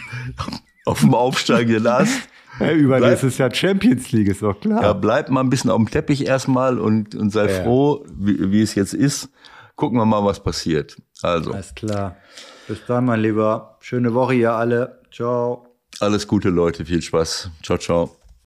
[0.85, 2.29] auf dem aufsteigenden Ast.
[2.61, 4.81] Ja, übernächstes Jahr Champions League, ist doch klar.
[4.83, 7.63] Ja, bleib mal ein bisschen auf dem Teppich erstmal und, und sei Ja.
[7.65, 9.29] froh, wie, wie es jetzt ist.
[9.75, 10.97] gucken wir mal, was passiert.
[11.23, 12.17] Also, Alles klar.
[12.69, 13.77] Bis dann, mein Lieber.
[13.81, 15.01] Schöne Woche, ihr alle.
[15.13, 15.67] Ciao.
[16.01, 16.85] alles Gute, Leute.
[16.85, 17.51] Viel Spaß.
[17.63, 18.17] Ciao, ciao.